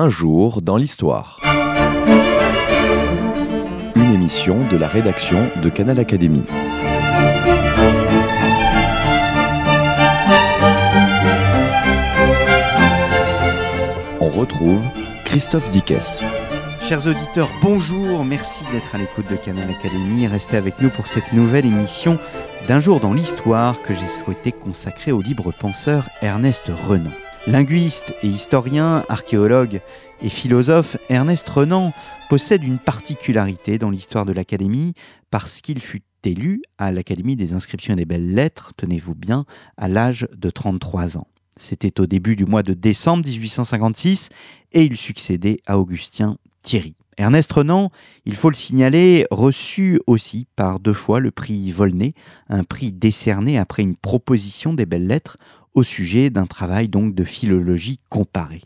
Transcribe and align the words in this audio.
Un 0.00 0.10
jour 0.10 0.62
dans 0.62 0.76
l'histoire. 0.76 1.40
Une 3.96 4.14
émission 4.14 4.60
de 4.70 4.76
la 4.76 4.86
rédaction 4.86 5.50
de 5.60 5.68
Canal 5.68 5.98
Académie. 5.98 6.44
On 14.20 14.28
retrouve 14.28 14.84
Christophe 15.24 15.68
Dickès. 15.70 16.22
Chers 16.80 17.08
auditeurs, 17.08 17.50
bonjour, 17.60 18.24
merci 18.24 18.62
d'être 18.70 18.94
à 18.94 18.98
l'écoute 18.98 19.28
de 19.28 19.34
Canal 19.34 19.68
Académie. 19.68 20.28
Restez 20.28 20.58
avec 20.58 20.80
nous 20.80 20.90
pour 20.90 21.08
cette 21.08 21.32
nouvelle 21.32 21.66
émission 21.66 22.20
d'un 22.68 22.78
jour 22.78 23.00
dans 23.00 23.14
l'histoire 23.14 23.82
que 23.82 23.94
j'ai 23.94 24.06
souhaité 24.06 24.52
consacrer 24.52 25.10
au 25.10 25.20
libre 25.20 25.50
penseur 25.50 26.08
Ernest 26.22 26.70
Renan. 26.86 27.10
Linguiste 27.48 28.14
et 28.22 28.26
historien, 28.26 29.06
archéologue 29.08 29.80
et 30.20 30.28
philosophe, 30.28 30.98
Ernest 31.08 31.48
Renan 31.48 31.94
possède 32.28 32.62
une 32.62 32.76
particularité 32.76 33.78
dans 33.78 33.88
l'histoire 33.88 34.26
de 34.26 34.32
l'Académie 34.32 34.92
parce 35.30 35.62
qu'il 35.62 35.80
fut 35.80 36.02
élu 36.24 36.60
à 36.76 36.92
l'Académie 36.92 37.36
des 37.36 37.54
inscriptions 37.54 37.94
et 37.94 37.96
des 37.96 38.04
belles 38.04 38.34
lettres, 38.34 38.72
tenez-vous 38.76 39.14
bien, 39.14 39.46
à 39.78 39.88
l'âge 39.88 40.28
de 40.36 40.50
33 40.50 41.16
ans. 41.16 41.26
C'était 41.56 42.00
au 42.00 42.06
début 42.06 42.36
du 42.36 42.44
mois 42.44 42.62
de 42.62 42.74
décembre 42.74 43.24
1856 43.26 44.28
et 44.72 44.82
il 44.82 44.98
succédait 44.98 45.56
à 45.66 45.78
Augustin 45.78 46.36
Thierry. 46.60 46.96
Ernest 47.16 47.52
Renan, 47.52 47.90
il 48.26 48.36
faut 48.36 48.48
le 48.48 48.54
signaler, 48.54 49.26
reçut 49.32 50.00
aussi 50.06 50.46
par 50.54 50.78
deux 50.78 50.92
fois 50.92 51.18
le 51.18 51.32
prix 51.32 51.72
Volney, 51.72 52.14
un 52.48 52.62
prix 52.62 52.92
décerné 52.92 53.58
après 53.58 53.82
une 53.82 53.96
proposition 53.96 54.72
des 54.72 54.86
belles 54.86 55.06
lettres 55.06 55.36
au 55.74 55.82
sujet 55.82 56.30
d'un 56.30 56.46
travail 56.46 56.88
donc 56.88 57.14
de 57.14 57.24
philologie 57.24 58.00
comparée. 58.08 58.62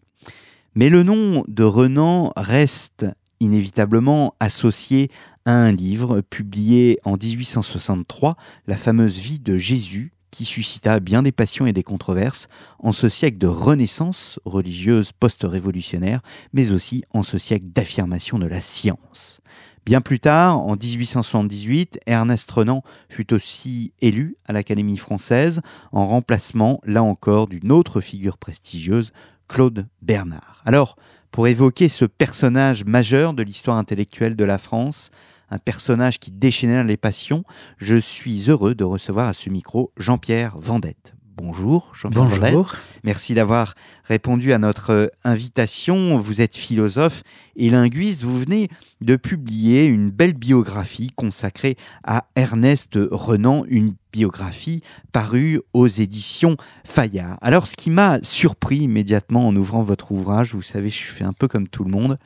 Mais 0.74 0.88
le 0.88 1.02
nom 1.02 1.44
de 1.48 1.64
Renan 1.64 2.32
reste 2.36 3.06
inévitablement 3.40 4.34
associé 4.40 5.10
à 5.44 5.52
un 5.52 5.72
livre 5.72 6.20
publié 6.20 6.98
en 7.04 7.16
1863, 7.16 8.36
La 8.66 8.76
fameuse 8.76 9.18
vie 9.18 9.40
de 9.40 9.56
Jésus, 9.56 10.12
qui 10.30 10.44
suscita 10.44 10.98
bien 10.98 11.22
des 11.22 11.32
passions 11.32 11.66
et 11.66 11.72
des 11.72 11.82
controverses 11.82 12.48
en 12.78 12.92
ce 12.92 13.08
siècle 13.08 13.38
de 13.38 13.46
renaissance 13.46 14.40
religieuse 14.44 15.12
post-révolutionnaire, 15.12 16.22
mais 16.52 16.72
aussi 16.72 17.04
en 17.12 17.22
ce 17.22 17.38
siècle 17.38 17.66
d'affirmation 17.66 18.38
de 18.38 18.46
la 18.46 18.60
science. 18.60 19.40
Bien 19.84 20.00
plus 20.00 20.20
tard, 20.20 20.60
en 20.60 20.76
1878, 20.76 21.98
Ernest 22.06 22.48
Renan 22.50 22.84
fut 23.08 23.34
aussi 23.34 23.92
élu 24.00 24.36
à 24.46 24.52
l'Académie 24.52 24.96
française 24.96 25.60
en 25.90 26.06
remplacement, 26.06 26.80
là 26.84 27.02
encore, 27.02 27.48
d'une 27.48 27.72
autre 27.72 28.00
figure 28.00 28.38
prestigieuse, 28.38 29.12
Claude 29.48 29.88
Bernard. 30.00 30.62
Alors, 30.64 30.96
pour 31.32 31.48
évoquer 31.48 31.88
ce 31.88 32.04
personnage 32.04 32.84
majeur 32.84 33.34
de 33.34 33.42
l'histoire 33.42 33.76
intellectuelle 33.76 34.36
de 34.36 34.44
la 34.44 34.58
France, 34.58 35.10
un 35.50 35.58
personnage 35.58 36.20
qui 36.20 36.30
déchaînait 36.30 36.84
les 36.84 36.96
passions, 36.96 37.42
je 37.76 37.96
suis 37.96 38.48
heureux 38.48 38.76
de 38.76 38.84
recevoir 38.84 39.28
à 39.28 39.32
ce 39.32 39.50
micro 39.50 39.92
Jean-Pierre 39.96 40.56
Vendette. 40.58 41.14
Bonjour, 41.36 41.92
Jean-Pierre 41.94 42.24
Bonjour. 42.24 42.74
Merci 43.04 43.32
d'avoir 43.32 43.74
répondu 44.04 44.52
à 44.52 44.58
notre 44.58 45.10
invitation. 45.24 46.18
Vous 46.18 46.42
êtes 46.42 46.54
philosophe 46.54 47.22
et 47.56 47.70
linguiste. 47.70 48.22
Vous 48.22 48.38
venez 48.38 48.68
de 49.00 49.16
publier 49.16 49.86
une 49.86 50.10
belle 50.10 50.34
biographie 50.34 51.10
consacrée 51.16 51.76
à 52.04 52.26
Ernest 52.36 52.98
Renan, 53.10 53.64
une 53.68 53.94
biographie 54.12 54.82
parue 55.12 55.60
aux 55.72 55.86
éditions 55.86 56.56
Fayard. 56.84 57.38
Alors, 57.40 57.66
ce 57.66 57.76
qui 57.76 57.90
m'a 57.90 58.18
surpris 58.22 58.78
immédiatement 58.78 59.48
en 59.48 59.56
ouvrant 59.56 59.82
votre 59.82 60.12
ouvrage, 60.12 60.54
vous 60.54 60.62
savez, 60.62 60.90
je 60.90 61.04
fais 61.04 61.24
un 61.24 61.32
peu 61.32 61.48
comme 61.48 61.66
tout 61.66 61.84
le 61.84 61.90
monde, 61.90 62.18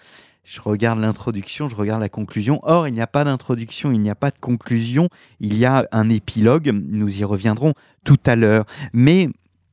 je 0.46 0.60
regarde 0.60 1.00
l'introduction, 1.00 1.68
je 1.68 1.74
regarde 1.74 2.00
la 2.00 2.08
conclusion. 2.08 2.60
Or, 2.62 2.86
il 2.86 2.94
n'y 2.94 3.00
a 3.00 3.08
pas 3.08 3.24
d'introduction, 3.24 3.90
il 3.90 4.00
n'y 4.00 4.10
a 4.10 4.14
pas 4.14 4.30
de 4.30 4.38
conclusion, 4.38 5.08
il 5.40 5.58
y 5.58 5.64
a 5.64 5.88
un 5.90 6.08
épilogue, 6.08 6.70
nous 6.72 7.18
y 7.18 7.24
reviendrons 7.24 7.74
tout 8.04 8.20
à 8.24 8.36
l'heure. 8.36 8.64
Mais 8.92 9.28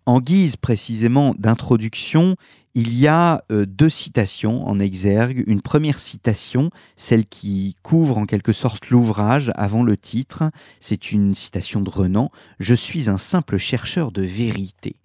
en 0.08 0.20
guise 0.20 0.56
précisément 0.56 1.36
d'introduction, 1.38 2.36
il 2.74 2.98
y 2.98 3.08
a 3.08 3.44
euh, 3.52 3.68
deux 3.68 3.90
citations 3.90 4.68
en 4.68 4.80
exergue. 4.80 5.44
Une 5.46 5.62
première 5.62 6.00
citation, 6.00 6.72
celle 6.98 7.28
qui 7.28 7.76
couvre 7.84 8.18
en 8.18 8.26
quelque 8.26 8.52
sorte 8.52 8.90
l'ouvrage 8.90 9.52
avant 9.54 9.84
le 9.84 9.96
titre, 9.96 10.50
c'est 10.80 11.12
une 11.12 11.36
citation 11.36 11.82
de 11.82 11.90
Renan, 11.92 12.32
Je 12.60 12.74
suis 12.74 13.12
un 13.12 13.20
simple 13.20 13.58
chercheur 13.58 14.12
de 14.12 14.24
vérité 14.24 14.96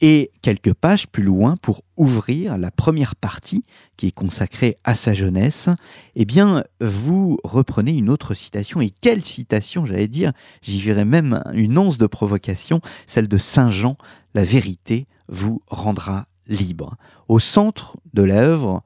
et 0.00 0.30
quelques 0.42 0.74
pages 0.74 1.06
plus 1.08 1.22
loin 1.22 1.56
pour 1.56 1.82
ouvrir 1.96 2.56
la 2.56 2.70
première 2.70 3.16
partie 3.16 3.64
qui 3.96 4.06
est 4.06 4.12
consacrée 4.12 4.76
à 4.84 4.94
sa 4.94 5.14
jeunesse, 5.14 5.68
eh 6.14 6.24
bien, 6.24 6.64
vous 6.80 7.38
reprenez 7.42 7.92
une 7.92 8.08
autre 8.08 8.34
citation. 8.34 8.80
Et 8.80 8.90
quelle 8.90 9.24
citation, 9.24 9.86
j'allais 9.86 10.08
dire, 10.08 10.32
j'y 10.62 10.80
verrai 10.80 11.04
même 11.04 11.42
une 11.52 11.76
once 11.78 11.98
de 11.98 12.06
provocation, 12.06 12.80
celle 13.06 13.28
de 13.28 13.38
Saint 13.38 13.70
Jean, 13.70 13.96
la 14.34 14.44
vérité 14.44 15.06
vous 15.28 15.62
rendra 15.66 16.26
libre. 16.46 16.96
Au 17.28 17.38
centre 17.38 17.98
de 18.14 18.22
l'œuvre 18.22 18.82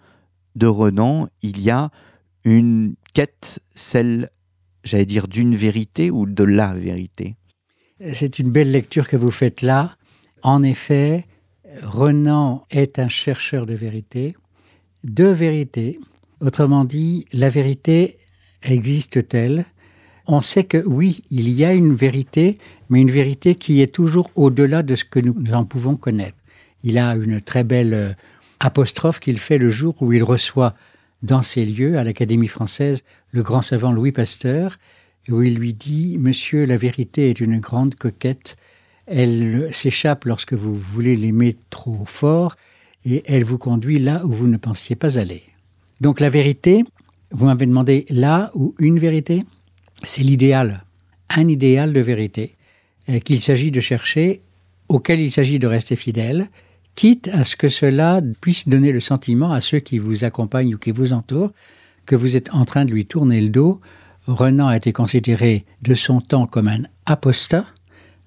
de 0.56 0.66
Renan, 0.66 1.28
il 1.42 1.60
y 1.60 1.70
a 1.70 1.90
une 2.44 2.94
quête, 3.14 3.60
celle, 3.74 4.30
j'allais 4.82 5.06
dire, 5.06 5.28
d'une 5.28 5.54
vérité 5.54 6.10
ou 6.10 6.26
de 6.26 6.44
la 6.44 6.72
vérité? 6.74 7.36
C'est 8.14 8.38
une 8.38 8.50
belle 8.50 8.72
lecture 8.72 9.06
que 9.06 9.16
vous 9.16 9.30
faites 9.30 9.62
là 9.62 9.96
en 10.42 10.62
effet, 10.62 11.26
Renan 11.82 12.66
est 12.70 12.98
un 12.98 13.08
chercheur 13.08 13.66
de 13.66 13.74
vérité, 13.74 14.36
de 15.04 15.24
vérité. 15.24 15.98
Autrement 16.40 16.84
dit, 16.84 17.26
la 17.32 17.48
vérité 17.48 18.18
existe-t-elle? 18.62 19.64
On 20.26 20.40
sait 20.40 20.64
que 20.64 20.82
oui, 20.86 21.22
il 21.30 21.48
y 21.50 21.64
a 21.64 21.72
une 21.72 21.94
vérité, 21.94 22.56
mais 22.88 23.00
une 23.00 23.10
vérité 23.10 23.54
qui 23.54 23.80
est 23.80 23.92
toujours 23.92 24.30
au-delà 24.36 24.82
de 24.82 24.94
ce 24.94 25.04
que 25.04 25.18
nous 25.18 25.34
en 25.52 25.64
pouvons 25.64 25.96
connaître. 25.96 26.36
Il 26.84 26.98
a 26.98 27.14
une 27.14 27.40
très 27.40 27.64
belle 27.64 27.94
euh, 27.94 28.12
apostrophe 28.60 29.20
qu'il 29.20 29.38
fait 29.38 29.58
le 29.58 29.70
jour 29.70 29.94
où 30.00 30.12
il 30.12 30.22
reçoit 30.22 30.74
dans 31.22 31.42
ces 31.42 31.64
lieux, 31.64 31.98
à 31.98 32.04
l'Académie 32.04 32.48
française, 32.48 33.04
le 33.30 33.42
grand 33.42 33.62
savant 33.62 33.92
Louis 33.92 34.12
Pasteur, 34.12 34.78
où 35.28 35.42
il 35.42 35.54
lui 35.54 35.74
dit 35.74 36.18
Monsieur, 36.18 36.66
la 36.66 36.76
vérité 36.76 37.30
est 37.30 37.40
une 37.40 37.60
grande 37.60 37.94
coquette 37.94 38.56
elle 39.06 39.68
s'échappe 39.72 40.24
lorsque 40.24 40.52
vous 40.52 40.74
voulez 40.74 41.16
l'aimer 41.16 41.56
trop 41.70 42.04
fort 42.06 42.56
et 43.04 43.22
elle 43.26 43.44
vous 43.44 43.58
conduit 43.58 43.98
là 43.98 44.24
où 44.24 44.32
vous 44.32 44.46
ne 44.46 44.56
pensiez 44.56 44.96
pas 44.96 45.18
aller. 45.18 45.42
Donc 46.00 46.20
la 46.20 46.30
vérité, 46.30 46.84
vous 47.30 47.46
m'avez 47.46 47.66
demandé 47.66 48.06
là 48.10 48.50
ou 48.54 48.74
une 48.78 48.98
vérité, 48.98 49.44
c'est 50.02 50.22
l'idéal, 50.22 50.84
un 51.30 51.48
idéal 51.48 51.92
de 51.92 52.00
vérité 52.00 52.56
euh, 53.08 53.18
qu'il 53.18 53.40
s'agit 53.40 53.70
de 53.70 53.80
chercher, 53.80 54.42
auquel 54.88 55.20
il 55.20 55.30
s'agit 55.30 55.58
de 55.58 55.66
rester 55.66 55.96
fidèle, 55.96 56.48
quitte 56.94 57.28
à 57.28 57.44
ce 57.44 57.56
que 57.56 57.68
cela 57.68 58.20
puisse 58.40 58.68
donner 58.68 58.92
le 58.92 59.00
sentiment 59.00 59.52
à 59.52 59.60
ceux 59.60 59.78
qui 59.78 59.98
vous 59.98 60.24
accompagnent 60.24 60.74
ou 60.74 60.78
qui 60.78 60.90
vous 60.90 61.12
entourent 61.12 61.52
que 62.06 62.16
vous 62.16 62.36
êtes 62.36 62.52
en 62.52 62.64
train 62.64 62.84
de 62.84 62.92
lui 62.92 63.06
tourner 63.06 63.40
le 63.40 63.48
dos. 63.48 63.80
Renan 64.26 64.68
a 64.68 64.76
été 64.76 64.92
considéré 64.92 65.64
de 65.82 65.94
son 65.94 66.20
temps 66.20 66.46
comme 66.46 66.68
un 66.68 66.82
apostat, 67.06 67.64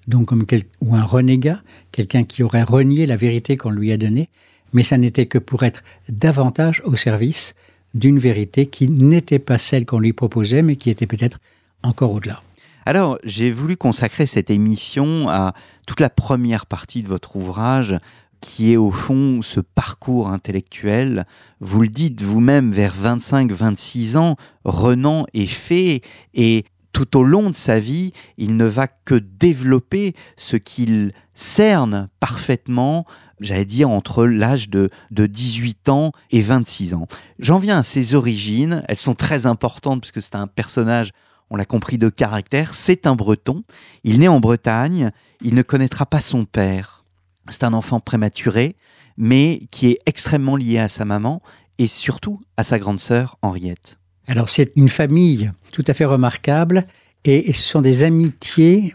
donc 0.06 0.26
comme 0.26 0.44
ou 0.80 0.94
un 0.94 1.02
renégat, 1.02 1.60
quelqu'un 1.92 2.24
qui 2.24 2.42
aurait 2.42 2.62
renié 2.62 3.06
la 3.06 3.16
vérité 3.16 3.56
qu'on 3.56 3.70
lui 3.70 3.92
a 3.92 3.96
donnée, 3.96 4.28
mais 4.72 4.82
ça 4.82 4.98
n'était 4.98 5.26
que 5.26 5.38
pour 5.38 5.62
être 5.62 5.82
davantage 6.08 6.82
au 6.84 6.96
service 6.96 7.54
d'une 7.94 8.18
vérité 8.18 8.66
qui 8.66 8.88
n'était 8.88 9.38
pas 9.38 9.58
celle 9.58 9.86
qu'on 9.86 9.98
lui 9.98 10.12
proposait, 10.12 10.62
mais 10.62 10.76
qui 10.76 10.90
était 10.90 11.06
peut-être 11.06 11.38
encore 11.82 12.12
au-delà. 12.12 12.42
Alors, 12.84 13.18
j'ai 13.24 13.50
voulu 13.50 13.76
consacrer 13.76 14.26
cette 14.26 14.50
émission 14.50 15.28
à 15.28 15.54
toute 15.86 16.00
la 16.00 16.10
première 16.10 16.66
partie 16.66 17.02
de 17.02 17.08
votre 17.08 17.34
ouvrage, 17.34 17.98
qui 18.40 18.72
est 18.72 18.76
au 18.76 18.90
fond 18.90 19.42
ce 19.42 19.60
parcours 19.60 20.30
intellectuel. 20.30 21.26
Vous 21.60 21.82
le 21.82 21.88
dites 21.88 22.22
vous-même, 22.22 22.70
vers 22.70 22.94
25-26 22.94 24.16
ans, 24.16 24.36
Renan 24.64 25.26
est 25.34 25.46
fait 25.46 26.02
et 26.34 26.64
tout 26.96 27.18
au 27.18 27.24
long 27.24 27.50
de 27.50 27.56
sa 27.56 27.78
vie, 27.78 28.14
il 28.38 28.56
ne 28.56 28.64
va 28.64 28.86
que 28.86 29.16
développer 29.16 30.14
ce 30.38 30.56
qu'il 30.56 31.12
cerne 31.34 32.08
parfaitement, 32.20 33.04
j'allais 33.38 33.66
dire, 33.66 33.90
entre 33.90 34.24
l'âge 34.24 34.70
de, 34.70 34.88
de 35.10 35.26
18 35.26 35.90
ans 35.90 36.12
et 36.30 36.40
26 36.40 36.94
ans. 36.94 37.06
J'en 37.38 37.58
viens 37.58 37.80
à 37.80 37.82
ses 37.82 38.14
origines, 38.14 38.82
elles 38.88 38.96
sont 38.96 39.14
très 39.14 39.44
importantes 39.44 40.00
puisque 40.00 40.22
c'est 40.22 40.36
un 40.36 40.46
personnage 40.46 41.10
on 41.50 41.56
l'a 41.56 41.66
compris, 41.66 41.98
de 41.98 42.08
caractère, 42.08 42.72
c'est 42.74 43.06
un 43.06 43.14
breton. 43.14 43.62
Il 44.02 44.18
naît 44.18 44.26
en 44.26 44.40
Bretagne, 44.40 45.12
il 45.42 45.54
ne 45.54 45.62
connaîtra 45.62 46.04
pas 46.06 46.20
son 46.20 46.44
père. 46.44 47.04
C'est 47.50 47.62
un 47.62 47.74
enfant 47.74 48.00
prématuré, 48.00 48.74
mais 49.18 49.68
qui 49.70 49.88
est 49.88 49.98
extrêmement 50.06 50.56
lié 50.56 50.78
à 50.78 50.88
sa 50.88 51.04
maman 51.04 51.42
et 51.78 51.88
surtout 51.88 52.40
à 52.56 52.64
sa 52.64 52.78
grande 52.78 53.00
sœur 53.00 53.38
Henriette. 53.42 53.98
Alors 54.26 54.48
c'est 54.48 54.72
une 54.76 54.88
famille 54.88 55.50
tout 55.72 55.84
à 55.86 55.94
fait 55.94 56.04
remarquable 56.04 56.86
et, 57.24 57.52
ce 57.52 57.66
sont 57.66 57.80
des 57.80 58.02
amitiés, 58.04 58.94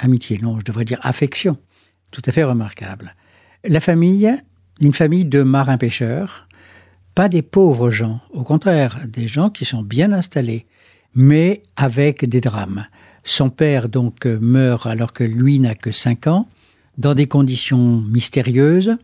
amitiés, 0.00 0.38
non, 0.42 0.58
je 0.58 0.64
devrais 0.64 0.84
dire 0.84 0.98
affection, 1.02 1.58
tout 2.10 2.22
à 2.24 2.32
fait 2.32 2.44
remarquables. 2.44 3.14
La 3.64 3.80
famille, 3.80 4.34
une 4.80 4.94
famille 4.94 5.24
de 5.24 5.42
marins-pêcheurs, 5.42 6.48
pas 7.14 7.28
des 7.28 7.42
pauvres 7.42 7.90
gens, 7.90 8.20
au 8.30 8.42
contraire, 8.42 8.98
des 9.06 9.28
gens 9.28 9.50
qui 9.50 9.64
sont 9.64 9.82
bien 9.82 10.12
installés, 10.12 10.66
mais 11.14 11.62
avec 11.76 12.24
des 12.24 12.40
drames. 12.40 12.86
Son 13.24 13.50
père 13.50 13.88
donc 13.88 14.26
meurt 14.26 14.86
alors 14.86 15.12
que 15.12 15.24
lui 15.24 15.58
n'a 15.58 15.74
que 15.74 15.90
5 15.90 16.26
ans, 16.26 16.48
dans 16.98 17.14
des 17.14 17.26
conditions 17.26 18.00
mystérieuses, 18.00 18.96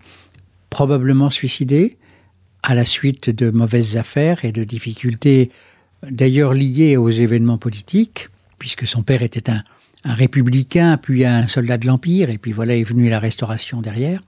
probablement 0.70 1.30
suicidé, 1.30 1.98
à 2.62 2.74
la 2.74 2.84
suite 2.84 3.30
de 3.30 3.50
mauvaises 3.50 3.96
affaires 3.96 4.44
et 4.44 4.52
de 4.52 4.64
difficultés 4.64 5.50
d'ailleurs 6.08 6.54
liées 6.54 6.96
aux 6.96 7.10
événements 7.10 7.58
politiques, 7.58 8.28
puisque 8.58 8.86
son 8.86 9.02
père 9.02 9.22
était 9.22 9.50
un, 9.50 9.62
républicain, 10.04 10.96
puis 10.96 11.26
un 11.26 11.46
soldat 11.46 11.76
de 11.76 11.86
l'Empire, 11.86 12.30
et 12.30 12.38
puis 12.38 12.52
voilà 12.52 12.74
est 12.74 12.84
venue 12.84 13.10
la 13.10 13.18
restauration 13.18 13.82
derrière. 13.82 14.20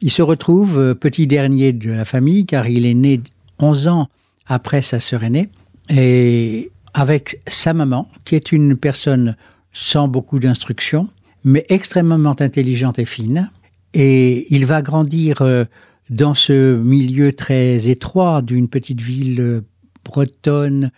Il 0.00 0.10
se 0.10 0.22
retrouve 0.22 0.78
euh, 0.78 0.94
petit 0.94 1.26
dernier 1.26 1.72
de 1.72 1.92
la 1.92 2.06
famille, 2.06 2.46
car 2.46 2.66
il 2.66 2.86
est 2.86 2.94
né 2.94 3.20
11 3.58 3.88
ans 3.88 4.08
après 4.46 4.80
sa 4.80 5.00
sœur 5.00 5.22
aînée, 5.22 5.50
et 5.90 6.70
avec 6.94 7.40
sa 7.46 7.74
maman, 7.74 8.08
qui 8.24 8.36
est 8.36 8.52
une 8.52 8.76
personne 8.76 9.36
sans 9.72 10.08
beaucoup 10.08 10.38
d'instruction, 10.38 11.08
mais 11.44 11.64
extrêmement 11.68 12.36
intelligente 12.40 12.98
et 12.98 13.04
fine. 13.04 13.50
Et 13.94 14.46
il 14.54 14.64
va 14.64 14.80
grandir 14.80 15.42
euh, 15.42 15.64
dans 16.12 16.34
ce 16.34 16.76
milieu 16.76 17.32
très 17.32 17.88
étroit 17.88 18.42
d'une 18.42 18.68
petite 18.68 19.00
ville 19.00 19.40
euh, 19.40 19.60
bretonne 20.04 20.90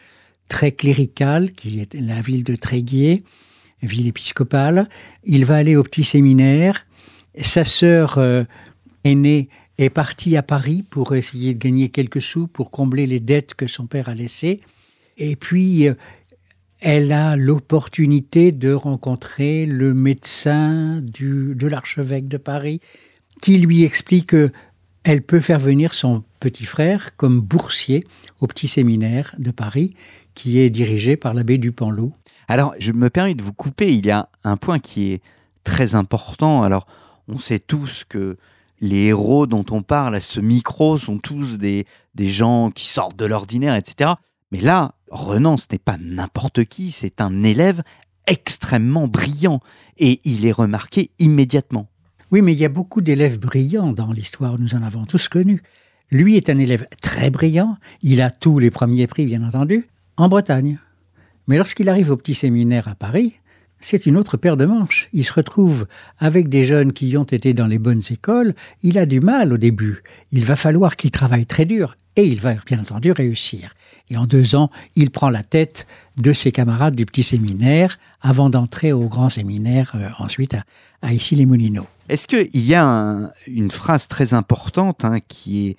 très 0.48 0.72
cléricale, 0.72 1.52
qui 1.52 1.80
est 1.80 1.94
la 1.94 2.20
ville 2.20 2.42
de 2.42 2.56
Tréguier, 2.56 3.22
ville 3.82 4.08
épiscopale. 4.08 4.88
Il 5.24 5.44
va 5.44 5.56
aller 5.56 5.76
au 5.76 5.84
petit 5.84 6.04
séminaire. 6.04 6.86
Sa 7.40 7.64
sœur 7.64 8.18
euh, 8.18 8.44
aînée 9.04 9.48
est 9.78 9.90
partie 9.90 10.36
à 10.36 10.42
Paris 10.42 10.84
pour 10.88 11.14
essayer 11.14 11.54
de 11.54 11.58
gagner 11.58 11.90
quelques 11.90 12.22
sous 12.22 12.48
pour 12.48 12.70
combler 12.70 13.06
les 13.06 13.20
dettes 13.20 13.54
que 13.54 13.66
son 13.66 13.86
père 13.86 14.08
a 14.08 14.14
laissées. 14.14 14.60
Et 15.16 15.36
puis, 15.36 15.88
elle 16.80 17.12
a 17.12 17.36
l'opportunité 17.36 18.52
de 18.52 18.72
rencontrer 18.72 19.64
le 19.64 19.94
médecin 19.94 21.00
du, 21.00 21.54
de 21.54 21.66
l'archevêque 21.68 22.26
de 22.26 22.36
Paris 22.36 22.80
qui 23.40 23.58
lui 23.58 23.84
explique 23.84 24.34
qu'elle 25.04 25.22
peut 25.22 25.40
faire 25.40 25.58
venir 25.58 25.94
son 25.94 26.24
petit 26.40 26.64
frère 26.64 27.16
comme 27.16 27.40
boursier 27.40 28.04
au 28.40 28.46
petit 28.46 28.66
séminaire 28.66 29.34
de 29.38 29.50
Paris 29.50 29.94
qui 30.34 30.58
est 30.58 30.70
dirigé 30.70 31.16
par 31.16 31.34
l'abbé 31.34 31.58
Dupanloup. 31.58 32.12
Alors, 32.48 32.74
je 32.78 32.92
me 32.92 33.10
permets 33.10 33.34
de 33.34 33.42
vous 33.42 33.52
couper, 33.52 33.94
il 33.94 34.04
y 34.04 34.10
a 34.10 34.28
un 34.42 34.56
point 34.56 34.78
qui 34.78 35.12
est 35.12 35.22
très 35.62 35.94
important. 35.94 36.62
Alors, 36.62 36.86
on 37.28 37.38
sait 37.38 37.58
tous 37.58 38.04
que 38.08 38.36
les 38.80 39.04
héros 39.06 39.46
dont 39.46 39.64
on 39.70 39.82
parle 39.82 40.16
à 40.16 40.20
ce 40.20 40.40
micro 40.40 40.98
sont 40.98 41.18
tous 41.18 41.56
des, 41.56 41.86
des 42.14 42.28
gens 42.28 42.70
qui 42.70 42.88
sortent 42.88 43.16
de 43.16 43.24
l'ordinaire, 43.24 43.74
etc. 43.76 44.12
Mais 44.50 44.60
là, 44.60 44.94
Renan, 45.10 45.56
ce 45.56 45.66
n'est 45.70 45.78
pas 45.78 45.96
n'importe 46.00 46.64
qui, 46.64 46.90
c'est 46.90 47.20
un 47.20 47.44
élève 47.44 47.82
extrêmement 48.26 49.06
brillant 49.06 49.60
et 49.98 50.20
il 50.24 50.46
est 50.46 50.52
remarqué 50.52 51.10
immédiatement. 51.18 51.88
Oui, 52.34 52.42
mais 52.42 52.52
il 52.52 52.58
y 52.58 52.64
a 52.64 52.68
beaucoup 52.68 53.00
d'élèves 53.00 53.38
brillants 53.38 53.92
dans 53.92 54.10
l'histoire, 54.10 54.58
nous 54.58 54.74
en 54.74 54.82
avons 54.82 55.04
tous 55.04 55.28
connus. 55.28 55.62
Lui 56.10 56.36
est 56.36 56.50
un 56.50 56.58
élève 56.58 56.84
très 57.00 57.30
brillant, 57.30 57.76
il 58.02 58.20
a 58.20 58.28
tous 58.28 58.58
les 58.58 58.72
premiers 58.72 59.06
prix, 59.06 59.24
bien 59.24 59.46
entendu, 59.46 59.86
en 60.16 60.28
Bretagne. 60.28 60.80
Mais 61.46 61.58
lorsqu'il 61.58 61.88
arrive 61.88 62.10
au 62.10 62.16
petit 62.16 62.34
séminaire 62.34 62.88
à 62.88 62.96
Paris, 62.96 63.34
c'est 63.84 64.06
une 64.06 64.16
autre 64.16 64.38
paire 64.38 64.56
de 64.56 64.64
manches. 64.64 65.10
Il 65.12 65.24
se 65.24 65.32
retrouve 65.34 65.86
avec 66.18 66.48
des 66.48 66.64
jeunes 66.64 66.94
qui 66.94 67.14
ont 67.18 67.24
été 67.24 67.52
dans 67.52 67.66
les 67.66 67.78
bonnes 67.78 68.00
écoles. 68.10 68.54
Il 68.82 68.96
a 68.96 69.04
du 69.04 69.20
mal 69.20 69.52
au 69.52 69.58
début. 69.58 70.02
Il 70.32 70.46
va 70.46 70.56
falloir 70.56 70.96
qu'il 70.96 71.10
travaille 71.10 71.44
très 71.44 71.66
dur. 71.66 71.94
Et 72.16 72.24
il 72.26 72.40
va 72.40 72.54
bien 72.66 72.80
entendu 72.80 73.12
réussir. 73.12 73.74
Et 74.08 74.16
en 74.16 74.24
deux 74.24 74.54
ans, 74.54 74.70
il 74.96 75.10
prend 75.10 75.28
la 75.28 75.42
tête 75.42 75.86
de 76.16 76.32
ses 76.32 76.50
camarades 76.50 76.94
du 76.94 77.04
petit 77.04 77.22
séminaire 77.22 77.98
avant 78.22 78.48
d'entrer 78.48 78.92
au 78.92 79.06
grand 79.06 79.28
séminaire 79.28 79.92
euh, 79.96 80.08
ensuite 80.18 80.56
à, 81.02 81.12
Issy-les-Moulineaux. 81.12 81.86
Est-ce 82.08 82.26
qu'il 82.26 82.64
y 82.64 82.74
a 82.74 83.32
une 83.46 83.70
phrase 83.70 84.08
très 84.08 84.32
importante 84.32 85.04
hein, 85.04 85.18
qui 85.28 85.68
est 85.68 85.76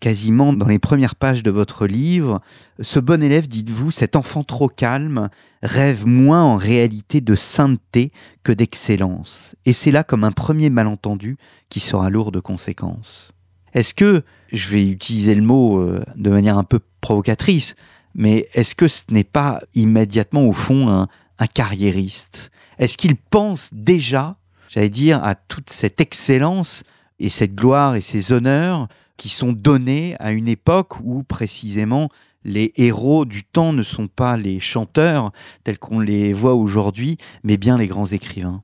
quasiment 0.00 0.52
dans 0.52 0.66
les 0.66 0.78
premières 0.78 1.14
pages 1.14 1.42
de 1.42 1.50
votre 1.50 1.86
livre 1.86 2.40
Ce 2.80 2.98
bon 2.98 3.22
élève, 3.22 3.48
dites-vous, 3.48 3.90
cet 3.90 4.16
enfant 4.16 4.42
trop 4.42 4.68
calme, 4.68 5.28
rêve 5.62 6.06
moins 6.06 6.42
en 6.42 6.56
réalité 6.56 7.20
de 7.20 7.34
sainteté 7.34 8.12
que 8.42 8.52
d'excellence. 8.52 9.54
Et 9.66 9.72
c'est 9.72 9.90
là 9.90 10.04
comme 10.04 10.24
un 10.24 10.32
premier 10.32 10.70
malentendu 10.70 11.36
qui 11.68 11.80
sera 11.80 12.10
lourd 12.10 12.32
de 12.32 12.40
conséquences. 12.40 13.32
Est-ce 13.74 13.94
que, 13.94 14.22
je 14.52 14.68
vais 14.68 14.88
utiliser 14.88 15.34
le 15.34 15.42
mot 15.42 15.80
euh, 15.80 16.04
de 16.16 16.30
manière 16.30 16.58
un 16.58 16.64
peu 16.64 16.80
provocatrice, 17.00 17.74
mais 18.14 18.48
est-ce 18.54 18.74
que 18.74 18.88
ce 18.88 19.02
n'est 19.10 19.24
pas 19.24 19.60
immédiatement 19.74 20.46
au 20.46 20.52
fond 20.52 20.88
un, 20.88 21.08
carriériste? 21.52 22.50
Est-ce 22.78 22.96
qu'il 22.96 23.16
pense 23.16 23.68
déjà, 23.72 24.36
j'allais 24.68 24.88
dire, 24.88 25.22
à 25.22 25.34
toute 25.34 25.70
cette 25.70 26.00
excellence 26.00 26.84
et 27.18 27.28
cette 27.28 27.54
gloire 27.54 27.96
et 27.96 28.00
ces 28.00 28.32
honneurs 28.32 28.88
qui 29.16 29.28
sont 29.28 29.52
donnés 29.52 30.16
à 30.18 30.32
une 30.32 30.48
époque 30.48 31.00
où 31.02 31.22
précisément 31.22 32.08
les 32.44 32.72
héros 32.76 33.24
du 33.24 33.44
temps 33.44 33.72
ne 33.72 33.82
sont 33.82 34.08
pas 34.08 34.36
les 34.36 34.60
chanteurs 34.60 35.32
tels 35.64 35.78
qu'on 35.78 36.00
les 36.00 36.32
voit 36.32 36.54
aujourd'hui, 36.54 37.16
mais 37.42 37.56
bien 37.56 37.78
les 37.78 37.86
grands 37.86 38.06
écrivains 38.06 38.62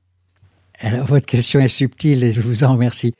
Alors 0.79 1.05
votre 1.05 1.25
question 1.25 1.59
est 1.59 1.67
subtile 1.67 2.23
et 2.23 2.33
je 2.33 2.41
vous 2.41 2.63
en 2.63 2.73
remercie. 2.73 3.13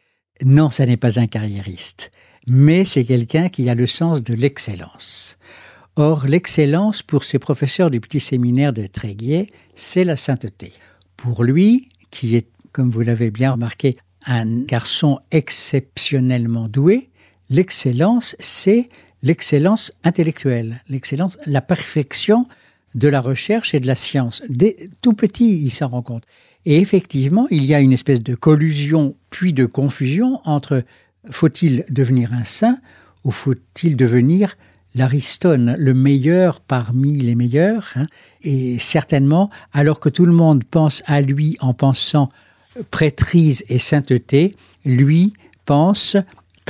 Non, 0.43 0.69
ça 0.69 0.85
n'est 0.85 0.97
pas 0.97 1.19
un 1.19 1.27
carriériste, 1.27 2.11
mais 2.47 2.85
c'est 2.85 3.05
quelqu'un 3.05 3.49
qui 3.49 3.69
a 3.69 3.75
le 3.75 3.87
sens 3.87 4.23
de 4.23 4.33
l'excellence. 4.33 5.37
Or, 5.95 6.25
l'excellence 6.25 7.03
pour 7.03 7.23
ces 7.23 7.37
professeurs 7.37 7.91
du 7.91 7.99
petit 7.99 8.19
séminaire 8.19 8.73
de 8.73 8.87
Tréguier, 8.87 9.51
c'est 9.75 10.03
la 10.03 10.15
sainteté. 10.15 10.73
Pour 11.17 11.43
lui, 11.43 11.89
qui 12.11 12.35
est, 12.35 12.47
comme 12.71 12.89
vous 12.89 13.01
l'avez 13.01 13.29
bien 13.29 13.51
remarqué, 13.51 13.97
un 14.25 14.61
garçon 14.63 15.19
exceptionnellement 15.31 16.69
doué, 16.69 17.10
l'excellence, 17.51 18.35
c'est 18.39 18.89
l'excellence 19.21 19.91
intellectuelle, 20.03 20.81
l'excellence, 20.89 21.37
la 21.45 21.61
perfection 21.61 22.47
de 22.95 23.07
la 23.07 23.21
recherche 23.21 23.75
et 23.75 23.79
de 23.79 23.87
la 23.87 23.95
science. 23.95 24.41
Dès 24.49 24.89
tout 25.01 25.13
petit, 25.13 25.61
il 25.61 25.69
s'en 25.69 25.89
rend 25.89 26.01
compte. 26.01 26.23
Et 26.65 26.79
effectivement, 26.79 27.47
il 27.51 27.65
y 27.65 27.75
a 27.75 27.79
une 27.79 27.93
espèce 27.93 28.23
de 28.23 28.35
collusion 28.35 29.15
puis 29.29 29.53
de 29.53 29.65
confusion 29.65 30.39
entre 30.45 30.83
faut-il 31.29 31.85
devenir 31.89 32.33
un 32.33 32.43
saint 32.43 32.79
ou 33.23 33.31
faut-il 33.31 33.95
devenir 33.95 34.57
l'Aristone, 34.95 35.75
le 35.77 35.93
meilleur 35.93 36.59
parmi 36.59 37.17
les 37.17 37.35
meilleurs, 37.35 37.91
hein. 37.95 38.07
et 38.41 38.77
certainement, 38.79 39.49
alors 39.71 39.99
que 39.99 40.09
tout 40.09 40.25
le 40.25 40.33
monde 40.33 40.63
pense 40.63 41.01
à 41.05 41.21
lui 41.21 41.57
en 41.61 41.73
pensant 41.73 42.29
prêtrise 42.89 43.63
et 43.69 43.79
sainteté, 43.79 44.55
lui 44.83 45.33
pense 45.65 46.17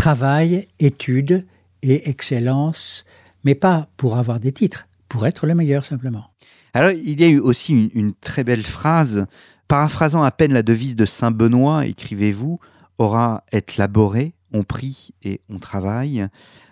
travail, 0.02 0.68
étude 0.80 1.46
et 1.84 2.10
excellence, 2.10 3.06
mais 3.44 3.54
pas 3.54 3.88
pour 3.98 4.18
avoir 4.18 4.40
des 4.40 4.52
titres, 4.52 4.88
pour 5.08 5.28
être 5.28 5.46
le 5.46 5.54
meilleur 5.54 5.86
simplement. 5.86 6.32
Alors, 6.74 6.90
il 6.90 7.22
y 7.22 7.24
a 7.24 7.28
eu 7.28 7.38
aussi 7.38 7.92
une, 7.94 8.14
très 8.16 8.44
belle 8.44 8.66
phrase 8.66 9.28
Paraphrasant 9.68 10.24
à 10.24 10.32
peine 10.32 10.54
la 10.54 10.64
devise 10.64 10.96
de 10.96 11.06
Saint 11.06 11.30
Benoît, 11.30 11.86
écrivez-vous, 11.86 12.60
aura 12.98 13.44
être 13.54 13.78
laboré, 13.78 14.34
on 14.52 14.64
prie 14.64 15.12
et 15.24 15.40
on 15.50 15.60
travaille. 15.60 16.28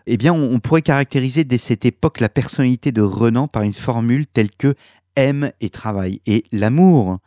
Eh 0.07 0.17
bien, 0.17 0.33
on, 0.33 0.59
pourrait 0.59 0.81
caractériser 0.81 1.43
dès 1.43 1.59
cette 1.59 1.85
époque 1.85 2.19
la 2.19 2.29
personnalité 2.29 2.91
de 2.91 3.03
Renan 3.03 3.47
par 3.47 3.61
une 3.61 3.75
formule 3.75 4.25
telle 4.25 4.49
que 4.51 4.73
aime 5.15 5.51
et 5.61 5.69
travaille. 5.69 6.19
Et 6.25 6.45
l'amour, 6.51 7.19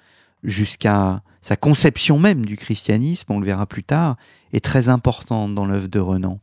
jusqu'à 0.43 1.23
sa 1.41 1.57
conception 1.57 2.19
même 2.19 2.45
du 2.45 2.57
christianisme, 2.57 3.33
on 3.33 3.39
le 3.39 3.47
verra 3.47 3.67
plus 3.67 3.85
tard, 3.85 4.17
est 4.53 4.65
très 4.65 4.89
important 4.89 5.49
dans 5.49 5.65
l'œuvre 5.65 5.89
de 5.89 5.99
Renan. 5.99 6.39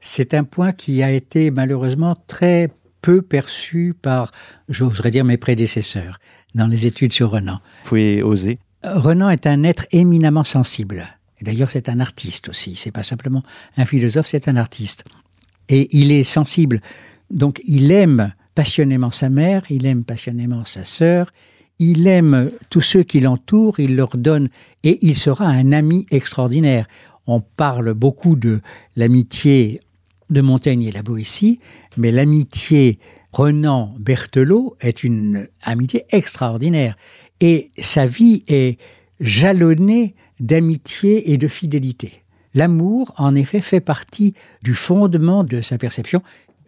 C'est 0.00 0.34
un 0.34 0.44
point 0.44 0.72
qui 0.72 1.02
a 1.02 1.10
été 1.10 1.50
malheureusement 1.50 2.16
très 2.26 2.70
peu 3.02 3.22
perçu 3.22 3.94
par, 4.00 4.32
j'oserais 4.68 5.10
dire, 5.10 5.24
mes 5.24 5.36
prédécesseurs 5.36 6.18
dans 6.54 6.66
les 6.66 6.86
études 6.86 7.12
sur 7.12 7.30
Renan. 7.30 7.60
Vous 7.84 7.88
pouvez 7.88 8.22
oser. 8.22 8.58
Renan 8.82 9.30
est 9.30 9.46
un 9.46 9.62
être 9.62 9.86
éminemment 9.92 10.44
sensible. 10.44 11.06
D'ailleurs, 11.40 11.70
c'est 11.70 11.88
un 11.88 12.00
artiste 12.00 12.48
aussi. 12.48 12.76
C'est 12.76 12.92
pas 12.92 13.02
simplement 13.02 13.42
un 13.76 13.84
philosophe, 13.84 14.28
c'est 14.28 14.48
un 14.48 14.56
artiste. 14.56 15.04
Et 15.68 15.88
il 15.96 16.12
est 16.12 16.24
sensible. 16.24 16.80
Donc, 17.30 17.60
il 17.64 17.90
aime 17.90 18.32
passionnément 18.54 19.10
sa 19.10 19.28
mère, 19.28 19.64
il 19.70 19.86
aime 19.86 20.04
passionnément 20.04 20.64
sa 20.64 20.84
sœur, 20.84 21.30
il 21.78 22.06
aime 22.06 22.50
tous 22.70 22.80
ceux 22.80 23.02
qui 23.02 23.20
l'entourent, 23.20 23.80
il 23.80 23.96
leur 23.96 24.16
donne, 24.16 24.50
et 24.84 24.98
il 25.04 25.16
sera 25.16 25.46
un 25.46 25.72
ami 25.72 26.06
extraordinaire. 26.10 26.86
On 27.26 27.40
parle 27.40 27.94
beaucoup 27.94 28.36
de 28.36 28.60
l'amitié 28.96 29.80
de 30.30 30.40
Montaigne 30.40 30.82
et 30.82 30.92
la 30.92 31.02
Boétie, 31.02 31.60
mais 31.96 32.10
l'amitié 32.10 32.98
Renan-Berthelot 33.32 34.76
est 34.80 35.04
une 35.04 35.48
amitié 35.62 36.04
extraordinaire. 36.10 36.96
Et 37.40 37.70
sa 37.78 38.06
vie 38.06 38.44
est 38.48 38.78
jalonnée 39.20 40.14
d'amitié 40.40 41.32
et 41.32 41.38
de 41.38 41.48
fidélité. 41.48 42.22
L'amour, 42.54 43.14
en 43.16 43.34
effet, 43.34 43.60
fait 43.60 43.80
partie 43.80 44.34
du 44.62 44.74
fondement 44.74 45.44
de 45.44 45.60
sa 45.60 45.78
perception. 45.78 46.22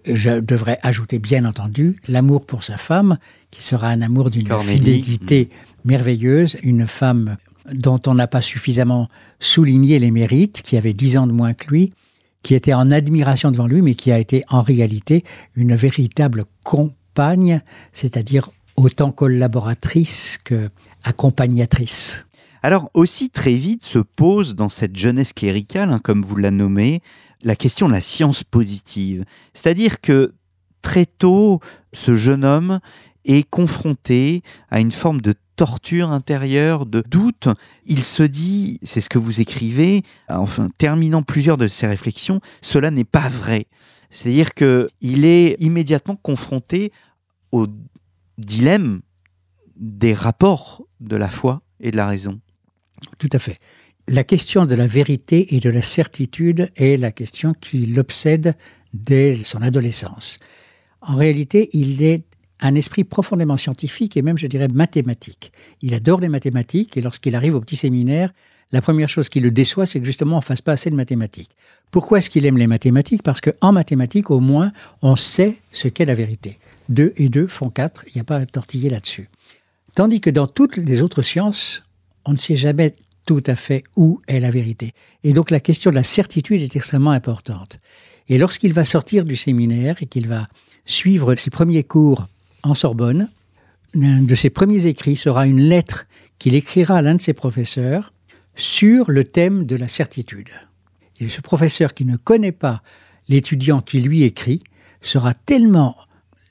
Je 0.06 0.40
devrais 0.40 0.78
ajouter, 0.82 1.18
bien 1.18 1.44
entendu, 1.44 2.00
l'amour 2.08 2.46
pour 2.46 2.62
sa 2.62 2.76
femme, 2.76 3.16
qui 3.50 3.62
sera 3.62 3.88
un 3.88 4.02
amour 4.02 4.30
d'une 4.30 4.48
fidélité 4.60 5.48
merveilleuse, 5.84 6.56
une 6.62 6.86
femme 6.86 7.36
dont 7.72 8.00
on 8.06 8.14
n'a 8.14 8.26
pas 8.26 8.40
suffisamment 8.40 9.08
souligné 9.40 9.98
les 9.98 10.10
mérites, 10.10 10.62
qui 10.62 10.76
avait 10.76 10.92
dix 10.92 11.16
ans 11.16 11.26
de 11.26 11.32
moins 11.32 11.54
que 11.54 11.68
lui, 11.68 11.92
qui 12.42 12.54
était 12.54 12.74
en 12.74 12.90
admiration 12.90 13.50
devant 13.50 13.66
lui, 13.66 13.82
mais 13.82 13.94
qui 13.94 14.12
a 14.12 14.18
été 14.18 14.44
en 14.48 14.62
réalité 14.62 15.24
une 15.56 15.74
véritable 15.74 16.44
compagne, 16.62 17.62
c'est-à-dire 17.92 18.50
autant 18.76 19.12
collaboratrice 19.12 20.38
que 20.44 20.68
accompagnatrice. 21.04 22.26
Alors 22.62 22.90
aussi 22.94 23.30
très 23.30 23.54
vite 23.54 23.84
se 23.84 23.98
pose 23.98 24.54
dans 24.54 24.68
cette 24.68 24.96
jeunesse 24.96 25.32
cléricale, 25.32 25.90
hein, 25.90 26.00
comme 26.02 26.22
vous 26.22 26.36
la 26.36 26.50
nommez, 26.50 27.02
la 27.42 27.56
question 27.56 27.88
de 27.88 27.92
la 27.92 28.00
science 28.00 28.42
positive. 28.42 29.24
C'est-à-dire 29.52 30.00
que 30.00 30.32
très 30.80 31.06
tôt, 31.06 31.60
ce 31.92 32.14
jeune 32.14 32.44
homme 32.44 32.80
est 33.24 33.48
confronté 33.48 34.42
à 34.70 34.80
une 34.80 34.92
forme 34.92 35.20
de 35.20 35.34
torture 35.56 36.10
intérieure, 36.10 36.86
de 36.86 37.02
doute. 37.08 37.48
Il 37.84 38.04
se 38.04 38.22
dit, 38.22 38.78
c'est 38.82 39.00
ce 39.00 39.08
que 39.08 39.18
vous 39.18 39.40
écrivez, 39.40 40.02
enfin, 40.28 40.68
terminant 40.78 41.22
plusieurs 41.22 41.56
de 41.56 41.68
ses 41.68 41.86
réflexions, 41.86 42.40
cela 42.60 42.90
n'est 42.90 43.04
pas 43.04 43.28
vrai. 43.28 43.66
C'est-à-dire 44.10 44.54
qu'il 44.54 45.24
est 45.24 45.56
immédiatement 45.60 46.16
confronté 46.16 46.92
au 47.52 47.66
dilemme 48.38 49.00
des 49.76 50.14
rapports 50.14 50.84
de 51.00 51.16
la 51.16 51.28
foi 51.28 51.62
et 51.80 51.90
de 51.90 51.96
la 51.96 52.06
raison. 52.06 52.40
Tout 53.18 53.30
à 53.32 53.38
fait. 53.38 53.58
La 54.06 54.22
question 54.22 54.66
de 54.66 54.74
la 54.74 54.86
vérité 54.86 55.54
et 55.54 55.60
de 55.60 55.70
la 55.70 55.82
certitude 55.82 56.70
est 56.76 56.96
la 56.96 57.10
question 57.10 57.54
qui 57.54 57.86
l'obsède 57.86 58.54
dès 58.92 59.42
son 59.44 59.62
adolescence. 59.62 60.38
En 61.00 61.16
réalité, 61.16 61.70
il 61.72 62.02
est 62.02 62.24
un 62.60 62.74
esprit 62.74 63.04
profondément 63.04 63.56
scientifique 63.56 64.16
et 64.16 64.22
même, 64.22 64.38
je 64.38 64.46
dirais, 64.46 64.68
mathématique. 64.68 65.52
Il 65.82 65.94
adore 65.94 66.20
les 66.20 66.28
mathématiques 66.28 66.96
et 66.96 67.00
lorsqu'il 67.00 67.34
arrive 67.34 67.54
au 67.54 67.60
petit 67.60 67.76
séminaire, 67.76 68.32
la 68.72 68.80
première 68.80 69.08
chose 69.08 69.28
qui 69.28 69.40
le 69.40 69.50
déçoit, 69.50 69.86
c'est 69.86 70.00
que 70.00 70.06
justement, 70.06 70.36
on 70.36 70.40
ne 70.40 70.44
fasse 70.44 70.62
pas 70.62 70.72
assez 70.72 70.90
de 70.90 70.96
mathématiques. 70.96 71.50
Pourquoi 71.90 72.18
est-ce 72.18 72.30
qu'il 72.30 72.46
aime 72.46 72.58
les 72.58 72.66
mathématiques? 72.66 73.22
Parce 73.22 73.40
qu'en 73.40 73.72
mathématiques, 73.72 74.30
au 74.30 74.40
moins, 74.40 74.72
on 75.02 75.16
sait 75.16 75.56
ce 75.70 75.88
qu'est 75.88 76.06
la 76.06 76.14
vérité. 76.14 76.58
Deux 76.88 77.12
et 77.16 77.28
deux 77.28 77.46
font 77.46 77.70
quatre, 77.70 78.04
il 78.08 78.12
n'y 78.16 78.20
a 78.20 78.24
pas 78.24 78.38
à 78.38 78.46
tortiller 78.46 78.90
là-dessus. 78.90 79.28
Tandis 79.94 80.20
que 80.20 80.30
dans 80.30 80.46
toutes 80.46 80.76
les 80.76 81.02
autres 81.02 81.22
sciences, 81.22 81.82
on 82.24 82.32
ne 82.32 82.36
sait 82.36 82.56
jamais 82.56 82.94
tout 83.26 83.42
à 83.46 83.54
fait 83.54 83.84
où 83.96 84.20
est 84.26 84.40
la 84.40 84.50
vérité. 84.50 84.92
Et 85.22 85.32
donc 85.32 85.50
la 85.50 85.60
question 85.60 85.90
de 85.90 85.96
la 85.96 86.02
certitude 86.02 86.62
est 86.62 86.76
extrêmement 86.76 87.12
importante. 87.12 87.78
Et 88.28 88.38
lorsqu'il 88.38 88.72
va 88.72 88.84
sortir 88.84 89.24
du 89.24 89.36
séminaire 89.36 90.02
et 90.02 90.06
qu'il 90.06 90.28
va 90.28 90.48
suivre 90.86 91.34
ses 91.36 91.50
premiers 91.50 91.84
cours 91.84 92.26
en 92.64 92.74
Sorbonne, 92.74 93.28
l'un 93.94 94.22
de 94.22 94.34
ses 94.34 94.50
premiers 94.50 94.86
écrits 94.86 95.16
sera 95.16 95.46
une 95.46 95.60
lettre 95.60 96.06
qu'il 96.38 96.54
écrira 96.54 96.98
à 96.98 97.02
l'un 97.02 97.14
de 97.14 97.20
ses 97.20 97.32
professeurs 97.32 98.12
sur 98.56 99.10
le 99.10 99.24
thème 99.24 99.66
de 99.66 99.76
la 99.76 99.88
certitude. 99.88 100.50
Et 101.20 101.28
ce 101.28 101.40
professeur 101.40 101.94
qui 101.94 102.04
ne 102.04 102.16
connaît 102.16 102.52
pas 102.52 102.82
l'étudiant 103.28 103.80
qui 103.80 104.00
lui 104.00 104.22
écrit 104.22 104.62
sera 105.00 105.34
tellement 105.34 105.96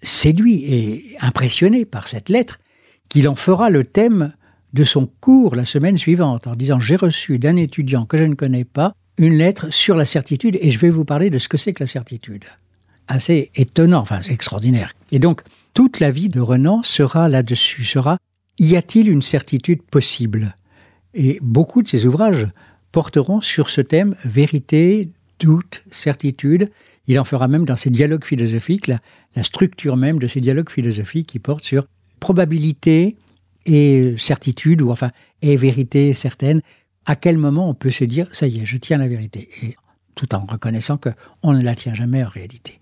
séduit 0.01 0.63
et 0.65 1.17
impressionné 1.21 1.85
par 1.85 2.07
cette 2.07 2.29
lettre 2.29 2.59
qu'il 3.09 3.27
en 3.27 3.35
fera 3.35 3.69
le 3.69 3.83
thème 3.83 4.33
de 4.73 4.83
son 4.83 5.07
cours 5.21 5.55
la 5.55 5.65
semaine 5.65 5.97
suivante 5.97 6.47
en 6.47 6.55
disant 6.55 6.79
j'ai 6.79 6.95
reçu 6.95 7.39
d'un 7.39 7.55
étudiant 7.55 8.05
que 8.05 8.17
je 8.17 8.23
ne 8.23 8.35
connais 8.35 8.63
pas 8.63 8.93
une 9.17 9.37
lettre 9.37 9.71
sur 9.71 9.95
la 9.95 10.05
certitude 10.05 10.57
et 10.59 10.71
je 10.71 10.79
vais 10.79 10.89
vous 10.89 11.05
parler 11.05 11.29
de 11.29 11.37
ce 11.37 11.47
que 11.47 11.57
c'est 11.57 11.73
que 11.73 11.83
la 11.83 11.87
certitude. 11.87 12.45
Assez 13.07 13.51
étonnant, 13.55 13.99
enfin 13.99 14.21
extraordinaire. 14.21 14.89
Et 15.11 15.19
donc 15.19 15.43
toute 15.73 15.99
la 15.99 16.11
vie 16.11 16.29
de 16.29 16.39
Renan 16.39 16.83
sera 16.83 17.29
là-dessus, 17.29 17.83
sera 17.83 18.17
y 18.59 18.75
a-t-il 18.75 19.09
une 19.09 19.21
certitude 19.21 19.81
possible? 19.81 20.55
Et 21.13 21.39
beaucoup 21.41 21.81
de 21.81 21.87
ses 21.87 22.05
ouvrages 22.05 22.47
porteront 22.91 23.41
sur 23.41 23.69
ce 23.69 23.81
thème 23.81 24.15
vérité, 24.23 25.09
doute, 25.39 25.83
certitude. 25.89 26.69
Il 27.07 27.19
en 27.19 27.23
fera 27.23 27.47
même 27.47 27.65
dans 27.65 27.75
ses 27.75 27.89
dialogues 27.89 28.23
philosophiques 28.23 28.87
la, 28.87 28.99
la 29.35 29.43
structure 29.43 29.97
même 29.97 30.19
de 30.19 30.27
ces 30.27 30.41
dialogues 30.41 30.69
philosophiques 30.69 31.27
qui 31.27 31.39
portent 31.39 31.63
sur 31.63 31.85
probabilité 32.19 33.17
et 33.65 34.15
certitude, 34.17 34.81
ou 34.81 34.91
enfin, 34.91 35.11
et 35.41 35.55
vérité 35.55 36.13
certaine? 36.13 36.61
À 37.05 37.15
quel 37.15 37.37
moment 37.37 37.69
on 37.69 37.73
peut 37.73 37.91
se 37.91 38.03
dire, 38.03 38.27
ça 38.31 38.47
y 38.47 38.59
est, 38.59 38.65
je 38.65 38.77
tiens 38.77 38.97
la 38.97 39.07
vérité? 39.07 39.49
Et 39.61 39.75
tout 40.15 40.33
en 40.35 40.45
reconnaissant 40.45 40.97
qu'on 40.97 41.53
ne 41.53 41.61
la 41.61 41.75
tient 41.75 41.93
jamais 41.93 42.23
en 42.23 42.29
réalité. 42.29 42.79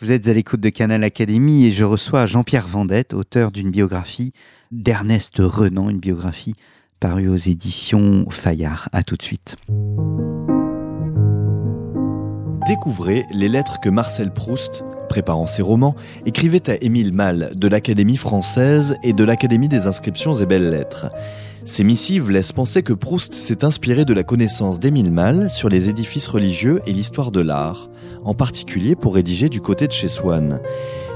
Vous 0.00 0.12
êtes 0.12 0.28
à 0.28 0.32
l'écoute 0.32 0.60
de 0.60 0.68
Canal 0.68 1.02
Académie 1.02 1.66
et 1.66 1.72
je 1.72 1.82
reçois 1.82 2.24
Jean-Pierre 2.24 2.68
Vendette, 2.68 3.14
auteur 3.14 3.50
d'une 3.50 3.72
biographie 3.72 4.32
d'Ernest 4.70 5.34
Renan, 5.38 5.90
une 5.90 5.98
biographie 5.98 6.54
parue 7.00 7.26
aux 7.26 7.36
éditions 7.36 8.24
Fayard. 8.30 8.88
À 8.92 9.02
tout 9.02 9.16
de 9.16 9.22
suite. 9.22 9.56
Découvrez 12.64 13.24
les 13.32 13.48
lettres 13.48 13.80
que 13.80 13.88
Marcel 13.88 14.32
Proust, 14.32 14.84
préparant 15.08 15.46
ses 15.46 15.62
romans, 15.62 15.96
écrivait 16.26 16.70
à 16.70 16.76
Émile 16.80 17.12
Malle 17.12 17.50
de 17.54 17.68
l'Académie 17.68 18.16
française 18.16 18.96
et 19.02 19.12
de 19.12 19.24
l'Académie 19.24 19.68
des 19.68 19.86
inscriptions 19.86 20.34
et 20.34 20.46
belles-lettres. 20.46 21.10
Ces 21.64 21.84
missives 21.84 22.30
laissent 22.30 22.52
penser 22.52 22.82
que 22.82 22.92
Proust 22.92 23.34
s'est 23.34 23.64
inspiré 23.64 24.04
de 24.04 24.14
la 24.14 24.22
connaissance 24.22 24.80
d'Émile 24.80 25.10
Malle 25.10 25.50
sur 25.50 25.68
les 25.68 25.88
édifices 25.88 26.28
religieux 26.28 26.80
et 26.86 26.92
l'histoire 26.92 27.30
de 27.30 27.40
l'art, 27.40 27.90
en 28.24 28.34
particulier 28.34 28.94
pour 28.94 29.14
rédiger 29.14 29.48
du 29.48 29.60
côté 29.60 29.86
de 29.86 29.92
chez 29.92 30.08
Swann. 30.08 30.60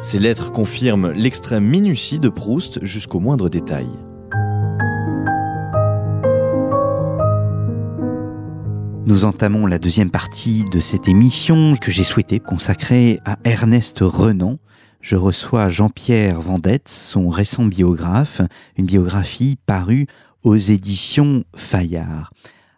Ces 0.03 0.19
lettres 0.19 0.53
confirment 0.53 1.13
l'extrême 1.13 1.65
minutie 1.65 2.19
de 2.19 2.29
Proust 2.29 2.85
jusqu'au 2.85 3.21
moindre 3.21 3.49
détail. 3.49 3.87
Nous 9.05 9.25
entamons 9.25 9.67
la 9.67 9.81
deuxième 9.81 10.11
partie 10.11 10.65
de 10.71 10.79
cette 10.79 11.09
émission 11.09 11.75
que 11.75 11.91
j'ai 11.91 12.05
souhaité 12.05 12.39
consacrer 12.39 13.21
à 13.25 13.37
Ernest 13.45 13.99
Renan. 14.01 14.59
Je 15.01 15.17
reçois 15.17 15.71
Jean-Pierre 15.71 16.41
Vendette, 16.41 16.89
son 16.89 17.29
récent 17.29 17.65
biographe, 17.65 18.43
une 18.77 18.87
biographie 18.87 19.59
parue 19.67 20.07
aux 20.45 20.57
éditions 20.57 21.45
Fayard. 21.57 22.33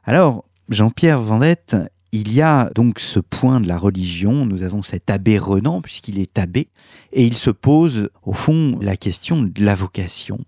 Alors, 0.04 0.46
Jean-Pierre 0.70 1.20
Vendette, 1.20 1.76
il 2.12 2.32
y 2.32 2.40
a 2.40 2.70
donc 2.74 3.00
ce 3.00 3.20
point 3.20 3.60
de 3.60 3.68
la 3.68 3.76
religion, 3.76 4.46
nous 4.46 4.62
avons 4.62 4.82
cet 4.82 5.10
abbé 5.10 5.38
Renan, 5.38 5.82
puisqu'il 5.82 6.18
est 6.18 6.38
abbé, 6.38 6.68
et 7.12 7.26
il 7.26 7.36
se 7.36 7.50
pose 7.50 8.08
au 8.22 8.32
fond 8.32 8.78
la 8.80 8.96
question 8.96 9.42
de 9.42 9.62
la 9.62 9.74
vocation. 9.74 10.38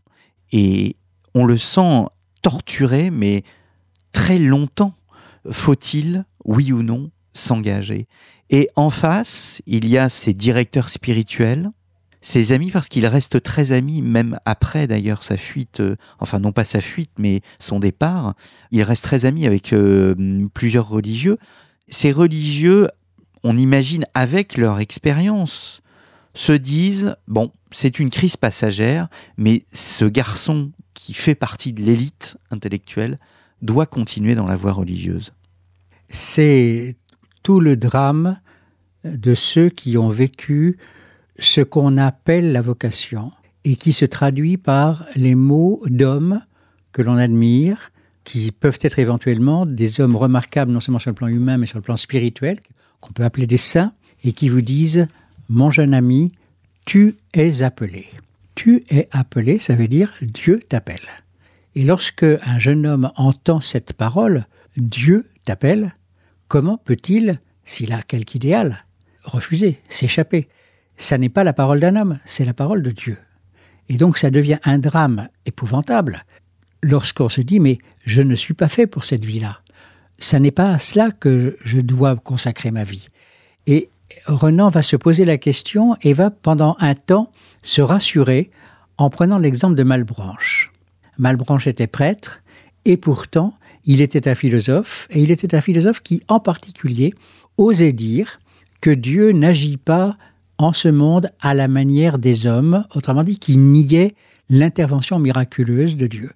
Et 0.53 0.97
on 1.35 1.45
le 1.45 1.59
sent 1.59 2.07
torturé, 2.41 3.11
mais 3.11 3.45
très 4.13 4.39
longtemps. 4.39 4.95
Faut-il, 5.51 6.25
oui 6.45 6.73
ou 6.73 6.83
non, 6.83 7.11
s'engager? 7.33 8.07
Et 8.51 8.69
en 8.77 8.91
face, 8.91 9.61
il 9.67 9.89
y 9.89 9.99
a 9.99 10.09
ces 10.09 10.33
directeurs 10.33 10.89
spirituels, 10.89 11.71
ses 12.21 12.53
amis 12.53 12.71
parce 12.71 12.89
qu'il 12.89 13.07
reste 13.07 13.43
très 13.43 13.73
ami 13.73 14.03
même 14.03 14.39
après 14.45 14.87
d'ailleurs 14.87 15.23
sa 15.23 15.37
fuite, 15.37 15.81
euh, 15.81 15.97
enfin 16.19 16.41
non 16.41 16.51
pas 16.51 16.65
sa 16.65 16.81
fuite 16.81 17.13
mais 17.19 17.41
son 17.61 17.79
départ, 17.79 18.35
il 18.73 18.83
reste 18.83 19.05
très 19.05 19.25
ami 19.25 19.47
avec 19.47 19.73
euh, 19.73 20.47
plusieurs 20.53 20.89
religieux. 20.89 21.39
Ces 21.89 22.11
religieux, 22.11 22.89
on 23.45 23.57
imagine 23.57 24.07
avec 24.15 24.57
leur 24.57 24.81
expérience, 24.81 25.83
se 26.35 26.53
disent 26.53 27.17
bon, 27.29 27.53
c'est 27.71 27.99
une 27.99 28.11
crise 28.11 28.37
passagère, 28.37 29.09
mais 29.37 29.65
ce 29.73 30.05
garçon 30.05 30.73
qui 30.95 31.15
fait 31.15 31.35
partie 31.35 31.73
de 31.73 31.83
l'élite 31.83 32.37
intellectuelle 32.51 33.19
doit 33.63 33.87
continuer 33.87 34.35
dans 34.35 34.47
la 34.47 34.57
voie 34.57 34.73
religieuse. 34.73 35.33
C'est 36.11 36.97
tout 37.43 37.61
le 37.61 37.77
drame 37.77 38.39
de 39.05 39.35
ceux 39.35 39.69
qui 39.69 39.97
ont 39.99 40.09
vécu 40.09 40.77
ce 41.39 41.61
qu'on 41.61 41.97
appelle 41.97 42.53
la 42.53 42.61
vocation 42.61 43.33
et 43.65 43.77
qui 43.77 43.93
se 43.93 44.05
traduit 44.05 44.57
par 44.57 45.07
les 45.17 45.35
mots 45.35 45.83
d'hommes 45.87 46.41
que 46.93 47.03
l'on 47.03 47.17
admire, 47.17 47.93
qui 48.25 48.51
peuvent 48.53 48.79
être 48.81 48.99
éventuellement 48.99 49.67
des 49.67 50.01
hommes 50.01 50.17
remarquables 50.17 50.73
non 50.73 50.81
seulement 50.81 50.99
sur 50.99 51.11
le 51.11 51.15
plan 51.15 51.29
humain 51.29 51.59
mais 51.59 51.67
sur 51.67 51.79
le 51.79 51.83
plan 51.83 51.97
spirituel, 51.97 52.59
qu'on 53.01 53.13
peut 53.13 53.25
appeler 53.25 53.47
des 53.47 53.59
saints, 53.59 53.93
et 54.25 54.33
qui 54.33 54.49
vous 54.49 54.63
disent 54.63 55.07
Mon 55.49 55.71
jeune 55.71 55.95
ami, 55.95 56.33
tu 56.85 57.17
es 57.35 57.63
appelé. 57.63 58.09
Tu 58.55 58.83
es 58.91 59.09
appelé, 59.13 59.59
ça 59.59 59.75
veut 59.75 59.89
dire 59.89 60.15
Dieu 60.23 60.61
t'appelle. 60.69 61.01
Et 61.77 61.85
lorsque 61.85 62.25
un 62.25 62.59
jeune 62.59 62.87
homme 62.87 63.13
entend 63.17 63.61
cette 63.61 63.93
parole, 63.93 64.47
Dieu 64.79 65.27
t'appelle, 65.45 65.95
comment 66.49 66.79
peut-il, 66.79 67.39
s'il 67.67 67.93
a 67.93 68.01
quelque 68.01 68.35
idéal, 68.35 68.87
refuser, 69.25 69.79
s'échapper? 69.91 70.49
Ça 70.97 71.19
n'est 71.19 71.29
pas 71.29 71.45
la 71.45 71.53
parole 71.53 71.79
d'un 71.79 71.95
homme, 71.95 72.19
c'est 72.25 72.47
la 72.47 72.55
parole 72.55 72.83
de 72.83 72.91
Dieu. 72.91 73.19
Et 73.91 73.99
donc 73.99 74.17
ça 74.17 74.31
devient 74.31 74.59
un 74.65 74.79
drame 74.79 75.29
épouvantable 75.45 76.25
lorsqu'on 76.83 77.29
se 77.29 77.43
dit 77.43 77.61
mais 77.61 77.77
je 78.07 78.23
ne 78.23 78.35
suis 78.35 78.55
pas 78.55 78.69
fait 78.69 78.87
pour 78.87 79.05
cette 79.05 79.27
vie-là. 79.27 79.61
ça 80.19 80.41
n'est 80.41 80.51
pas 80.51 80.71
à 80.71 80.79
cela 80.79 81.11
que 81.11 81.59
je 81.63 81.79
dois 81.79 82.17
consacrer 82.17 82.71
ma 82.71 82.85
vie. 82.85 83.09
Et 83.67 83.91
Renan 84.25 84.71
va 84.71 84.81
se 84.81 84.97
poser 84.97 85.27
la 85.27 85.37
question 85.37 85.95
et 86.01 86.15
va 86.15 86.31
pendant 86.31 86.75
un 86.81 86.95
temps 86.95 87.31
se 87.63 87.83
rassurer 87.83 88.51
en 88.97 89.11
prenant 89.11 89.37
l'exemple 89.37 89.75
de 89.75 89.83
Malbranche. 89.83 90.73
Malbranche 91.19 91.67
était 91.67 91.87
prêtre 91.87 92.43
et 92.85 92.97
pourtant 92.97 93.55
il 93.85 94.01
était 94.01 94.29
un 94.29 94.35
philosophe 94.35 95.07
et 95.11 95.23
il 95.23 95.31
était 95.31 95.55
un 95.55 95.61
philosophe 95.61 96.03
qui 96.03 96.23
en 96.29 96.41
particulier 96.41 97.15
osait 97.59 97.93
dire 97.93 98.41
que 98.81 98.91
Dieu 98.91 99.33
n'agit 99.33 99.77
pas 99.77 100.17
en 100.59 100.73
ce 100.73 100.89
monde 100.89 101.31
à 101.41 101.55
la 101.55 101.69
manière 101.69 102.19
des 102.19 102.47
hommes, 102.47 102.85
autrement 102.95 103.25
dit 103.25 103.39
qu'il 103.39 103.61
niait 103.61 104.15
l'intervention 104.49 105.19
miraculeuse 105.19 105.97
de 105.97 106.07
Dieu. 106.07 106.31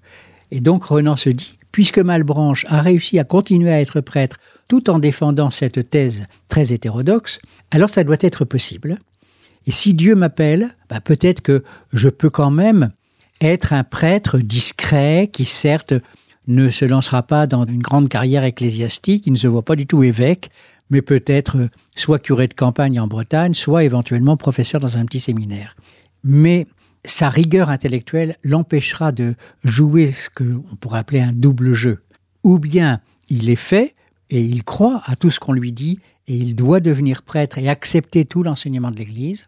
Et 0.51 0.61
donc 0.61 0.85
Renan 0.85 1.17
se 1.17 1.31
dit, 1.31 1.59
puisque 1.73 1.99
Malbranche 1.99 2.67
a 2.69 2.83
réussi 2.83 3.19
à 3.19 3.25
continuer 3.25 3.71
à 3.71 3.81
être 3.81 4.01
prêtre 4.01 4.37
tout 4.69 4.91
en 4.91 4.99
défendant 4.99 5.51
cette 5.51 5.91
thèse 5.91 6.27
très 6.49 6.73
hétérodoxe, 6.73 7.41
alors 7.71 7.91
ça 7.91 8.05
doit 8.05 8.17
être 8.21 8.45
possible. 8.45 8.99
Et 9.67 9.73
si 9.73 9.95
Dieu 9.95 10.15
m'appelle, 10.15 10.77
bah, 10.89 11.01
peut-être 11.01 11.41
que 11.41 11.63
je 11.93 12.09
peux 12.09 12.31
quand 12.31 12.51
même 12.51 12.91
être 13.41 13.73
un 13.73 13.85
prêtre 13.85 14.39
discret 14.39 15.29
qui 15.33 15.45
certes 15.45 15.95
ne 16.47 16.69
se 16.69 16.85
lancera 16.85 17.23
pas 17.23 17.47
dans 17.47 17.65
une 17.65 17.83
grande 17.83 18.09
carrière 18.09 18.45
ecclésiastique, 18.45 19.27
il 19.27 19.33
ne 19.33 19.39
se 19.39 19.47
voit 19.47 19.65
pas 19.65 19.77
du 19.77 19.87
tout 19.87 20.03
évêque, 20.03 20.51
mais 20.91 21.03
peut-être 21.03 21.69
soit 21.95 22.19
curé 22.19 22.49
de 22.49 22.55
campagne 22.55 22.99
en 22.99 23.07
Bretagne, 23.07 23.55
soit 23.55 23.85
éventuellement 23.85 24.37
professeur 24.37 24.81
dans 24.81 24.97
un 24.97 25.05
petit 25.05 25.21
séminaire. 25.21 25.77
Mais 26.25 26.67
sa 27.05 27.29
rigueur 27.29 27.71
intellectuelle 27.71 28.37
l'empêchera 28.45 29.13
de 29.13 29.35
jouer 29.65 30.13
ce 30.13 30.29
qu'on 30.29 30.77
pourrait 30.77 30.99
appeler 30.99 31.21
un 31.21 31.33
double 31.33 31.73
jeu. 31.73 32.03
Ou 32.43 32.59
bien 32.59 33.01
il 33.29 33.49
est 33.49 33.57
fait 33.57 33.95
et 34.29 34.41
il 34.41 34.65
croit 34.65 35.03
à 35.07 35.17
tout 35.17 35.31
ce 35.31 35.41
qu'on 35.41 35.53
lui 35.53 35.73
dit 35.73 36.01
et 36.27 36.35
il 36.35 36.55
doit 36.57 36.81
devenir 36.81 37.23
prêtre 37.23 37.59
et 37.59 37.69
accepter 37.69 38.25
tout 38.25 38.43
l'enseignement 38.43 38.91
de 38.91 38.97
l'Église, 38.97 39.45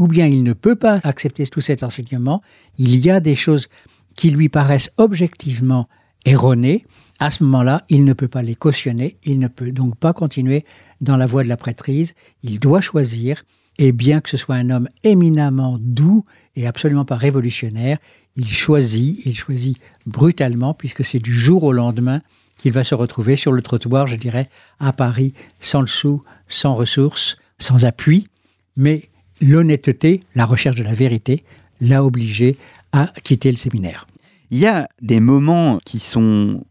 ou 0.00 0.08
bien 0.08 0.26
il 0.26 0.42
ne 0.42 0.54
peut 0.54 0.76
pas 0.76 0.98
accepter 1.04 1.46
tout 1.46 1.60
cet 1.60 1.82
enseignement, 1.82 2.40
il 2.78 2.96
y 2.96 3.10
a 3.10 3.20
des 3.20 3.34
choses 3.34 3.68
qui 4.16 4.30
lui 4.30 4.48
paraissent 4.48 4.90
objectivement 4.96 5.88
erronées, 6.24 6.86
à 7.18 7.30
ce 7.30 7.44
moment-là, 7.44 7.84
il 7.90 8.06
ne 8.06 8.14
peut 8.14 8.26
pas 8.26 8.40
les 8.40 8.54
cautionner, 8.54 9.18
il 9.24 9.38
ne 9.38 9.46
peut 9.46 9.72
donc 9.72 9.96
pas 9.96 10.14
continuer 10.14 10.64
dans 11.02 11.18
la 11.18 11.26
voie 11.26 11.44
de 11.44 11.50
la 11.50 11.58
prêtrise, 11.58 12.14
il 12.42 12.58
doit 12.58 12.80
choisir, 12.80 13.44
et 13.76 13.92
bien 13.92 14.22
que 14.22 14.30
ce 14.30 14.38
soit 14.38 14.54
un 14.54 14.70
homme 14.70 14.88
éminemment 15.04 15.76
doux 15.78 16.24
et 16.56 16.66
absolument 16.66 17.04
pas 17.04 17.16
révolutionnaire, 17.16 17.98
il 18.36 18.48
choisit, 18.48 19.20
il 19.26 19.36
choisit 19.36 19.76
brutalement, 20.06 20.72
puisque 20.72 21.04
c'est 21.04 21.18
du 21.18 21.34
jour 21.34 21.62
au 21.62 21.72
lendemain 21.72 22.22
qu'il 22.56 22.72
va 22.72 22.84
se 22.84 22.94
retrouver 22.94 23.36
sur 23.36 23.52
le 23.52 23.60
trottoir, 23.60 24.06
je 24.06 24.16
dirais, 24.16 24.48
à 24.78 24.94
Paris, 24.94 25.34
sans 25.60 25.82
le 25.82 25.86
sou, 25.86 26.22
sans 26.48 26.74
ressources, 26.74 27.36
sans 27.58 27.84
appui, 27.84 28.28
mais 28.76 29.10
l'honnêteté, 29.40 30.20
la 30.34 30.46
recherche 30.46 30.76
de 30.76 30.82
la 30.82 30.94
vérité, 30.94 31.44
l'a 31.80 32.04
obligé 32.04 32.56
à 32.92 33.12
quitter 33.22 33.50
le 33.50 33.56
séminaire. 33.56 34.06
Il 34.50 34.58
y 34.58 34.66
a 34.66 34.88
des 35.00 35.20
moments 35.20 35.78
qui 35.84 35.98
sont 35.98 36.64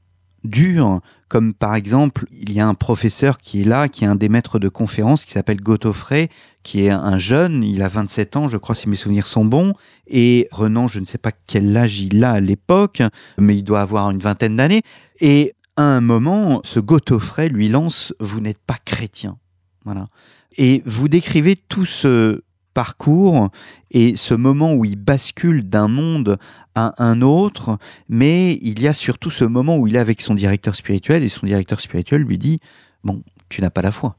durs, 0.44 1.02
comme 1.28 1.54
par 1.54 1.76
exemple, 1.76 2.26
il 2.32 2.52
y 2.52 2.60
a 2.60 2.68
un 2.68 2.74
professeur 2.74 3.38
qui 3.38 3.62
est 3.62 3.66
là, 3.66 3.88
qui 3.88 4.04
est 4.04 4.08
un 4.08 4.16
des 4.16 4.30
maîtres 4.30 4.60
de 4.60 4.70
conférence, 4.70 5.26
qui 5.26 5.32
s'appelle 5.32 5.62
Godofrey, 5.62 6.30
qui 6.64 6.86
est 6.86 6.90
un 6.90 7.18
jeune, 7.18 7.64
il 7.64 7.82
a 7.82 7.88
27 7.88 8.36
ans, 8.36 8.48
je 8.48 8.58
crois 8.58 8.76
si 8.76 8.90
mes 8.90 8.96
souvenirs 8.96 9.28
sont 9.28 9.46
bons, 9.46 9.74
et 10.08 10.48
Renan, 10.52 10.88
je 10.88 11.00
ne 11.00 11.06
sais 11.06 11.18
pas 11.18 11.32
quel 11.48 11.76
âge 11.78 12.00
il 12.00 12.24
a 12.24 12.34
à 12.34 12.40
l'époque, 12.40 13.02
mais 13.38 13.56
il 13.58 13.64
doit 13.64 13.82
avoir 13.82 14.12
une 14.12 14.20
vingtaine 14.20 14.58
d'années, 14.58 14.82
et 15.22 15.54
à 15.78 15.84
un 15.84 16.02
moment, 16.02 16.60
ce 16.66 16.80
Godofrey 16.82 17.48
lui 17.48 17.70
lance 17.70 18.14
«Vous 18.20 18.42
n'êtes 18.42 18.60
pas 18.60 18.78
chrétien». 18.84 19.38
Voilà. 19.86 20.10
Et 20.58 20.84
vous 20.86 21.08
décrivez 21.08 21.56
tout 21.56 21.86
ce 21.86 22.42
parcours 22.80 23.50
et 23.92 24.16
ce 24.16 24.34
moment 24.34 24.74
où 24.74 24.86
il 24.86 24.96
bascule 24.96 25.68
d'un 25.68 25.90
monde 25.90 26.38
à 26.76 26.94
un 27.04 27.22
autre, 27.22 27.78
mais 28.08 28.58
il 28.62 28.82
y 28.82 28.88
a 28.88 28.94
surtout 28.94 29.32
ce 29.32 29.44
moment 29.44 29.76
où 29.76 29.86
il 29.86 29.98
est 29.98 30.00
avec 30.00 30.22
son 30.22 30.34
directeur 30.34 30.78
spirituel 30.78 31.22
et 31.22 31.28
son 31.28 31.46
directeur 31.46 31.82
spirituel 31.82 32.22
lui 32.22 32.38
dit 32.38 32.62
Bon, 33.04 33.22
tu 33.50 33.62
n'as 33.62 33.70
pas 33.70 33.82
la 33.82 33.92
foi. 33.92 34.16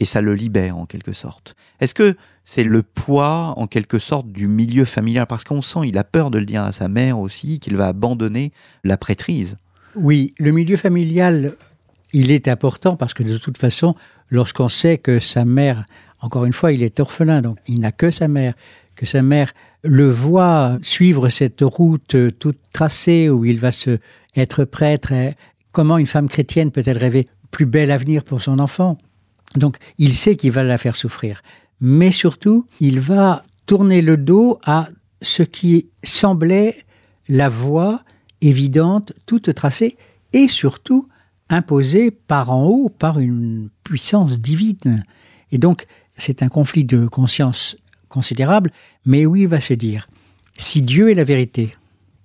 Et 0.00 0.04
ça 0.04 0.20
le 0.20 0.34
libère 0.34 0.78
en 0.78 0.84
quelque 0.84 1.12
sorte. 1.12 1.54
Est-ce 1.78 1.94
que 1.94 2.16
c'est 2.44 2.64
le 2.64 2.82
poids 2.82 3.54
en 3.56 3.68
quelque 3.68 4.00
sorte 4.00 4.32
du 4.32 4.48
milieu 4.48 4.84
familial? 4.84 5.28
Parce 5.28 5.44
qu'on 5.44 5.62
sent, 5.62 5.86
il 5.86 5.96
a 5.96 6.02
peur 6.02 6.32
de 6.32 6.38
le 6.38 6.44
dire 6.44 6.64
à 6.64 6.72
sa 6.72 6.88
mère 6.88 7.20
aussi, 7.20 7.60
qu'il 7.60 7.76
va 7.76 7.86
abandonner 7.86 8.50
la 8.82 8.96
prêtrise. 8.96 9.56
Oui, 9.94 10.34
le 10.40 10.50
milieu 10.50 10.76
familial, 10.76 11.54
il 12.12 12.32
est 12.32 12.48
important 12.48 12.96
parce 12.96 13.14
que 13.14 13.22
de 13.22 13.38
toute 13.38 13.58
façon, 13.58 13.94
lorsqu'on 14.28 14.68
sait 14.68 14.98
que 14.98 15.20
sa 15.20 15.44
mère, 15.44 15.84
encore 16.22 16.44
une 16.44 16.52
fois, 16.52 16.72
il 16.72 16.82
est 16.82 17.00
orphelin, 17.00 17.42
donc 17.42 17.58
il 17.66 17.80
n'a 17.80 17.92
que 17.92 18.10
sa 18.10 18.28
mère, 18.28 18.54
que 18.94 19.06
sa 19.06 19.22
mère 19.22 19.52
le 19.82 20.08
voit 20.08 20.78
suivre 20.80 21.28
cette 21.28 21.60
route 21.60 22.16
toute 22.38 22.58
tracée 22.72 23.28
où 23.28 23.44
il 23.44 23.58
va 23.58 23.72
se 23.72 23.98
être 24.36 24.64
prêtre. 24.64 25.12
Comment 25.72 25.98
une 25.98 26.06
femme 26.06 26.28
chrétienne 26.28 26.70
peut-elle 26.70 26.98
rêver 26.98 27.28
plus 27.50 27.66
bel 27.66 27.90
avenir 27.90 28.22
pour 28.22 28.40
son 28.40 28.60
enfant? 28.60 28.98
Donc 29.56 29.76
il 29.98 30.14
sait 30.14 30.36
qu'il 30.36 30.52
va 30.52 30.62
la 30.62 30.78
faire 30.78 30.96
souffrir. 30.96 31.42
Mais 31.80 32.12
surtout, 32.12 32.66
il 32.78 33.00
va 33.00 33.44
tourner 33.66 34.00
le 34.00 34.16
dos 34.16 34.60
à 34.64 34.88
ce 35.20 35.42
qui 35.42 35.88
semblait 36.04 36.76
la 37.28 37.48
voie 37.48 38.02
évidente, 38.40 39.12
toute 39.26 39.52
tracée, 39.54 39.96
et 40.32 40.48
surtout 40.48 41.08
imposée 41.48 42.10
par 42.10 42.50
en 42.50 42.64
haut, 42.64 42.88
par 42.88 43.18
une 43.18 43.68
puissance 43.84 44.40
divine. 44.40 45.04
Et 45.50 45.58
donc, 45.58 45.84
c'est 46.16 46.42
un 46.42 46.48
conflit 46.48 46.84
de 46.84 47.06
conscience 47.06 47.76
considérable, 48.08 48.70
mais 49.06 49.26
où 49.26 49.36
il 49.36 49.48
va 49.48 49.60
se 49.60 49.74
dire, 49.74 50.08
si 50.56 50.82
Dieu 50.82 51.10
est 51.10 51.14
la 51.14 51.24
vérité, 51.24 51.74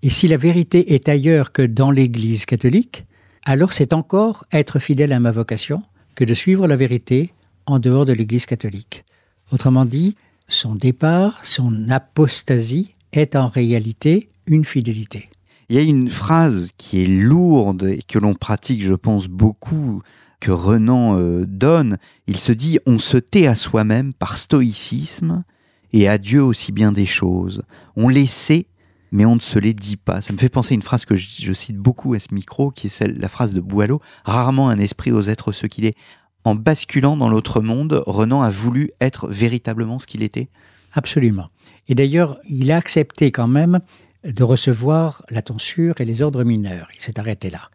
et 0.04 0.10
si 0.10 0.28
la 0.28 0.38
vérité 0.38 0.94
est 0.94 1.10
ailleurs 1.10 1.52
que 1.52 1.62
dans 1.62 1.92
l'Église 1.92 2.46
catholique, 2.46 3.06
alors 3.46 3.74
c'est 3.74 3.94
encore 3.94 4.46
être 4.52 4.80
fidèle 4.80 5.14
à 5.14 5.20
ma 5.20 5.32
vocation 5.32 5.82
que 6.16 6.26
de 6.26 6.34
suivre 6.34 6.68
la 6.68 6.76
vérité 6.76 7.34
en 7.66 7.80
dehors 7.80 8.06
de 8.06 8.14
l'Église 8.14 8.46
catholique. 8.46 9.06
Autrement 9.52 9.86
dit, 9.86 10.16
son 10.48 10.76
départ, 10.76 11.44
son 11.44 11.90
apostasie 11.90 12.96
est 13.14 13.36
en 13.36 13.48
réalité 13.48 14.30
une 14.46 14.66
fidélité. 14.66 15.30
Il 15.70 15.76
y 15.76 15.80
a 15.80 15.82
une 15.82 16.08
phrase 16.08 16.72
qui 16.78 17.04
est 17.04 17.08
lourde 17.08 17.84
et 17.84 18.02
que 18.02 18.20
l'on 18.20 18.36
pratique, 18.36 18.84
je 18.84 18.94
pense, 18.94 19.28
beaucoup, 19.28 20.02
que 20.40 20.52
Renan 20.52 21.18
euh, 21.18 21.46
donne. 21.46 21.98
Il 22.28 22.38
se 22.38 22.54
dit 22.54 22.80
On 22.86 23.00
se 23.00 23.18
tait 23.18 23.48
à 23.48 23.56
soi-même 23.56 24.14
par 24.14 24.38
stoïcisme 24.38 25.44
et 25.92 26.08
à 26.08 26.18
Dieu 26.18 26.42
aussi 26.42 26.72
bien 26.72 26.94
des 26.94 27.06
choses. 27.06 27.64
On 27.98 28.08
les 28.08 28.28
sait, 28.28 28.68
mais 29.12 29.26
on 29.26 29.36
ne 29.36 29.42
se 29.42 29.60
les 29.60 29.74
dit 29.74 29.98
pas. 29.98 30.22
Ça 30.22 30.32
me 30.32 30.38
fait 30.38 30.48
penser 30.48 30.74
à 30.74 30.76
une 30.76 30.82
phrase 30.82 31.06
que 31.06 31.16
je, 31.16 31.52
cite 31.54 31.78
beaucoup 31.78 32.14
à 32.14 32.20
ce 32.20 32.34
micro, 32.34 32.72
qui 32.72 32.88
est 32.88 32.90
celle, 32.90 33.18
la 33.18 33.30
phrase 33.30 33.54
de 33.54 33.60
Boileau 33.60 34.02
Rarement 34.24 34.70
un 34.70 34.78
esprit 34.78 35.12
ose 35.12 35.28
être 35.28 35.52
ce 35.52 35.68
qu'il 35.68 35.86
est. 35.86 35.98
En 36.46 36.56
basculant 36.56 37.18
dans 37.18 37.28
l'autre 37.28 37.60
monde, 37.60 38.04
Renan 38.06 38.42
a 38.42 38.50
voulu 38.50 38.92
être 39.02 39.28
véritablement 39.28 40.00
ce 40.00 40.08
qu'il 40.08 40.24
était 40.24 40.48
Absolument. 40.94 41.50
Et 41.90 41.96
d'ailleurs, 41.96 42.38
il 42.48 42.72
a 42.72 42.78
accepté 42.78 43.32
quand 43.32 43.50
même 43.50 43.82
de 44.24 44.44
recevoir 44.44 45.24
la 45.30 45.42
tonsure 45.42 46.00
et 46.00 46.06
les 46.06 46.22
ordres 46.22 46.44
mineurs. 46.44 46.88
Il 46.96 47.02
s'est 47.02 47.20
arrêté 47.20 47.50
là. 47.50 47.70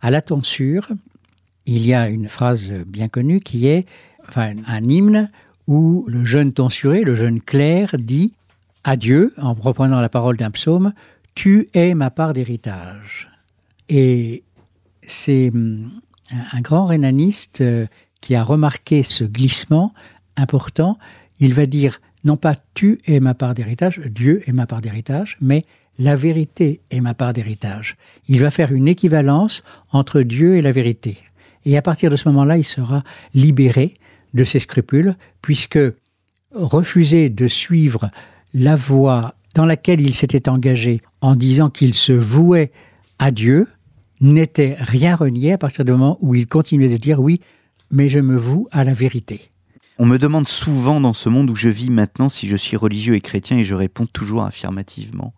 À 0.00 0.10
la 0.10 0.22
tonsure, 0.22 0.88
il 1.66 1.86
y 1.86 1.94
a 1.94 2.08
une 2.08 2.28
phrase 2.28 2.72
bien 2.86 3.08
connue 3.08 3.40
qui 3.40 3.66
est 3.66 3.86
enfin, 4.28 4.54
un 4.66 4.88
hymne 4.88 5.30
où 5.66 6.04
le 6.08 6.24
jeune 6.24 6.52
tonsuré, 6.52 7.02
le 7.02 7.14
jeune 7.14 7.40
clerc, 7.40 7.96
dit 7.98 8.34
à 8.84 8.96
Dieu, 8.96 9.34
en 9.36 9.54
reprenant 9.54 10.00
la 10.00 10.08
parole 10.08 10.36
d'un 10.36 10.50
psaume, 10.50 10.92
Tu 11.34 11.68
es 11.74 11.94
ma 11.94 12.10
part 12.10 12.32
d'héritage. 12.32 13.30
Et 13.88 14.44
c'est 15.02 15.50
hum, 15.52 15.90
un 16.52 16.60
grand 16.60 16.86
rénaniste 16.86 17.60
euh, 17.60 17.86
qui 18.20 18.34
a 18.34 18.42
remarqué 18.42 19.02
ce 19.02 19.24
glissement 19.24 19.92
important. 20.36 20.98
Il 21.40 21.52
va 21.52 21.66
dire 21.66 22.00
non 22.24 22.36
pas 22.36 22.56
tu 22.74 23.00
es 23.06 23.20
ma 23.20 23.34
part 23.34 23.54
d'héritage, 23.54 24.00
Dieu 24.00 24.42
est 24.48 24.52
ma 24.52 24.66
part 24.66 24.80
d'héritage, 24.80 25.36
mais 25.40 25.64
la 25.98 26.16
vérité 26.16 26.80
est 26.90 27.00
ma 27.00 27.14
part 27.14 27.32
d'héritage. 27.32 27.96
Il 28.28 28.40
va 28.40 28.50
faire 28.50 28.72
une 28.72 28.88
équivalence 28.88 29.62
entre 29.92 30.22
Dieu 30.22 30.56
et 30.56 30.62
la 30.62 30.72
vérité. 30.72 31.18
Et 31.64 31.76
à 31.76 31.82
partir 31.82 32.10
de 32.10 32.16
ce 32.16 32.28
moment-là, 32.28 32.58
il 32.58 32.64
sera 32.64 33.02
libéré 33.34 33.94
de 34.34 34.44
ses 34.44 34.58
scrupules, 34.58 35.16
puisque 35.42 35.78
refuser 36.52 37.28
de 37.28 37.48
suivre 37.48 38.10
la 38.54 38.76
voie 38.76 39.34
dans 39.54 39.66
laquelle 39.66 40.00
il 40.00 40.14
s'était 40.14 40.48
engagé 40.48 41.00
en 41.20 41.34
disant 41.34 41.70
qu'il 41.70 41.94
se 41.94 42.12
vouait 42.12 42.70
à 43.18 43.30
Dieu 43.30 43.66
n'était 44.20 44.76
rien 44.78 45.16
renié 45.16 45.52
à 45.52 45.58
partir 45.58 45.84
du 45.84 45.92
moment 45.92 46.18
où 46.20 46.34
il 46.34 46.46
continuait 46.46 46.88
de 46.88 46.96
dire 46.96 47.20
oui, 47.20 47.40
mais 47.90 48.08
je 48.08 48.20
me 48.20 48.36
voue 48.36 48.68
à 48.70 48.84
la 48.84 48.94
vérité. 48.94 49.50
On 49.98 50.06
me 50.06 50.18
demande 50.18 50.48
souvent 50.48 51.00
dans 51.00 51.14
ce 51.14 51.28
monde 51.28 51.50
où 51.50 51.54
je 51.54 51.68
vis 51.68 51.90
maintenant 51.90 52.28
si 52.28 52.46
je 52.48 52.56
suis 52.56 52.76
religieux 52.76 53.14
et 53.14 53.20
chrétien 53.20 53.58
et 53.58 53.64
je 53.64 53.74
réponds 53.74 54.06
toujours 54.06 54.44
affirmativement. 54.44 55.32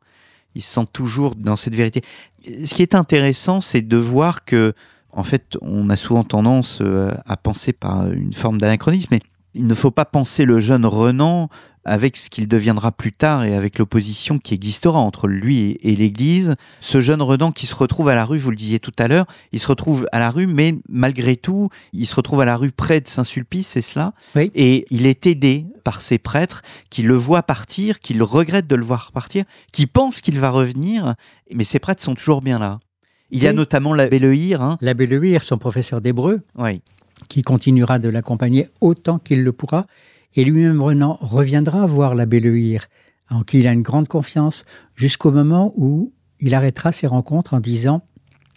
Il 0.54 0.62
se 0.62 0.80
toujours 0.92 1.34
dans 1.34 1.56
cette 1.56 1.74
vérité. 1.74 2.02
Ce 2.42 2.74
qui 2.74 2.82
est 2.82 2.94
intéressant, 2.94 3.60
c'est 3.60 3.82
de 3.82 3.96
voir 3.96 4.44
que 4.44 4.74
En 5.10 5.24
fait, 5.24 5.56
on 5.62 5.88
a 5.90 5.96
souvent 5.96 6.22
tendance 6.22 6.80
euh, 6.80 7.12
à 7.26 7.36
penser 7.36 7.72
par 7.72 8.12
une 8.12 8.34
forme 8.34 8.58
d'anachronisme, 8.58 9.18
il 9.54 9.66
ne 9.66 9.74
faut 9.74 9.90
pas 9.90 10.04
penser 10.04 10.44
le 10.44 10.60
jeune 10.60 10.86
Renan 10.86 11.48
avec 11.84 12.18
ce 12.18 12.28
qu'il 12.28 12.46
deviendra 12.48 12.92
plus 12.92 13.12
tard 13.12 13.44
et 13.44 13.54
avec 13.54 13.78
l'opposition 13.78 14.38
qui 14.38 14.52
existera 14.52 14.98
entre 14.98 15.26
lui 15.26 15.78
et, 15.82 15.96
l'Église. 15.96 16.54
Ce 16.80 17.00
jeune 17.00 17.22
Renan 17.22 17.50
qui 17.50 17.66
se 17.66 17.74
retrouve 17.74 18.08
à 18.10 18.14
la 18.14 18.26
rue, 18.26 18.36
vous 18.38 18.50
le 18.50 18.56
disiez 18.56 18.78
tout 18.78 18.92
à 18.98 19.08
l'heure, 19.08 19.24
il 19.52 19.58
se 19.60 19.66
retrouve 19.68 20.06
à 20.12 20.18
la 20.18 20.30
rue, 20.30 20.46
mais 20.46 20.74
malgré 20.88 21.36
tout, 21.36 21.70
il 21.94 22.06
se 22.06 22.14
retrouve 22.14 22.42
à 22.42 22.44
la 22.44 22.56
rue 22.58 22.72
près 22.72 23.00
de 23.00 23.08
Saint-Sulpice, 23.08 23.68
c'est 23.68 23.82
cela 23.82 24.12
oui. 24.36 24.50
Et 24.54 24.84
il 24.90 25.06
est 25.06 25.26
aidé 25.26 25.64
par 25.82 26.02
ses 26.02 26.18
prêtres 26.18 26.60
qui 26.90 27.02
le 27.02 27.14
voient 27.14 27.42
partir, 27.42 28.00
qui 28.00 28.12
le 28.12 28.24
regrettent 28.24 28.68
de 28.68 28.76
le 28.76 28.84
voir 28.84 29.10
partir, 29.12 29.44
qui 29.72 29.86
pensent 29.86 30.20
qu'il 30.20 30.38
va 30.38 30.50
revenir, 30.50 31.14
mais 31.54 31.64
ces 31.64 31.78
prêtres 31.78 32.02
sont 32.02 32.14
toujours 32.14 32.42
bien 32.42 32.58
là. 32.58 32.80
Il 33.30 33.42
y 33.42 33.46
a 33.46 33.50
Oui. 33.50 33.56
notamment 33.56 33.94
l'abbé 33.94 34.18
Lehir. 34.18 34.60
Hein. 34.62 34.76
L'abbé 34.82 35.06
Lehir, 35.06 35.42
son 35.42 35.56
professeur 35.58 36.00
d'hébreu, 36.02 36.40
Oui. 36.56 36.82
Qui 37.28 37.42
continuera 37.42 37.98
de 37.98 38.08
l'accompagner 38.08 38.68
autant 38.80 39.18
qu'il 39.18 39.42
le 39.42 39.52
pourra. 39.52 39.86
Et 40.34 40.44
lui-même, 40.44 40.80
Renan, 40.80 41.18
reviendra 41.20 41.86
voir 41.86 42.14
l'abbé 42.14 42.40
Lehir, 42.40 42.86
en 43.30 43.42
qui 43.42 43.60
il 43.60 43.66
a 43.66 43.72
une 43.72 43.82
grande 43.82 44.08
confiance, 44.08 44.64
jusqu'au 44.94 45.32
moment 45.32 45.72
où 45.76 46.12
il 46.40 46.54
arrêtera 46.54 46.92
ses 46.92 47.06
rencontres 47.06 47.54
en 47.54 47.60
disant 47.60 48.02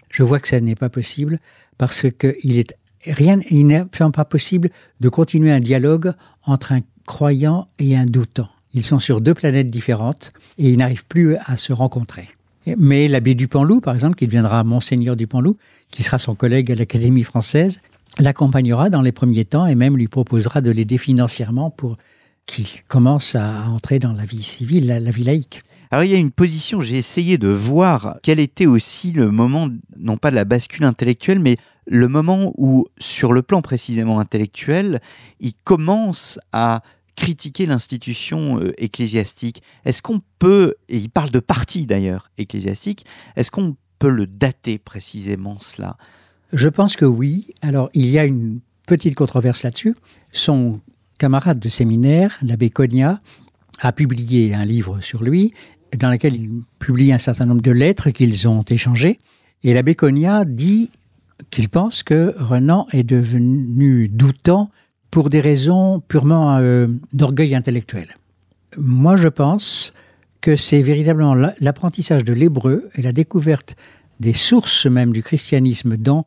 Je 0.09 0.23
vois 0.23 0.39
que 0.39 0.47
ça 0.47 0.59
n'est 0.59 0.75
pas 0.75 0.89
possible, 0.89 1.39
parce 1.77 2.09
que 2.11 2.35
il 2.43 2.59
est 2.59 2.75
rien, 3.05 3.39
il 3.49 3.67
n'est 3.67 3.77
absolument 3.77 4.11
pas 4.11 4.25
possible 4.25 4.69
de 4.99 5.09
continuer 5.09 5.51
un 5.51 5.59
dialogue 5.59 6.13
entre 6.45 6.73
un 6.73 6.81
croyant 7.05 7.67
et 7.79 7.97
un 7.97 8.05
doutant. 8.05 8.49
Ils 8.73 8.85
sont 8.85 8.99
sur 8.99 9.21
deux 9.21 9.33
planètes 9.33 9.71
différentes 9.71 10.31
et 10.57 10.69
ils 10.69 10.77
n'arrivent 10.77 11.05
plus 11.05 11.35
à 11.45 11.57
se 11.57 11.73
rencontrer. 11.73 12.29
Mais 12.77 13.07
l'abbé 13.07 13.33
Dupanloup, 13.33 13.81
par 13.81 13.95
exemple, 13.95 14.15
qui 14.15 14.27
deviendra 14.27 14.63
Monseigneur 14.63 15.15
Dupanloup, 15.15 15.57
qui 15.89 16.03
sera 16.03 16.19
son 16.19 16.35
collègue 16.35 16.71
à 16.71 16.75
l'Académie 16.75 17.23
française, 17.23 17.81
l'accompagnera 18.19 18.89
dans 18.89 19.01
les 19.01 19.11
premiers 19.11 19.45
temps 19.45 19.65
et 19.65 19.75
même 19.75 19.97
lui 19.97 20.07
proposera 20.07 20.61
de 20.61 20.71
l'aider 20.71 20.97
financièrement 20.97 21.69
pour 21.69 21.97
qu'il 22.45 22.65
commence 22.87 23.35
à 23.35 23.67
entrer 23.69 23.99
dans 23.99 24.13
la 24.13 24.25
vie 24.25 24.43
civile, 24.43 24.87
la, 24.87 24.99
la 24.99 25.11
vie 25.11 25.23
laïque. 25.23 25.63
Alors 25.91 26.05
il 26.05 26.11
y 26.11 26.15
a 26.15 26.17
une 26.17 26.31
position, 26.31 26.81
j'ai 26.81 26.97
essayé 26.97 27.37
de 27.37 27.49
voir 27.49 28.17
quel 28.23 28.39
était 28.39 28.65
aussi 28.65 29.11
le 29.11 29.29
moment, 29.29 29.69
non 29.97 30.17
pas 30.17 30.31
de 30.31 30.35
la 30.35 30.45
bascule 30.45 30.85
intellectuelle, 30.85 31.39
mais 31.39 31.57
le 31.85 32.07
moment 32.07 32.53
où, 32.57 32.85
sur 32.97 33.33
le 33.33 33.41
plan 33.41 33.61
précisément 33.61 34.19
intellectuel, 34.19 35.01
il 35.39 35.53
commence 35.65 36.39
à 36.53 36.81
critiquer 37.17 37.65
l'institution 37.65 38.59
euh, 38.59 38.73
ecclésiastique. 38.77 39.61
Est-ce 39.83 40.01
qu'on 40.01 40.21
peut, 40.39 40.75
et 40.87 40.97
il 40.97 41.09
parle 41.09 41.29
de 41.29 41.39
parti 41.39 41.85
d'ailleurs 41.85 42.31
ecclésiastique, 42.37 43.05
est-ce 43.35 43.51
qu'on 43.51 43.75
peut 43.99 44.09
le 44.09 44.27
dater 44.27 44.77
précisément 44.77 45.57
cela? 45.59 45.97
Je 46.53 46.69
pense 46.69 46.95
que 46.95 47.05
oui. 47.05 47.47
Alors, 47.61 47.89
il 47.93 48.07
y 48.07 48.19
a 48.19 48.25
une 48.25 48.59
petite 48.85 49.15
controverse 49.15 49.63
là-dessus. 49.63 49.95
Son 50.31 50.79
camarade 51.17 51.59
de 51.59 51.69
séminaire, 51.69 52.37
l'abbé 52.41 52.69
Cogna, 52.69 53.21
a 53.79 53.91
publié 53.91 54.53
un 54.53 54.65
livre 54.65 55.01
sur 55.01 55.23
lui, 55.23 55.53
dans 55.97 56.09
lequel 56.09 56.35
il 56.35 56.49
publie 56.79 57.13
un 57.13 57.17
certain 57.17 57.45
nombre 57.45 57.61
de 57.61 57.71
lettres 57.71 58.09
qu'ils 58.11 58.47
ont 58.47 58.63
échangées. 58.63 59.19
Et 59.63 59.73
l'abbé 59.73 59.95
Cogna 59.95 60.45
dit 60.45 60.91
qu'il 61.49 61.69
pense 61.69 62.03
que 62.03 62.33
Renan 62.37 62.87
est 62.91 63.03
devenu 63.03 64.07
doutant 64.07 64.69
pour 65.09 65.29
des 65.29 65.41
raisons 65.41 66.01
purement 66.07 66.57
euh, 66.57 66.87
d'orgueil 67.13 67.55
intellectuel. 67.55 68.15
Moi, 68.77 69.17
je 69.17 69.27
pense 69.27 69.93
que 70.39 70.55
c'est 70.55 70.81
véritablement 70.81 71.35
l'apprentissage 71.59 72.23
de 72.23 72.33
l'hébreu 72.33 72.89
et 72.95 73.01
la 73.01 73.11
découverte 73.11 73.75
des 74.19 74.33
sources 74.33 74.85
même 74.85 75.11
du 75.11 75.23
christianisme 75.23 75.97
dans 75.97 76.25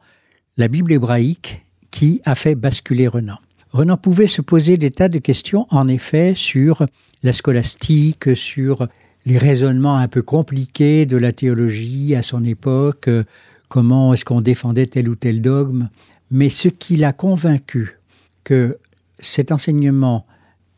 la 0.57 0.69
Bible 0.69 0.93
hébraïque 0.93 1.65
qui 1.91 2.21
a 2.25 2.35
fait 2.35 2.55
basculer 2.55 3.09
Renan. 3.09 3.39
Renan 3.73 3.97
pouvait 3.97 4.29
se 4.29 4.41
poser 4.41 4.77
des 4.77 4.91
tas 4.91 5.09
de 5.09 5.19
questions, 5.19 5.67
en 5.71 5.89
effet, 5.89 6.35
sur 6.37 6.87
la 7.23 7.33
scolastique, 7.33 8.37
sur 8.37 8.87
les 9.27 9.39
raisonnements 9.39 9.97
un 9.97 10.09
peu 10.09 10.23
compliqués 10.23 11.07
de 11.07 11.17
la 11.17 11.33
théologie 11.33 12.15
à 12.15 12.23
son 12.23 12.45
époque, 12.45 13.09
euh, 13.09 13.25
comment 13.69 14.13
est-ce 14.13 14.25
qu'on 14.25 14.43
défendait 14.43 14.87
tel 14.87 15.09
ou 15.09 15.17
tel 15.17 15.41
dogme. 15.41 15.89
Mais 16.31 16.51
ce 16.51 16.69
qui 16.69 16.97
l'a 16.97 17.13
convaincu 17.13 17.99
que 18.45 18.79
cet 19.19 19.51
enseignement 19.51 20.27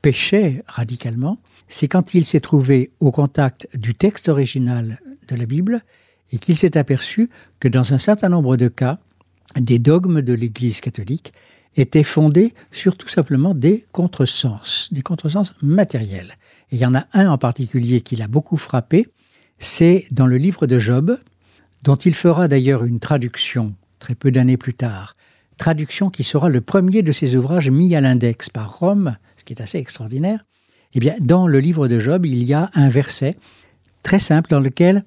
péchait 0.01 0.63
radicalement, 0.67 1.39
c'est 1.69 1.89
quand 1.89 2.15
il 2.15 2.25
s'est 2.25 2.41
trouvé 2.41 2.93
au 3.01 3.11
contact 3.11 3.69
du 3.75 3.95
texte 3.95 4.29
original 4.29 5.01
de 5.29 5.37
la 5.37 5.47
Bible 5.47 5.83
et 6.33 6.39
qu'il 6.39 6.57
s'est 6.57 6.77
aperçu 6.77 7.29
que 7.61 7.69
dans 7.69 7.93
un 7.93 7.99
certain 7.99 8.29
nombre 8.29 8.57
de 8.57 8.69
cas, 8.69 9.01
des 9.61 9.79
dogmes 9.79 10.23
de 10.23 10.33
l'Église 10.33 10.81
catholique 10.81 11.33
étaient 11.77 12.03
fondés 12.03 12.55
sur 12.73 12.97
tout 12.97 13.09
simplement 13.09 13.55
des 13.55 13.85
contresens, 13.93 14.89
des 14.93 15.03
contresens 15.03 15.53
matériels. 15.63 16.35
Et 16.71 16.77
il 16.77 16.79
y 16.79 16.87
en 16.87 16.95
a 16.95 17.07
un 17.13 17.29
en 17.29 17.39
particulier 17.39 18.01
qui 18.01 18.17
l'a 18.17 18.29
beaucoup 18.29 18.57
frappé, 18.57 19.07
c'est 19.59 20.07
dans 20.11 20.27
le 20.27 20.37
livre 20.37 20.67
de 20.67 20.79
Job, 20.79 21.19
dont 21.83 21.97
il 21.97 22.15
fera 22.15 22.49
d'ailleurs 22.49 22.85
une 22.85 23.01
traduction 23.01 23.75
très 23.99 24.15
peu 24.15 24.31
d'années 24.31 24.57
plus 24.57 24.75
tard, 24.75 25.15
traduction 25.59 26.11
qui 26.11 26.25
sera 26.25 26.49
le 26.49 26.61
premier 26.61 27.03
de 27.03 27.13
ses 27.13 27.37
ouvrages 27.37 27.71
mis 27.71 27.95
à 27.95 28.01
l'index 28.01 28.51
par 28.51 28.79
Rome, 28.79 29.17
ce 29.37 29.45
qui 29.45 29.53
est 29.53 29.63
assez 29.63 29.79
extraordinaire. 29.79 30.45
Eh 30.95 30.99
bien, 30.99 31.15
dans 31.21 31.47
le 31.47 31.61
livre 31.61 31.89
de 31.89 31.99
Job, 31.99 32.27
il 32.27 32.43
y 32.43 32.55
a 32.55 32.71
un 32.75 32.89
verset 32.89 33.35
très 34.03 34.19
simple 34.19 34.51
dans 34.51 34.61
lequel 34.61 35.05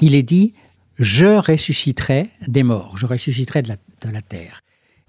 il 0.00 0.14
est 0.14 0.22
dit 0.22 0.54
Je 0.98 1.38
ressusciterai 1.38 2.30
des 2.46 2.62
morts, 2.62 2.96
je 2.96 3.06
ressusciterai 3.06 3.62
de 3.62 3.68
la, 3.68 3.76
de 4.02 4.08
la 4.10 4.22
terre. 4.22 4.60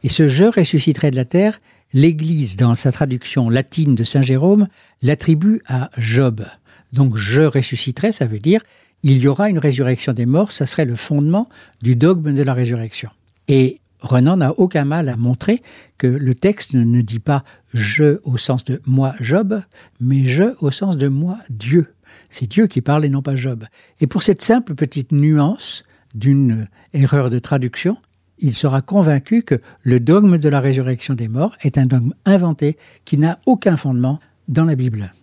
Et 0.03 0.09
ce 0.09 0.27
je 0.27 0.45
ressusciterai 0.45 1.11
de 1.11 1.15
la 1.15 1.25
terre, 1.25 1.61
l'Église, 1.93 2.55
dans 2.55 2.75
sa 2.75 2.91
traduction 2.91 3.49
latine 3.49 3.95
de 3.95 4.03
Saint 4.03 4.21
Jérôme, 4.21 4.67
l'attribue 5.01 5.61
à 5.67 5.89
Job. 5.97 6.45
Donc 6.91 7.17
je 7.17 7.41
ressusciterai, 7.41 8.11
ça 8.11 8.25
veut 8.25 8.39
dire 8.39 8.61
il 9.03 9.17
y 9.17 9.27
aura 9.27 9.49
une 9.49 9.59
résurrection 9.59 10.13
des 10.13 10.25
morts, 10.25 10.51
ça 10.51 10.65
serait 10.65 10.85
le 10.85 10.95
fondement 10.95 11.49
du 11.81 11.95
dogme 11.95 12.33
de 12.33 12.41
la 12.41 12.53
résurrection. 12.53 13.09
Et 13.49 13.81
Renan 13.99 14.37
n'a 14.37 14.53
aucun 14.57 14.85
mal 14.85 15.09
à 15.09 15.17
montrer 15.17 15.61
que 15.97 16.07
le 16.07 16.35
texte 16.35 16.73
ne 16.73 17.01
dit 17.01 17.19
pas 17.19 17.43
je 17.73 18.19
au 18.23 18.37
sens 18.37 18.63
de 18.63 18.81
moi 18.85 19.13
Job, 19.19 19.61
mais 19.99 20.25
je 20.25 20.55
au 20.59 20.71
sens 20.71 20.97
de 20.97 21.09
moi 21.09 21.37
Dieu. 21.49 21.92
C'est 22.33 22.47
Dieu 22.47 22.65
qui 22.65 22.81
parle 22.81 23.05
et 23.05 23.09
non 23.09 23.21
pas 23.21 23.35
Job. 23.35 23.65
Et 24.01 24.07
pour 24.07 24.23
cette 24.23 24.41
simple 24.41 24.73
petite 24.73 25.11
nuance 25.11 25.83
d'une 26.15 26.67
erreur 26.91 27.29
de 27.29 27.37
traduction, 27.37 27.95
il 28.39 28.55
sera 28.55 28.81
convaincu 28.81 29.43
que 29.43 29.61
le 29.83 29.99
dogme 29.99 30.39
de 30.39 30.49
la 30.49 30.59
résurrection 30.59 31.13
des 31.13 31.27
morts 31.27 31.55
est 31.61 31.77
un 31.77 31.85
dogme 31.85 32.15
inventé 32.25 32.75
qui 33.05 33.19
n'a 33.19 33.37
aucun 33.45 33.77
fondement 33.77 34.19
dans 34.47 34.65
la 34.65 34.73
Bible. 34.73 35.13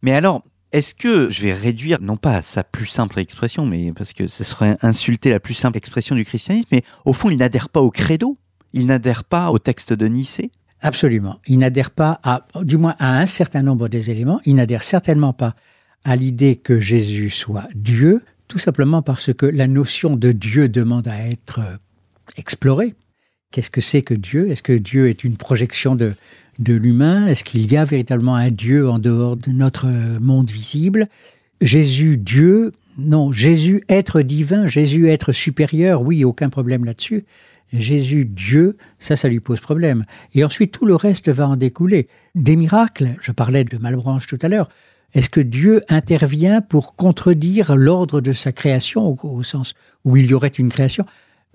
Mais 0.00 0.12
alors, 0.12 0.42
est-ce 0.72 0.94
que 0.94 1.28
je 1.28 1.42
vais 1.42 1.52
réduire, 1.52 1.98
non 2.00 2.16
pas 2.16 2.36
à 2.36 2.42
sa 2.42 2.64
plus 2.64 2.86
simple 2.86 3.18
expression, 3.18 3.66
mais 3.66 3.92
parce 3.92 4.14
que 4.14 4.26
ce 4.26 4.42
serait 4.42 4.78
insulter 4.80 5.28
la 5.32 5.40
plus 5.40 5.52
simple 5.52 5.76
expression 5.76 6.16
du 6.16 6.24
christianisme, 6.24 6.68
mais 6.72 6.84
au 7.04 7.12
fond, 7.12 7.28
il 7.28 7.36
n'adhère 7.36 7.68
pas 7.68 7.82
au 7.82 7.90
credo, 7.90 8.38
il 8.72 8.86
n'adhère 8.86 9.24
pas 9.24 9.50
au 9.50 9.58
texte 9.58 9.92
de 9.92 10.06
Nicée 10.06 10.50
Absolument. 10.80 11.38
Il 11.46 11.58
n'adhère 11.58 11.90
pas 11.90 12.18
à, 12.22 12.46
du 12.62 12.78
moins 12.78 12.96
à 12.98 13.18
un 13.18 13.26
certain 13.26 13.60
nombre 13.60 13.88
des 13.88 14.10
éléments, 14.10 14.40
il 14.46 14.54
n'adhère 14.54 14.82
certainement 14.82 15.34
pas 15.34 15.54
à 16.04 16.16
l'idée 16.16 16.56
que 16.56 16.80
Jésus 16.80 17.30
soit 17.30 17.68
Dieu, 17.74 18.22
tout 18.48 18.58
simplement 18.58 19.02
parce 19.02 19.32
que 19.32 19.46
la 19.46 19.66
notion 19.66 20.16
de 20.16 20.32
Dieu 20.32 20.68
demande 20.68 21.08
à 21.08 21.28
être 21.28 21.60
explorée. 22.36 22.94
Qu'est-ce 23.50 23.70
que 23.70 23.80
c'est 23.80 24.02
que 24.02 24.14
Dieu? 24.14 24.50
Est-ce 24.50 24.62
que 24.62 24.72
Dieu 24.72 25.08
est 25.08 25.24
une 25.24 25.36
projection 25.36 25.96
de, 25.96 26.14
de 26.58 26.74
l'humain? 26.74 27.26
Est-ce 27.26 27.44
qu'il 27.44 27.70
y 27.70 27.76
a 27.76 27.84
véritablement 27.84 28.36
un 28.36 28.50
Dieu 28.50 28.88
en 28.88 28.98
dehors 28.98 29.36
de 29.36 29.50
notre 29.50 29.88
monde 30.20 30.50
visible? 30.50 31.08
Jésus, 31.60 32.16
Dieu, 32.16 32.72
non, 32.96 33.32
Jésus, 33.32 33.82
être 33.88 34.22
divin, 34.22 34.66
Jésus, 34.66 35.08
être 35.08 35.32
supérieur, 35.32 36.02
oui, 36.02 36.24
aucun 36.24 36.48
problème 36.48 36.84
là-dessus. 36.84 37.24
Jésus, 37.72 38.24
Dieu, 38.24 38.76
ça, 38.98 39.16
ça 39.16 39.28
lui 39.28 39.40
pose 39.40 39.60
problème. 39.60 40.04
Et 40.34 40.42
ensuite, 40.42 40.72
tout 40.72 40.86
le 40.86 40.96
reste 40.96 41.28
va 41.28 41.48
en 41.48 41.56
découler. 41.56 42.08
Des 42.34 42.56
miracles, 42.56 43.10
je 43.20 43.32
parlais 43.32 43.64
de 43.64 43.78
Malbranche 43.78 44.26
tout 44.26 44.38
à 44.42 44.48
l'heure, 44.48 44.68
est-ce 45.14 45.28
que 45.28 45.40
Dieu 45.40 45.82
intervient 45.88 46.60
pour 46.60 46.94
contredire 46.94 47.74
l'ordre 47.74 48.20
de 48.20 48.32
sa 48.32 48.52
création, 48.52 49.16
au, 49.22 49.42
sens 49.42 49.74
où 50.04 50.16
il 50.16 50.26
y 50.26 50.34
aurait 50.34 50.48
une 50.48 50.68
création? 50.68 51.04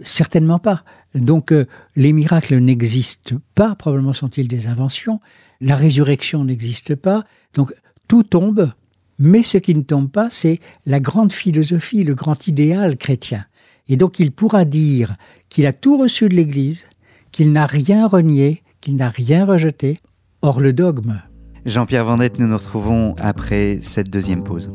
Certainement 0.01 0.59
pas. 0.59 0.83
Donc 1.13 1.53
euh, 1.53 1.65
les 1.95 2.11
miracles 2.11 2.57
n'existent 2.57 3.37
pas, 3.53 3.75
probablement 3.75 4.11
sont-ils 4.11 4.49
des 4.49 4.67
inventions, 4.67 5.21
la 5.61 5.77
résurrection 5.77 6.43
n'existe 6.43 6.95
pas, 6.95 7.23
donc 7.53 7.73
tout 8.09 8.23
tombe, 8.23 8.73
mais 9.19 9.41
ce 9.41 9.57
qui 9.57 9.73
ne 9.73 9.83
tombe 9.83 10.11
pas, 10.11 10.29
c'est 10.29 10.59
la 10.85 10.99
grande 10.99 11.31
philosophie, 11.31 12.03
le 12.03 12.15
grand 12.15 12.47
idéal 12.47 12.97
chrétien. 12.97 13.45
Et 13.87 13.95
donc 13.95 14.19
il 14.19 14.31
pourra 14.31 14.65
dire 14.65 15.15
qu'il 15.47 15.65
a 15.65 15.71
tout 15.71 15.97
reçu 15.97 16.27
de 16.27 16.35
l'Église, 16.35 16.89
qu'il 17.31 17.53
n'a 17.53 17.65
rien 17.65 18.05
renié, 18.05 18.63
qu'il 18.81 18.97
n'a 18.97 19.09
rien 19.09 19.45
rejeté, 19.45 19.99
hors 20.41 20.59
le 20.59 20.73
dogme. 20.73 21.21
Jean-Pierre 21.65 22.05
Vendette, 22.05 22.37
nous 22.37 22.45
nous 22.45 22.57
retrouvons 22.57 23.15
après 23.17 23.79
cette 23.81 24.07
deuxième 24.11 24.43
pause. 24.43 24.71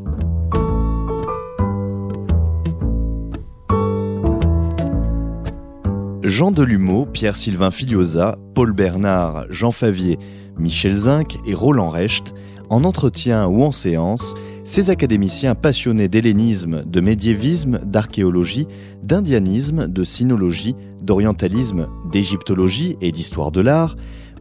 Jean 6.25 6.51
Delumeau, 6.51 7.07
Pierre-Sylvain 7.07 7.71
Filiosa, 7.71 8.39
Paul 8.57 8.73
Bernard, 8.73 9.47
Jean 9.51 9.71
Favier, 9.71 10.19
Michel 10.59 10.97
Zinc 10.97 11.39
et 11.47 11.55
Roland 11.55 11.91
Recht, 11.91 12.35
en 12.71 12.83
entretien 12.83 13.47
ou 13.47 13.63
en 13.63 13.71
séance, 13.71 14.35
ces 14.65 14.91
académiciens 14.91 15.55
passionnés 15.55 16.09
d'hellénisme, 16.09 16.83
de 16.85 17.01
médiévisme, 17.01 17.79
d'archéologie, 17.85 18.67
d'indianisme, 19.05 19.87
de 19.87 20.03
sinologie, 20.03 20.75
d'orientalisme, 21.01 21.87
d'égyptologie 22.11 22.97
et 23.01 23.13
d'histoire 23.13 23.53
de 23.53 23.61
l'art 23.61 23.95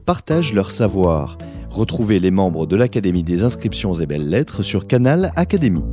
partagent 0.05 0.53
leur 0.53 0.71
savoir. 0.71 1.37
Retrouvez 1.69 2.19
les 2.19 2.31
membres 2.31 2.65
de 2.65 2.75
l'Académie 2.75 3.23
des 3.23 3.43
inscriptions 3.43 3.93
et 3.93 4.07
belles 4.07 4.27
lettres 4.27 4.63
sur 4.63 4.87
Canal 4.87 5.31
Académie. 5.35 5.83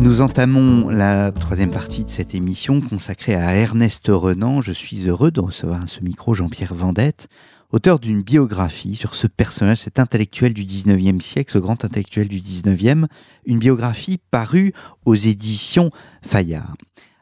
Nous 0.00 0.22
entamons 0.22 0.88
la 0.88 1.30
troisième 1.32 1.70
partie 1.70 2.04
de 2.04 2.10
cette 2.10 2.34
émission 2.34 2.80
consacrée 2.80 3.36
à 3.36 3.54
Ernest 3.54 4.06
Renan. 4.08 4.60
Je 4.60 4.72
suis 4.72 5.06
heureux 5.06 5.30
de 5.30 5.40
recevoir 5.40 5.82
à 5.82 5.86
ce 5.86 6.00
micro 6.00 6.34
Jean-Pierre 6.34 6.74
Vendette, 6.74 7.28
auteur 7.70 8.00
d'une 8.00 8.22
biographie 8.22 8.96
sur 8.96 9.14
ce 9.14 9.26
personnage, 9.28 9.78
cet 9.78 10.00
intellectuel 10.00 10.52
du 10.52 10.64
19e 10.64 11.20
siècle, 11.20 11.52
ce 11.52 11.58
grand 11.58 11.84
intellectuel 11.84 12.26
du 12.26 12.40
19e, 12.40 13.06
une 13.46 13.58
biographie 13.58 14.18
parue 14.30 14.72
aux 15.04 15.14
éditions 15.14 15.90
Fayard. 16.22 16.74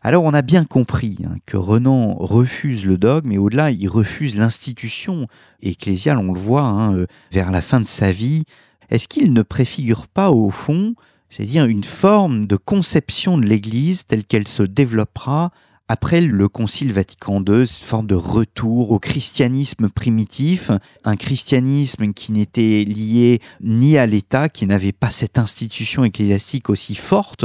Alors 0.06 0.22
on 0.22 0.34
a 0.34 0.42
bien 0.42 0.64
compris 0.64 1.18
hein, 1.24 1.34
que 1.46 1.56
Renan 1.56 2.14
refuse 2.14 2.86
le 2.86 2.96
dogme, 2.96 3.30
mais 3.30 3.38
au-delà, 3.38 3.72
il 3.72 3.88
refuse 3.88 4.36
l'institution 4.36 5.26
ecclésiale, 5.62 6.18
on 6.18 6.32
le 6.32 6.38
voit, 6.38 6.62
hein, 6.62 6.94
euh, 6.94 7.06
vers 7.32 7.50
la 7.50 7.60
fin 7.60 7.80
de 7.80 7.88
sa 7.88 8.12
vie. 8.12 8.44
Est-ce 8.88 9.08
qu'il 9.08 9.32
ne 9.32 9.42
préfigure 9.42 10.06
pas 10.06 10.30
au 10.30 10.50
fond 10.50 10.94
c'est-à-dire 11.28 11.64
une 11.64 11.82
forme 11.82 12.46
de 12.46 12.54
conception 12.54 13.36
de 13.36 13.46
l'Église 13.46 14.06
telle 14.06 14.24
qu'elle 14.24 14.46
se 14.46 14.62
développera 14.62 15.50
après 15.88 16.20
le 16.20 16.48
Concile 16.48 16.92
Vatican 16.92 17.42
II, 17.44 17.62
une 17.62 17.66
forme 17.66 18.06
de 18.06 18.14
retour 18.14 18.92
au 18.92 19.00
christianisme 19.00 19.88
primitif, 19.88 20.70
un 21.02 21.16
christianisme 21.16 22.12
qui 22.12 22.30
n'était 22.30 22.84
lié 22.84 23.40
ni 23.60 23.98
à 23.98 24.06
l'État, 24.06 24.48
qui 24.48 24.68
n'avait 24.68 24.92
pas 24.92 25.10
cette 25.10 25.36
institution 25.36 26.04
ecclésiastique 26.04 26.70
aussi 26.70 26.94
forte 26.94 27.44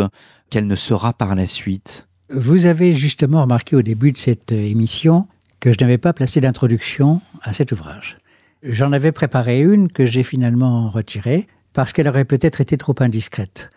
qu'elle 0.51 0.67
ne 0.67 0.75
sera 0.75 1.13
par 1.13 1.33
la 1.33 1.47
suite? 1.47 2.07
Vous 2.33 2.65
avez 2.65 2.95
justement 2.95 3.41
remarqué 3.41 3.75
au 3.75 3.81
début 3.81 4.13
de 4.13 4.17
cette 4.17 4.53
émission 4.53 5.27
que 5.59 5.73
je 5.73 5.77
n'avais 5.81 5.97
pas 5.97 6.13
placé 6.13 6.39
d'introduction 6.39 7.19
à 7.41 7.51
cet 7.51 7.73
ouvrage. 7.73 8.17
J'en 8.63 8.93
avais 8.93 9.11
préparé 9.11 9.59
une 9.59 9.91
que 9.91 10.05
j'ai 10.05 10.23
finalement 10.23 10.89
retirée 10.89 11.47
parce 11.73 11.91
qu'elle 11.91 12.07
aurait 12.07 12.23
peut-être 12.23 12.61
été 12.61 12.77
trop 12.77 12.95
indiscrète. 12.99 13.69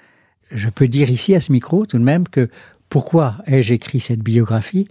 Je 0.53 0.69
peux 0.69 0.87
dire 0.87 1.11
ici 1.11 1.35
à 1.35 1.40
ce 1.40 1.51
micro 1.51 1.85
tout 1.85 1.99
de 1.99 2.05
même 2.05 2.29
que 2.29 2.49
pourquoi 2.90 3.38
ai-je 3.47 3.75
écrit 3.75 3.99
cette 3.99 4.21
biographie? 4.21 4.87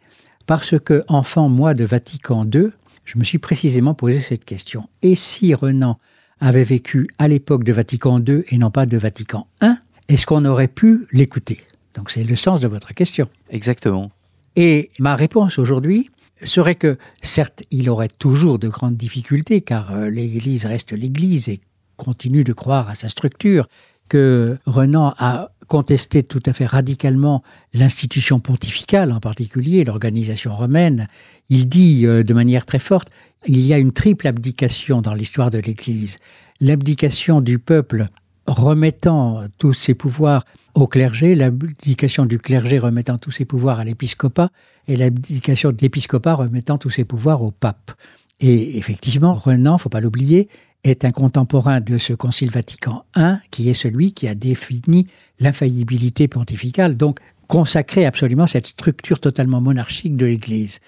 Parce 0.45 0.77
que, 0.77 1.05
enfant, 1.07 1.47
moi, 1.47 1.73
de 1.73 1.85
Vatican 1.85 2.45
II, 2.45 2.67
je 3.05 3.17
me 3.17 3.23
suis 3.23 3.37
précisément 3.37 3.93
posé 3.93 4.19
cette 4.19 4.43
question. 4.43 4.89
Et 5.03 5.15
si 5.15 5.53
Renan 5.53 5.99
avait 6.41 6.63
vécu 6.63 7.07
à 7.17 7.29
l'époque 7.29 7.63
de 7.63 7.71
Vatican 7.71 8.19
II 8.19 8.43
et 8.49 8.57
non 8.57 8.71
pas 8.71 8.85
de 8.85 8.97
Vatican 8.97 9.47
I, 9.61 9.71
est-ce 10.09 10.25
qu'on 10.25 10.43
aurait 10.43 10.67
pu 10.67 11.07
l'écouter? 11.13 11.61
Donc 11.93 12.11
c'est 12.11 12.23
le 12.23 12.35
sens 12.35 12.59
de 12.59 12.67
votre 12.67 12.93
question. 12.93 13.27
Exactement. 13.49 14.11
Et 14.55 14.89
ma 14.99 15.15
réponse 15.15 15.57
aujourd'hui 15.57 16.09
serait 16.45 16.75
que, 16.75 16.97
certes, 17.21 17.63
il 17.71 17.89
aurait 17.89 18.09
toujours 18.09 18.59
de 18.59 18.67
grandes 18.67 18.97
difficultés, 18.97 19.61
car 19.61 19.91
euh, 19.91 20.09
l'Église 20.09 20.65
reste 20.65 20.91
l'Église 20.91 21.49
et 21.49 21.61
continue 21.95 22.43
de 22.43 22.53
croire 22.53 22.89
à 22.89 22.95
sa 22.95 23.09
structure, 23.09 23.67
que 24.09 24.57
Renan 24.65 25.13
a 25.17 25.51
contesté 25.67 26.23
tout 26.23 26.43
à 26.45 26.53
fait 26.53 26.65
radicalement 26.65 27.41
l'institution 27.73 28.39
pontificale, 28.39 29.11
en 29.11 29.19
particulier 29.19 29.83
l'organisation 29.83 30.53
romaine. 30.53 31.07
Il 31.49 31.69
dit 31.69 32.05
euh, 32.05 32.23
de 32.23 32.33
manière 32.33 32.65
très 32.65 32.79
forte, 32.79 33.09
il 33.45 33.59
y 33.61 33.73
a 33.73 33.77
une 33.77 33.93
triple 33.93 34.27
abdication 34.27 35.01
dans 35.01 35.13
l'histoire 35.13 35.49
de 35.49 35.59
l'Église. 35.59 36.19
L'abdication 36.59 37.41
du 37.41 37.59
peuple 37.59 38.07
remettant 38.47 39.43
tous 39.57 39.73
ses 39.73 39.93
pouvoirs 39.93 40.45
au 40.75 40.87
clergé, 40.87 41.35
l'abdication 41.35 42.25
du 42.25 42.39
clergé 42.39 42.79
remettant 42.79 43.17
tous 43.17 43.31
ses 43.31 43.45
pouvoirs 43.45 43.79
à 43.79 43.83
l'épiscopat, 43.83 44.49
et 44.87 44.97
l'abdication 44.97 45.71
de 45.71 45.77
l'épiscopat 45.79 46.33
remettant 46.33 46.77
tous 46.77 46.89
ses 46.89 47.05
pouvoirs 47.05 47.43
au 47.43 47.51
pape. 47.51 47.91
Et 48.39 48.77
effectivement, 48.77 49.35
Renan, 49.35 49.77
faut 49.77 49.89
pas 49.89 50.01
l'oublier, 50.01 50.49
est 50.83 51.05
un 51.05 51.11
contemporain 51.11 51.79
de 51.79 51.97
ce 51.97 52.13
Concile 52.13 52.49
Vatican 52.49 53.05
I, 53.15 53.35
qui 53.51 53.69
est 53.69 53.73
celui 53.73 54.11
qui 54.11 54.27
a 54.27 54.35
défini 54.35 55.07
l'infaillibilité 55.39 56.27
pontificale, 56.27 56.97
donc 56.97 57.19
consacré 57.47 58.05
absolument 58.05 58.47
cette 58.47 58.67
structure 58.67 59.19
totalement 59.19 59.61
monarchique 59.61 60.17
de 60.17 60.25
l'Église. 60.25 60.79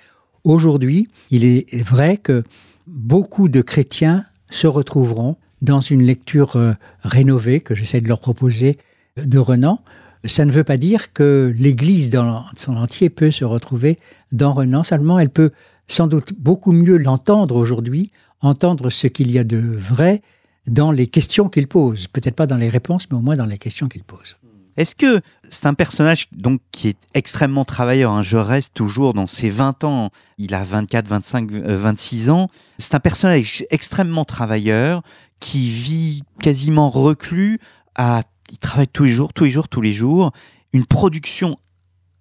Aujourd'hui, 0.44 1.08
il 1.32 1.46
est 1.46 1.84
vrai 1.84 2.18
que 2.18 2.44
beaucoup 2.88 3.48
de 3.48 3.62
chrétiens 3.62 4.26
se 4.50 4.68
retrouveront 4.68 5.38
dans 5.62 5.80
une 5.80 6.04
lecture 6.04 6.56
euh, 6.56 6.74
rénovée 7.04 7.62
que 7.62 7.76
j'essaie 7.76 8.02
de 8.02 8.08
leur 8.08 8.20
proposer 8.20 8.78
de 9.18 9.40
Renan. 9.40 9.82
Ça 10.26 10.46
ne 10.46 10.52
veut 10.52 10.64
pas 10.64 10.78
dire 10.78 11.14
que 11.14 11.54
l'Église 11.58 12.10
dans 12.10 12.46
son 12.56 12.78
entier 12.78 13.10
peut 13.10 13.32
se 13.32 13.46
retrouver 13.46 14.00
dans 14.32 14.54
Renan, 14.54 14.84
seulement 14.84 15.20
elle 15.20 15.30
peut 15.30 15.52
sans 15.88 16.08
doute 16.08 16.34
beaucoup 16.34 16.72
mieux 16.72 16.98
l'entendre 16.98 17.56
aujourd'hui 17.56 18.12
entendre 18.42 18.90
ce 18.90 19.08
qu'il 19.08 19.32
y 19.32 19.40
a 19.40 19.44
de 19.44 19.58
vrai 19.58 20.22
dans 20.68 20.92
les 20.92 21.08
questions 21.08 21.50
qu'il 21.50 21.68
pose. 21.68 22.08
Peut-être 22.08 22.36
pas 22.36 22.48
dans 22.48 22.58
les 22.58 22.70
réponses, 22.70 23.08
mais 23.10 23.18
au 23.18 23.22
moins 23.22 23.36
dans 23.36 23.46
les 23.46 23.58
questions 23.58 23.88
qu'il 23.88 24.04
pose. 24.04 24.36
Est-ce 24.78 24.96
que 24.96 25.22
c'est 25.50 25.68
un 25.68 25.74
personnage 25.74 26.28
donc 26.34 26.60
qui 26.74 26.90
est 26.90 26.98
extrêmement 27.14 27.64
travailleur 27.64 28.12
hein? 28.12 28.22
Je 28.22 28.36
reste 28.36 28.74
toujours 28.74 29.14
dans 29.14 29.28
ses 29.28 29.50
20 29.50 29.86
ans. 29.86 30.10
Il 30.38 30.54
a 30.54 30.66
24, 30.66 31.08
25, 31.08 31.50
26 31.52 32.30
ans. 32.30 32.50
C'est 32.78 32.94
un 32.94 33.00
personnage 33.00 33.66
extrêmement 33.70 34.26
travailleur 34.26 35.02
qui 35.40 35.70
vit 35.70 36.24
quasiment 36.40 36.90
reclus. 36.90 37.60
À, 37.96 38.24
il 38.52 38.58
travaille 38.58 38.88
tous 38.88 39.06
les 39.06 39.12
jours, 39.12 39.34
tous 39.34 39.46
les 39.46 39.52
jours, 39.52 39.70
tous 39.70 39.82
les 39.82 39.94
jours. 39.94 40.32
Une 40.74 40.86
production 40.86 41.56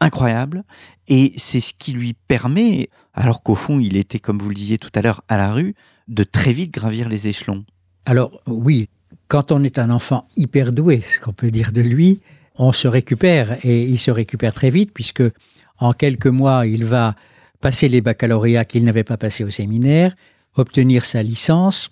incroyable. 0.00 0.64
Et 1.08 1.32
c'est 1.36 1.60
ce 1.60 1.72
qui 1.74 1.92
lui 1.92 2.14
permet, 2.14 2.88
alors 3.12 3.42
qu'au 3.42 3.54
fond 3.54 3.78
il 3.80 3.96
était, 3.96 4.18
comme 4.18 4.38
vous 4.38 4.48
le 4.48 4.54
disiez 4.54 4.78
tout 4.78 4.90
à 4.94 5.02
l'heure, 5.02 5.22
à 5.28 5.36
la 5.36 5.52
rue, 5.52 5.74
de 6.08 6.24
très 6.24 6.52
vite 6.52 6.72
gravir 6.72 7.08
les 7.08 7.26
échelons. 7.26 7.64
Alors 8.06 8.40
oui, 8.46 8.88
quand 9.28 9.52
on 9.52 9.62
est 9.64 9.78
un 9.78 9.90
enfant 9.90 10.28
hyper 10.36 10.72
doué, 10.72 11.00
ce 11.00 11.18
qu'on 11.18 11.32
peut 11.32 11.50
dire 11.50 11.72
de 11.72 11.80
lui, 11.80 12.20
on 12.56 12.72
se 12.72 12.88
récupère 12.88 13.58
et 13.64 13.82
il 13.82 13.98
se 13.98 14.10
récupère 14.10 14.52
très 14.52 14.70
vite 14.70 14.92
puisque 14.92 15.22
en 15.78 15.92
quelques 15.92 16.26
mois, 16.26 16.66
il 16.66 16.84
va 16.84 17.16
passer 17.60 17.88
les 17.88 18.00
baccalauréats 18.00 18.64
qu'il 18.64 18.84
n'avait 18.84 19.04
pas 19.04 19.16
passés 19.16 19.44
au 19.44 19.50
séminaire, 19.50 20.14
obtenir 20.54 21.04
sa 21.04 21.22
licence 21.22 21.90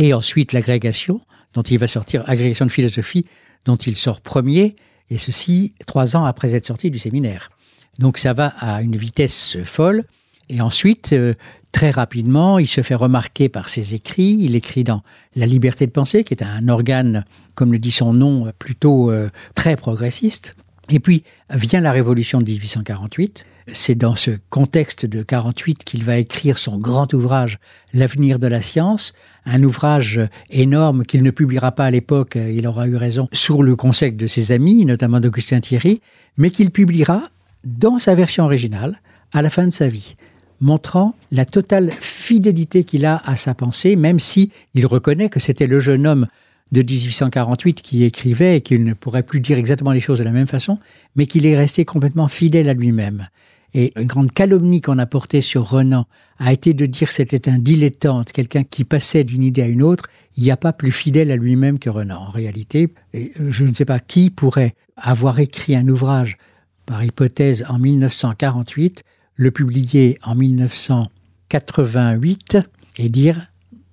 et 0.00 0.12
ensuite 0.12 0.52
l'agrégation 0.52 1.20
dont 1.54 1.62
il 1.62 1.78
va 1.78 1.86
sortir, 1.86 2.24
agrégation 2.28 2.66
de 2.66 2.72
philosophie 2.72 3.26
dont 3.64 3.76
il 3.76 3.96
sort 3.96 4.20
premier 4.20 4.74
et 5.10 5.18
ceci 5.18 5.74
trois 5.86 6.16
ans 6.16 6.24
après 6.24 6.54
être 6.54 6.66
sorti 6.66 6.90
du 6.90 6.98
séminaire. 6.98 7.50
Donc 7.98 8.18
ça 8.18 8.32
va 8.32 8.46
à 8.58 8.82
une 8.82 8.96
vitesse 8.96 9.58
folle 9.62 10.04
et 10.50 10.60
ensuite, 10.60 11.12
euh, 11.12 11.34
très 11.70 11.90
rapidement, 11.90 12.58
il 12.58 12.66
se 12.66 12.82
fait 12.82 12.96
remarquer 12.96 13.48
par 13.48 13.68
ses 13.68 13.94
écrits. 13.94 14.36
Il 14.40 14.56
écrit 14.56 14.82
dans 14.82 15.02
La 15.36 15.46
liberté 15.46 15.86
de 15.86 15.92
penser, 15.92 16.24
qui 16.24 16.34
est 16.34 16.42
un 16.42 16.68
organe, 16.68 17.24
comme 17.54 17.70
le 17.70 17.78
dit 17.78 17.92
son 17.92 18.12
nom, 18.12 18.50
plutôt 18.58 19.12
euh, 19.12 19.30
très 19.54 19.76
progressiste. 19.76 20.56
Et 20.90 20.98
puis 20.98 21.22
vient 21.48 21.80
la 21.80 21.92
révolution 21.92 22.40
de 22.40 22.50
1848. 22.50 23.46
C'est 23.72 23.94
dans 23.94 24.16
ce 24.16 24.32
contexte 24.50 25.06
de 25.06 25.22
48 25.22 25.84
qu'il 25.84 26.02
va 26.02 26.18
écrire 26.18 26.58
son 26.58 26.76
grand 26.78 27.12
ouvrage 27.14 27.58
L'avenir 27.94 28.40
de 28.40 28.48
la 28.48 28.60
science, 28.60 29.12
un 29.46 29.62
ouvrage 29.62 30.20
énorme 30.50 31.04
qu'il 31.04 31.22
ne 31.22 31.30
publiera 31.30 31.70
pas 31.72 31.84
à 31.84 31.90
l'époque, 31.90 32.36
il 32.36 32.66
aura 32.66 32.88
eu 32.88 32.96
raison, 32.96 33.28
sur 33.32 33.62
le 33.62 33.76
conseil 33.76 34.12
de 34.12 34.26
ses 34.26 34.50
amis, 34.50 34.84
notamment 34.84 35.20
d'Augustin 35.20 35.60
Thierry, 35.60 36.00
mais 36.36 36.50
qu'il 36.50 36.72
publiera 36.72 37.22
dans 37.64 37.98
sa 37.98 38.16
version 38.16 38.44
originale 38.44 39.00
à 39.32 39.42
la 39.42 39.50
fin 39.50 39.66
de 39.66 39.72
sa 39.72 39.86
vie 39.86 40.16
montrant 40.60 41.14
la 41.30 41.44
totale 41.44 41.90
fidélité 41.90 42.84
qu'il 42.84 43.06
a 43.06 43.22
à 43.24 43.36
sa 43.36 43.54
pensée, 43.54 43.96
même 43.96 44.18
si 44.18 44.52
il 44.74 44.86
reconnaît 44.86 45.30
que 45.30 45.40
c'était 45.40 45.66
le 45.66 45.80
jeune 45.80 46.06
homme 46.06 46.26
de 46.72 46.82
1848 46.82 47.82
qui 47.82 48.04
écrivait 48.04 48.58
et 48.58 48.60
qu'il 48.60 48.84
ne 48.84 48.94
pourrait 48.94 49.22
plus 49.22 49.40
dire 49.40 49.58
exactement 49.58 49.92
les 49.92 50.00
choses 50.00 50.18
de 50.18 50.24
la 50.24 50.30
même 50.30 50.46
façon, 50.46 50.78
mais 51.16 51.26
qu'il 51.26 51.46
est 51.46 51.56
resté 51.56 51.84
complètement 51.84 52.28
fidèle 52.28 52.68
à 52.68 52.74
lui-même. 52.74 53.28
Et 53.72 53.92
une 53.98 54.06
grande 54.06 54.32
calomnie 54.32 54.80
qu'on 54.80 54.98
a 54.98 55.06
portée 55.06 55.40
sur 55.40 55.68
Renan 55.68 56.06
a 56.38 56.52
été 56.52 56.74
de 56.74 56.86
dire 56.86 57.12
c'était 57.12 57.48
un 57.48 57.58
dilettante, 57.58 58.32
quelqu'un 58.32 58.64
qui 58.64 58.82
passait 58.84 59.24
d'une 59.24 59.42
idée 59.42 59.62
à 59.62 59.68
une 59.68 59.82
autre. 59.82 60.06
Il 60.36 60.42
n'y 60.42 60.50
a 60.50 60.56
pas 60.56 60.72
plus 60.72 60.90
fidèle 60.90 61.30
à 61.30 61.36
lui-même 61.36 61.78
que 61.78 61.90
Renan. 61.90 62.16
En 62.16 62.30
réalité, 62.30 62.88
je 63.14 63.64
ne 63.64 63.74
sais 63.74 63.84
pas 63.84 64.00
qui 64.00 64.30
pourrait 64.30 64.74
avoir 64.96 65.38
écrit 65.38 65.76
un 65.76 65.86
ouvrage, 65.88 66.38
par 66.86 67.04
hypothèse, 67.04 67.66
en 67.68 67.78
1948, 67.78 69.04
le 69.36 69.50
publier 69.52 70.18
en 70.24 70.34
1988 70.34 72.58
et 72.98 73.08
dire 73.08 73.46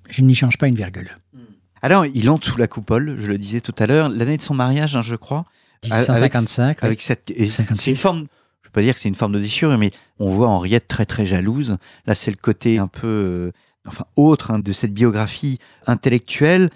je 0.10 0.24
n'y 0.24 0.36
change 0.36 0.58
pas 0.58 0.68
une 0.68 0.76
virgule. 0.76 1.10
Alors, 1.82 2.06
il 2.06 2.30
entre 2.30 2.48
sous 2.48 2.58
la 2.58 2.68
coupole, 2.68 3.16
je 3.18 3.28
le 3.28 3.38
disais 3.38 3.62
tout 3.62 3.76
à 3.78 3.86
l'heure, 3.86 4.10
l'année 4.10 4.38
de 4.38 4.42
son 4.42 4.54
mariage, 4.54 4.96
hein, 4.96 5.02
je 5.02 5.16
crois. 5.16 5.46
1855. 5.84 6.84
Avec, 6.84 7.02
cette, 7.02 7.32
c'est 7.50 7.88
une 7.88 7.96
forme, 7.96 8.28
je 8.62 8.70
peux 8.70 8.72
pas 8.72 8.82
dire 8.82 8.96
que 8.96 9.00
c'est 9.00 9.10
une 9.10 9.16
forme 9.16 9.34
de 9.34 9.40
déchirure, 9.40 9.78
mais 9.78 9.92
on 10.20 10.30
voit 10.30 10.48
Henriette 10.48 10.88
très 10.88 11.06
très 11.06 11.26
jalouse. 11.26 11.78
Là, 12.06 12.16
c'est 12.16 12.32
le 12.32 12.38
côté 12.38 12.80
un 12.80 12.88
peu, 12.88 13.08
euh, 13.08 13.52
enfin 13.88 14.06
autre 14.16 14.52
hein, 14.52 14.60
de 14.60 14.74
cette 14.74 14.94
biographie 14.94 15.60
intellectuelle. 15.86 16.70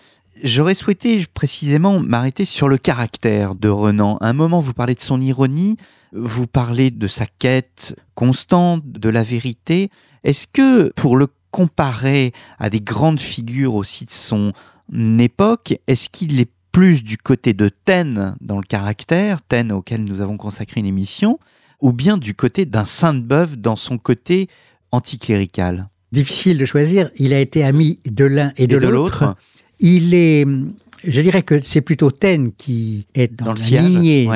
J'aurais 0.43 0.73
souhaité 0.73 1.25
précisément 1.33 1.99
m'arrêter 1.99 2.45
sur 2.45 2.67
le 2.67 2.77
caractère 2.77 3.53
de 3.53 3.69
Renan. 3.69 4.17
À 4.17 4.29
un 4.29 4.33
moment, 4.33 4.59
vous 4.59 4.73
parlez 4.73 4.95
de 4.95 5.01
son 5.01 5.19
ironie, 5.19 5.77
vous 6.13 6.47
parlez 6.47 6.89
de 6.89 7.07
sa 7.07 7.25
quête 7.25 7.95
constante, 8.15 8.83
de 8.85 9.09
la 9.09 9.23
vérité. 9.23 9.89
Est-ce 10.23 10.47
que, 10.47 10.91
pour 10.95 11.17
le 11.17 11.27
comparer 11.51 12.31
à 12.59 12.69
des 12.69 12.79
grandes 12.81 13.19
figures 13.19 13.75
aussi 13.75 14.05
de 14.05 14.11
son 14.11 14.53
époque, 15.19 15.79
est-ce 15.87 16.09
qu'il 16.09 16.39
est 16.39 16.49
plus 16.71 17.03
du 17.03 17.17
côté 17.17 17.53
de 17.53 17.69
Taine 17.69 18.35
dans 18.41 18.57
le 18.57 18.63
caractère, 18.63 19.41
Taine 19.41 19.71
auquel 19.71 20.03
nous 20.03 20.21
avons 20.21 20.37
consacré 20.37 20.79
une 20.79 20.85
émission, 20.85 21.39
ou 21.81 21.91
bien 21.91 22.17
du 22.17 22.33
côté 22.33 22.65
d'un 22.65 22.85
Sainte-Beuve 22.85 23.57
dans 23.57 23.75
son 23.75 23.97
côté 23.97 24.47
anticlérical? 24.91 25.89
Difficile 26.11 26.57
de 26.57 26.65
choisir. 26.65 27.09
Il 27.17 27.33
a 27.33 27.39
été 27.39 27.63
ami 27.63 27.99
de 28.09 28.25
l'un 28.25 28.51
et 28.57 28.67
de, 28.67 28.77
l'autre. 28.77 29.35
Il 29.79 30.13
est, 30.13 30.45
je 31.05 31.21
dirais 31.21 31.41
que 31.41 31.61
c'est 31.61 31.81
plutôt 31.81 32.11
Taine 32.11 32.51
qui 32.53 33.07
est 33.15 33.33
dans, 33.33 33.53
la 33.53 33.81
lignée 33.81 34.29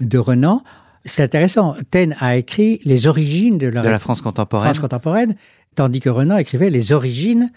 de, 0.00 0.18
Renan. 0.18 0.62
C'est 1.04 1.22
intéressant. 1.22 1.74
Taine 1.90 2.16
a 2.20 2.36
écrit 2.36 2.80
les 2.84 3.06
origines 3.06 3.58
de 3.58 3.68
la, 3.68 3.98
France 3.98 4.22
contemporaine. 4.22 4.64
France 4.64 4.80
contemporaine, 4.80 5.36
tandis 5.74 6.00
que 6.00 6.08
Renan 6.08 6.38
écrivait 6.38 6.70
les 6.70 6.92
origines 6.92 7.50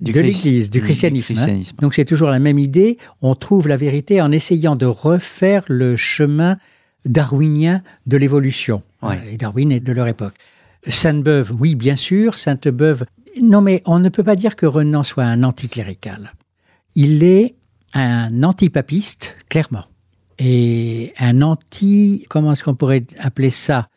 de 0.00 0.12
l'Église, 0.20 0.70
du 0.70 0.80
christianisme. 0.80 1.36
Hein. 1.38 1.60
Donc 1.80 1.94
c'est 1.94 2.04
toujours 2.04 2.28
la 2.28 2.38
même 2.38 2.58
idée. 2.58 2.98
On 3.20 3.34
trouve 3.34 3.68
la 3.68 3.76
vérité 3.76 4.20
en 4.20 4.32
essayant 4.32 4.76
de 4.76 4.86
refaire 4.86 5.64
le 5.68 5.96
chemin 5.96 6.58
darwinien 7.04 7.82
de 8.06 8.16
l'évolution. 8.16 8.82
Et 9.30 9.36
Darwin 9.36 9.72
est 9.72 9.80
de 9.80 9.92
leur 9.92 10.06
époque. 10.06 10.34
Sainte-Beuve, 10.86 11.52
oui, 11.58 11.74
bien 11.74 11.96
sûr. 11.96 12.34
Sainte-Beuve, 12.34 13.04
non, 13.40 13.60
mais 13.60 13.82
on 13.86 13.98
ne 13.98 14.08
peut 14.08 14.24
pas 14.24 14.36
dire 14.36 14.56
que 14.56 14.66
Renan 14.66 15.02
soit 15.02 15.24
un 15.24 15.42
anticlérical. 15.42 16.32
Il 16.94 17.22
est 17.22 17.54
un 17.94 18.42
antipapiste, 18.42 19.36
clairement. 19.48 19.84
Et 20.38 21.12
un 21.18 21.42
anti, 21.42 22.26
comment 22.28 22.52
est-ce 22.52 22.64
qu'on 22.64 22.74
pourrait 22.74 23.04
appeler 23.18 23.50
ça? 23.50 23.88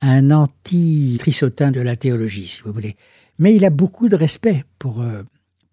Un 0.00 0.30
anti-trissotin 0.30 1.70
de 1.70 1.80
la 1.80 1.96
théologie, 1.96 2.46
si 2.46 2.60
vous 2.62 2.72
voulez. 2.72 2.96
Mais 3.38 3.54
il 3.54 3.64
a 3.64 3.70
beaucoup 3.70 4.08
de 4.08 4.16
respect 4.16 4.64
pour, 4.78 5.00
euh, 5.00 5.22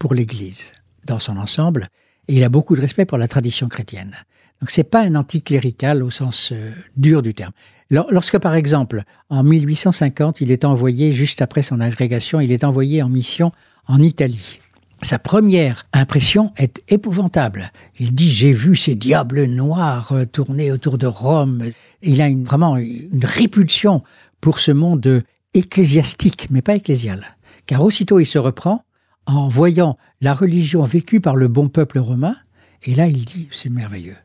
pour 0.02 0.16
l'Église 0.16 0.74
dans 1.06 1.20
son 1.20 1.38
ensemble, 1.38 1.88
et 2.28 2.38
il 2.38 2.44
a 2.44 2.50
beaucoup 2.50 2.76
de 2.76 2.82
respect 2.82 3.06
pour 3.06 3.20
la 3.20 3.28
tradition 3.28 3.70
chrétienne. 3.70 4.16
Donc 4.60 4.72
c'est 4.72 4.84
pas 4.84 5.02
un 5.02 5.14
anticlérical 5.14 6.02
au 6.02 6.10
sens 6.10 6.52
euh, 6.52 6.72
dur 6.98 7.22
du 7.22 7.36
terme. 7.36 7.52
Lorsque 7.92 8.40
par 8.40 8.56
exemple 8.56 9.04
en 9.30 9.44
1850 9.44 10.42
il 10.42 10.50
est 10.50 10.66
envoyé 10.66 11.14
juste 11.14 11.44
après 11.44 11.62
son 11.62 11.80
agrégation, 11.80 12.40
il 12.40 12.52
est 12.52 12.64
envoyé 12.64 13.04
en 13.04 13.10
mission 13.10 13.52
en 13.86 14.02
Italie. 14.02 14.60
Sa 15.04 15.20
première 15.20 15.86
impression 15.94 16.52
est 16.58 16.82
épouvantable. 16.88 17.72
Il 18.00 18.16
dit 18.16 18.32
j'ai 18.32 18.54
vu 18.54 18.76
ces 18.76 18.96
diables 18.96 19.46
noirs 19.46 20.14
euh, 20.14 20.26
tourner 20.26 20.72
autour 20.72 20.98
de 20.98 21.06
Rome. 21.06 21.66
Il 22.02 22.24
a 22.24 22.30
vraiment 22.32 22.76
une 22.78 23.24
répulsion 23.24 24.02
pour 24.40 24.58
ce 24.58 24.72
monde 24.72 25.22
ecclésiastique, 25.54 26.48
mais 26.50 26.64
pas 26.64 26.76
ecclésial. 26.76 27.38
Car 27.68 27.84
aussitôt 27.84 28.20
il 28.20 28.26
se 28.26 28.40
reprend 28.40 28.84
en 29.26 29.48
voyant 29.48 29.98
la 30.20 30.34
religion 30.34 30.84
vécue 30.84 31.22
par 31.22 31.36
le 31.36 31.48
bon 31.48 31.70
peuple 31.70 32.00
romain, 32.00 32.36
et 32.84 32.96
là 32.96 33.08
il 33.08 33.26
dit 33.26 33.48
c'est 33.52 33.70
merveilleux. 33.70 34.18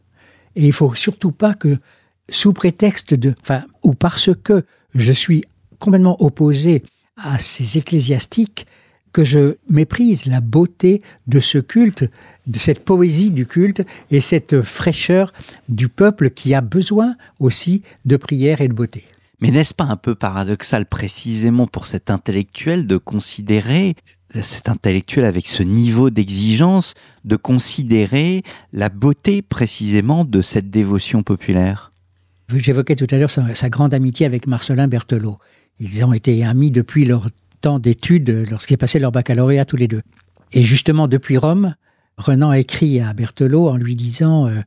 Et 0.55 0.67
il 0.67 0.73
faut 0.73 0.95
surtout 0.95 1.33
pas 1.33 1.55
que, 1.55 1.79
sous 2.31 2.53
prétexte 2.53 3.15
de, 3.15 3.35
enfin, 3.43 3.65
ou 3.83 3.95
parce 3.95 4.31
que 4.43 4.65
je 4.95 5.13
suis 5.13 5.45
complètement 5.79 6.21
opposé 6.23 6.83
à 7.17 7.39
ces 7.39 7.79
ecclésiastiques, 7.79 8.67
que 9.17 9.25
je 9.25 9.57
méprise 9.71 10.27
la 10.27 10.43
beauté 10.43 11.01
de 11.27 11.41
ce 11.41 11.57
culte, 11.57 12.05
de 12.47 12.59
cette 12.59 12.85
poésie 12.85 13.31
du 13.31 13.47
culte 13.47 13.81
et 14.11 14.21
cette 14.21 14.61
fraîcheur 14.61 15.33
du 15.71 15.89
peuple 15.89 16.29
qui 16.29 16.53
a 16.53 16.61
besoin 16.61 17.17
aussi 17.39 17.83
de 18.05 18.19
prière 18.19 18.61
et 18.61 18.69
de 18.69 18.75
beauté. 18.75 19.05
Mais 19.41 19.51
n'est-ce 19.51 19.73
pas 19.73 19.85
un 19.85 19.97
peu 19.97 20.15
paradoxal 20.15 20.85
précisément 20.85 21.67
pour 21.67 21.87
cet 21.87 22.11
intellectuel 22.11 22.87
de 22.87 22.99
considérer 22.99 23.95
cet 24.43 24.69
intellectuel 24.69 25.25
avec 25.25 25.49
ce 25.49 25.63
niveau 25.63 26.11
d'exigence 26.11 26.95
de 27.25 27.37
considérer 27.37 28.43
la 28.73 28.89
beauté 28.89 29.43
précisément 29.43 30.25
de 30.25 30.43
cette 30.43 30.71
dévotion 30.71 31.23
populaire? 31.23 31.93
J'évoquais 32.55 32.95
tout 32.95 33.07
à 33.11 33.17
l'heure 33.17 33.31
sa, 33.31 33.69
grande 33.71 33.93
amitié 33.93 34.25
avec 34.25 34.47
Marcelin 34.47 34.87
Berthelot. 34.87 35.39
Ils 35.81 36.05
ont 36.05 36.13
été 36.13 36.45
amis 36.45 36.71
depuis 36.71 37.05
leur 37.05 37.29
temps 37.61 37.79
d'études, 37.79 38.47
lorsqu'ils 38.51 38.79
passaient 38.79 39.01
leur 39.01 39.13
baccalauréat 39.13 39.65
tous 39.65 39.77
les 39.77 39.89
deux. 39.89 40.03
Et 40.53 40.63
justement, 40.63 41.09
depuis 41.09 41.37
Rome, 41.37 41.75
Renan 42.19 42.53
écrit 42.53 43.01
à 43.01 43.13
Berthelot 43.13 43.69
en 43.69 43.77
lui 43.77 43.97
disant 43.97 44.47
euh, 44.47 44.61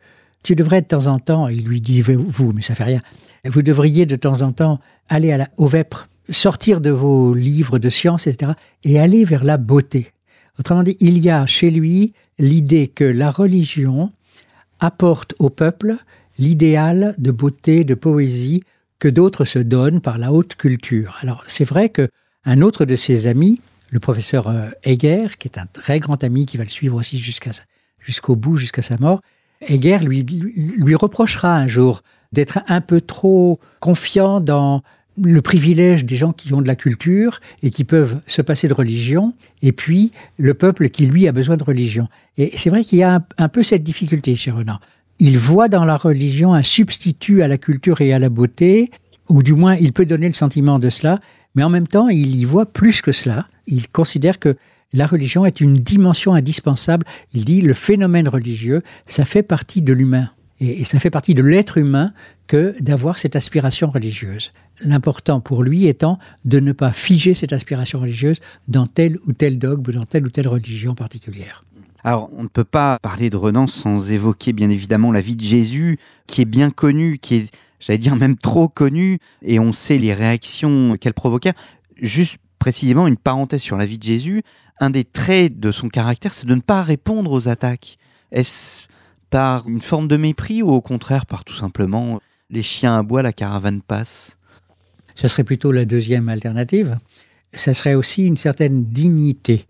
Tu 0.43 0.55
devrais 0.55 0.81
de 0.81 0.87
temps 0.87 1.07
en 1.07 1.19
temps, 1.19 1.47
il 1.47 1.63
lui 1.65 1.79
dit 1.79 2.01
Vous, 2.01 2.51
mais 2.53 2.61
ça 2.61 2.75
fait 2.75 2.83
rien, 2.83 3.01
vous 3.45 3.61
devriez 3.61 4.05
de 4.05 4.15
temps 4.15 4.41
en 4.41 4.51
temps 4.51 4.79
aller 5.07 5.31
à 5.31 5.37
la, 5.37 5.49
au 5.57 5.67
sortir 6.31 6.81
de 6.81 6.89
vos 6.89 7.33
livres 7.33 7.79
de 7.79 7.89
sciences, 7.89 8.27
etc., 8.27 8.53
et 8.83 8.99
aller 8.99 9.25
vers 9.25 9.43
la 9.43 9.57
beauté. 9.57 10.11
Autrement 10.59 10.83
dit, 10.83 10.97
il 10.99 11.17
y 11.19 11.29
a 11.29 11.45
chez 11.45 11.71
lui 11.71 12.13
l'idée 12.37 12.87
que 12.87 13.03
la 13.03 13.31
religion 13.31 14.11
apporte 14.79 15.33
au 15.39 15.49
peuple 15.49 15.95
l'idéal 16.37 17.13
de 17.17 17.31
beauté, 17.31 17.83
de 17.83 17.93
poésie 17.93 18.63
que 18.99 19.07
d'autres 19.07 19.45
se 19.45 19.59
donnent 19.59 20.01
par 20.01 20.17
la 20.17 20.31
haute 20.31 20.55
culture. 20.55 21.17
Alors, 21.21 21.43
c'est 21.47 21.65
vrai 21.65 21.89
que 21.89 22.09
un 22.45 22.61
autre 22.61 22.85
de 22.85 22.95
ses 22.95 23.27
amis, 23.27 23.61
le 23.89 23.99
professeur 23.99 24.47
euh, 24.47 24.69
Heger, 24.83 25.37
qui 25.37 25.47
est 25.47 25.57
un 25.57 25.65
très 25.65 25.99
grand 25.99 26.23
ami 26.23 26.45
qui 26.45 26.57
va 26.57 26.63
le 26.63 26.69
suivre 26.69 26.97
aussi 26.97 27.17
jusqu'au 27.17 28.35
bout, 28.35 28.57
jusqu'à 28.57 28.81
sa 28.81 28.97
mort, 28.97 29.21
Heger 29.61 29.99
lui, 29.99 30.23
lui 30.23 30.95
reprochera 30.95 31.55
un 31.55 31.67
jour 31.67 32.01
d'être 32.31 32.59
un 32.67 32.81
peu 32.81 33.01
trop 33.01 33.59
confiant 33.79 34.39
dans 34.39 34.83
le 35.23 35.41
privilège 35.41 36.05
des 36.05 36.15
gens 36.15 36.31
qui 36.31 36.53
ont 36.53 36.61
de 36.61 36.67
la 36.67 36.75
culture 36.75 37.39
et 37.63 37.71
qui 37.71 37.83
peuvent 37.83 38.19
se 38.27 38.41
passer 38.41 38.67
de 38.67 38.73
religion, 38.73 39.33
et 39.61 39.71
puis 39.71 40.11
le 40.37 40.53
peuple 40.53 40.89
qui, 40.89 41.05
lui, 41.05 41.27
a 41.27 41.31
besoin 41.31 41.57
de 41.57 41.63
religion. 41.63 42.07
Et 42.37 42.51
c'est 42.57 42.69
vrai 42.69 42.83
qu'il 42.83 42.99
y 42.99 43.03
a 43.03 43.25
un, 43.37 43.49
peu 43.49 43.63
cette 43.63 43.83
difficulté 43.83 44.35
chez 44.35 44.51
Renan. 44.51 44.79
Il 45.19 45.37
voit 45.37 45.67
dans 45.67 45.85
la 45.85 45.97
religion 45.97 46.53
un 46.53 46.61
substitut 46.61 47.41
à 47.41 47.47
la 47.47 47.57
culture 47.57 48.01
et 48.01 48.13
à 48.13 48.19
la 48.19 48.29
beauté, 48.29 48.91
ou 49.27 49.43
du 49.43 49.53
moins 49.53 49.75
il 49.75 49.93
peut 49.93 50.05
donner 50.05 50.27
le 50.27 50.33
sentiment 50.33 50.79
de 50.79 50.89
cela, 50.89 51.19
mais 51.55 51.63
en 51.63 51.69
même 51.69 51.87
temps 51.87 52.07
il 52.07 52.35
y 52.35 52.45
voit 52.45 52.65
plus 52.65 53.01
que 53.01 53.11
cela. 53.11 53.47
Il 53.67 53.89
considère 53.89 54.39
que 54.39 54.55
la 54.93 55.05
religion 55.05 55.45
est 55.45 55.61
une 55.61 55.75
dimension 55.75 56.33
indispensable. 56.33 57.05
Il 57.33 57.45
dit 57.45 57.61
le 57.61 57.73
phénomène 57.73 58.27
religieux, 58.27 58.81
ça 59.05 59.25
fait 59.25 59.43
partie 59.43 59.81
de 59.81 59.93
l'humain. 59.93 60.29
Et, 60.59 60.83
ça 60.85 60.99
fait 60.99 61.09
partie 61.09 61.33
de 61.33 61.43
l'être 61.43 61.77
humain 61.77 62.13
que 62.47 62.75
d'avoir 62.81 63.17
cette 63.17 63.35
aspiration 63.35 63.89
religieuse. 63.89 64.51
L'important 64.83 65.39
pour 65.39 65.63
lui 65.63 65.87
étant 65.87 66.19
de 66.45 66.59
ne 66.59 66.71
pas 66.71 66.91
figer 66.91 67.33
cette 67.33 67.53
aspiration 67.53 67.99
religieuse 67.99 68.39
dans 68.67 68.87
tel 68.87 69.17
ou 69.27 69.33
tel 69.33 69.59
dogme 69.59 69.83
ou 69.89 69.91
dans 69.91 70.05
telle 70.05 70.25
ou 70.25 70.29
telle 70.29 70.47
religion 70.47 70.95
particulière. 70.95 71.63
Alors, 72.03 72.29
on 72.37 72.43
ne 72.43 72.47
peut 72.47 72.63
pas 72.63 72.97
parler 73.01 73.29
de 73.29 73.35
Renan 73.35 73.67
sans 73.67 74.09
évoquer 74.09 74.53
bien 74.53 74.69
évidemment 74.69 75.11
la 75.11 75.21
vie 75.21 75.35
de 75.35 75.43
Jésus, 75.43 75.99
qui 76.27 76.41
est 76.41 76.45
bien 76.45 76.69
connue, 76.69 77.19
qui 77.19 77.35
est, 77.35 77.47
j'allais 77.79 77.97
dire, 77.97 78.15
même 78.15 78.37
trop 78.37 78.69
connue, 78.69 79.19
et 79.41 79.59
on 79.59 79.73
sait 79.73 79.97
les 79.97 80.13
réactions 80.13 80.95
qu'elle 80.99 81.13
provoquait. 81.13 81.53
Juste 82.01 82.37
précisément 82.57 83.05
une 83.07 83.17
parenthèse 83.17 83.61
sur 83.61 83.77
la 83.77 83.85
vie 83.85 83.97
de 83.97 84.03
Jésus, 84.03 84.43
un 84.79 84.89
des 84.89 85.03
traits 85.03 85.59
de 85.59 85.71
son 85.71 85.89
caractère, 85.89 86.33
c'est 86.33 86.47
de 86.47 86.55
ne 86.55 86.61
pas 86.61 86.83
répondre 86.83 87.31
aux 87.31 87.49
attaques. 87.49 87.97
Est-ce 88.31 88.85
par 89.29 89.67
une 89.67 89.81
forme 89.81 90.07
de 90.07 90.17
mépris 90.17 90.61
ou 90.61 90.69
au 90.69 90.81
contraire 90.81 91.25
par 91.25 91.43
tout 91.43 91.53
simplement 91.53 92.19
les 92.49 92.63
chiens 92.63 92.97
à 92.97 93.03
bois, 93.03 93.21
la 93.21 93.33
caravane 93.33 93.81
passe? 93.81 94.37
Ce 95.15 95.27
serait 95.27 95.43
plutôt 95.43 95.71
la 95.71 95.85
deuxième 95.85 96.29
alternative. 96.29 96.97
Ça 97.53 97.73
serait 97.73 97.95
aussi 97.95 98.23
une 98.23 98.37
certaine 98.37 98.85
dignité. 98.85 99.65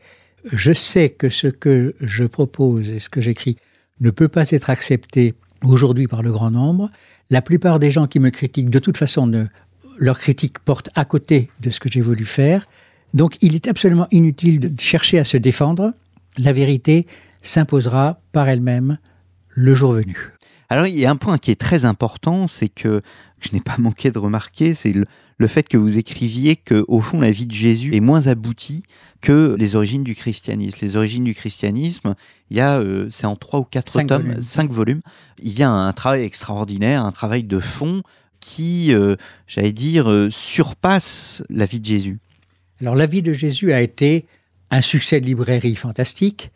Je 0.51 0.71
sais 0.71 1.09
que 1.09 1.29
ce 1.29 1.47
que 1.47 1.95
je 1.99 2.25
propose 2.25 2.89
et 2.89 2.99
ce 2.99 3.09
que 3.09 3.21
j'écris 3.21 3.57
ne 3.99 4.11
peut 4.11 4.27
pas 4.27 4.49
être 4.51 4.69
accepté 4.69 5.33
aujourd'hui 5.63 6.07
par 6.07 6.21
le 6.21 6.31
grand 6.31 6.51
nombre. 6.51 6.89
La 7.29 7.41
plupart 7.41 7.79
des 7.79 7.91
gens 7.91 8.07
qui 8.07 8.19
me 8.19 8.29
critiquent, 8.29 8.69
de 8.69 8.79
toute 8.79 8.97
façon, 8.97 9.31
leur 9.97 10.19
critique 10.19 10.59
porte 10.59 10.89
à 10.95 11.05
côté 11.05 11.49
de 11.59 11.69
ce 11.69 11.79
que 11.79 11.89
j'ai 11.89 12.01
voulu 12.01 12.25
faire. 12.25 12.65
Donc 13.13 13.37
il 13.41 13.55
est 13.55 13.67
absolument 13.67 14.07
inutile 14.11 14.59
de 14.59 14.79
chercher 14.79 15.19
à 15.19 15.23
se 15.23 15.37
défendre. 15.37 15.93
La 16.37 16.53
vérité 16.53 17.07
s'imposera 17.41 18.19
par 18.31 18.47
elle-même 18.47 18.97
le 19.49 19.73
jour 19.73 19.93
venu. 19.93 20.17
Alors 20.69 20.85
il 20.85 20.99
y 20.99 21.05
a 21.05 21.09
un 21.09 21.15
point 21.15 21.37
qui 21.37 21.51
est 21.51 21.59
très 21.59 21.85
important, 21.85 22.47
c'est 22.47 22.69
que 22.69 23.01
je 23.41 23.49
n'ai 23.53 23.61
pas 23.61 23.77
manqué 23.79 24.11
de 24.11 24.19
remarquer, 24.19 24.73
c'est 24.73 24.91
le, 24.91 25.05
le, 25.37 25.47
fait 25.47 25.67
que 25.67 25.77
vous 25.77 25.97
écriviez 25.97 26.55
que 26.55 26.85
au 26.87 27.01
fond 27.01 27.19
la 27.19 27.31
vie 27.31 27.47
de 27.47 27.53
Jésus 27.53 27.95
est 27.95 28.01
moins 28.01 28.27
aboutie 28.27 28.83
que 29.21 29.55
les 29.59 29.75
origines 29.75 30.03
du 30.03 30.15
christianisme. 30.15 30.77
Les 30.81 30.95
origines 30.95 31.23
du 31.23 31.33
christianisme, 31.33 32.15
il 32.49 32.57
y 32.57 32.61
a, 32.61 32.79
euh, 32.79 33.07
c'est 33.09 33.25
en 33.25 33.35
trois 33.35 33.59
ou 33.59 33.63
quatre 33.63 33.91
Cinq 33.91 34.07
tomes, 34.07 34.23
volumes. 34.23 34.41
cinq 34.41 34.71
volumes. 34.71 35.01
Il 35.41 35.57
y 35.57 35.63
a 35.63 35.69
un, 35.69 35.91
travail 35.93 36.23
extraordinaire, 36.23 37.05
un 37.05 37.11
travail 37.11 37.43
de 37.43 37.59
fond 37.59 38.03
qui, 38.39 38.93
euh, 38.93 39.15
j'allais 39.47 39.73
dire, 39.73 40.09
euh, 40.09 40.29
surpasse 40.29 41.43
la 41.49 41.65
vie 41.65 41.79
de 41.79 41.85
Jésus. 41.85 42.19
Alors 42.81 42.95
la 42.95 43.05
vie 43.05 43.21
de 43.21 43.33
Jésus 43.33 43.73
a 43.73 43.81
été 43.81 44.25
un 44.71 44.81
succès 44.81 45.19
de 45.19 45.25
librairie 45.25 45.75
fantastique 45.75 46.51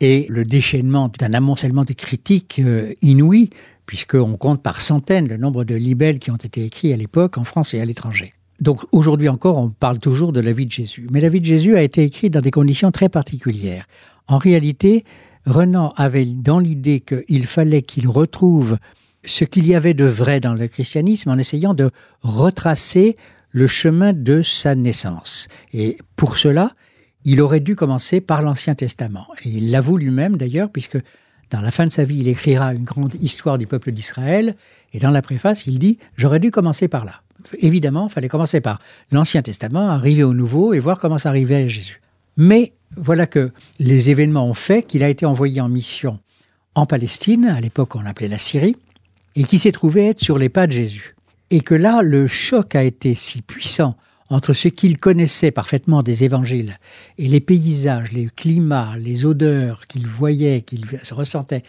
et 0.00 0.26
le 0.28 0.44
déchaînement 0.44 1.10
d'un 1.18 1.34
amoncellement 1.34 1.84
de 1.84 1.92
critiques 1.92 2.60
euh, 2.64 2.92
inouïs, 3.02 3.50
puisqu'on 3.86 4.36
compte 4.36 4.62
par 4.62 4.80
centaines 4.80 5.28
le 5.28 5.36
nombre 5.36 5.64
de 5.64 5.74
libelles 5.74 6.18
qui 6.18 6.30
ont 6.30 6.36
été 6.36 6.64
écrits 6.64 6.92
à 6.92 6.96
l'époque 6.96 7.38
en 7.38 7.44
France 7.44 7.72
et 7.74 7.80
à 7.80 7.84
l'étranger. 7.84 8.34
Donc 8.60 8.84
aujourd'hui 8.92 9.28
encore, 9.28 9.58
on 9.58 9.68
parle 9.68 9.98
toujours 9.98 10.32
de 10.32 10.40
la 10.40 10.52
vie 10.52 10.66
de 10.66 10.72
Jésus. 10.72 11.06
Mais 11.10 11.20
la 11.20 11.28
vie 11.28 11.40
de 11.40 11.46
Jésus 11.46 11.76
a 11.76 11.82
été 11.82 12.02
écrite 12.02 12.32
dans 12.32 12.40
des 12.40 12.50
conditions 12.50 12.90
très 12.90 13.08
particulières. 13.08 13.86
En 14.28 14.38
réalité, 14.38 15.04
Renan 15.44 15.92
avait 15.96 16.24
dans 16.24 16.58
l'idée 16.58 17.00
qu'il 17.00 17.46
fallait 17.46 17.82
qu'il 17.82 18.08
retrouve 18.08 18.78
ce 19.24 19.44
qu'il 19.44 19.66
y 19.66 19.74
avait 19.74 19.94
de 19.94 20.04
vrai 20.04 20.40
dans 20.40 20.54
le 20.54 20.68
christianisme 20.68 21.30
en 21.30 21.38
essayant 21.38 21.74
de 21.74 21.90
retracer 22.22 23.16
le 23.50 23.66
chemin 23.66 24.12
de 24.12 24.42
sa 24.42 24.74
naissance. 24.74 25.48
Et 25.72 25.98
pour 26.16 26.36
cela, 26.36 26.72
il 27.26 27.40
aurait 27.40 27.60
dû 27.60 27.74
commencer 27.74 28.20
par 28.20 28.40
l'Ancien 28.40 28.76
Testament. 28.76 29.26
Et 29.44 29.48
il 29.48 29.70
l'avoue 29.72 29.98
lui-même 29.98 30.36
d'ailleurs, 30.36 30.70
puisque 30.70 30.96
dans 31.50 31.60
la 31.60 31.72
fin 31.72 31.84
de 31.84 31.90
sa 31.90 32.04
vie, 32.04 32.18
il 32.18 32.28
écrira 32.28 32.72
une 32.72 32.84
grande 32.84 33.16
histoire 33.20 33.58
du 33.58 33.66
peuple 33.66 33.90
d'Israël. 33.90 34.54
Et 34.92 35.00
dans 35.00 35.10
la 35.10 35.22
préface, 35.22 35.66
il 35.66 35.80
dit 35.80 35.98
J'aurais 36.16 36.38
dû 36.38 36.52
commencer 36.52 36.86
par 36.86 37.04
là. 37.04 37.22
Évidemment, 37.58 38.06
il 38.08 38.12
fallait 38.12 38.28
commencer 38.28 38.60
par 38.60 38.80
l'Ancien 39.10 39.42
Testament, 39.42 39.88
arriver 39.88 40.22
au 40.22 40.34
Nouveau 40.34 40.72
et 40.72 40.78
voir 40.78 41.00
comment 41.00 41.18
ça 41.18 41.28
arrivait 41.30 41.56
à 41.56 41.68
Jésus. 41.68 42.00
Mais 42.36 42.72
voilà 42.96 43.26
que 43.26 43.50
les 43.80 44.10
événements 44.10 44.48
ont 44.48 44.54
fait 44.54 44.84
qu'il 44.84 45.02
a 45.02 45.08
été 45.08 45.26
envoyé 45.26 45.60
en 45.60 45.68
mission 45.68 46.20
en 46.76 46.86
Palestine, 46.86 47.46
à 47.46 47.60
l'époque 47.60 47.96
on 47.96 48.02
l'appelait 48.02 48.28
la 48.28 48.38
Syrie, 48.38 48.76
et 49.34 49.44
qui 49.44 49.58
s'est 49.58 49.72
trouvé 49.72 50.06
être 50.08 50.20
sur 50.20 50.38
les 50.38 50.48
pas 50.48 50.66
de 50.66 50.72
Jésus. 50.72 51.16
Et 51.50 51.60
que 51.60 51.74
là, 51.74 52.02
le 52.02 52.28
choc 52.28 52.74
a 52.74 52.84
été 52.84 53.14
si 53.14 53.42
puissant 53.42 53.96
entre 54.30 54.52
ce 54.52 54.68
qu'il 54.68 54.98
connaissait 54.98 55.50
parfaitement 55.50 56.02
des 56.02 56.24
évangiles 56.24 56.78
et 57.18 57.28
les 57.28 57.40
paysages, 57.40 58.12
les 58.12 58.28
climats, 58.34 58.94
les 58.98 59.24
odeurs 59.24 59.86
qu'il 59.86 60.06
voyait, 60.06 60.62
qu'il 60.62 60.84
ressentait 61.10 61.62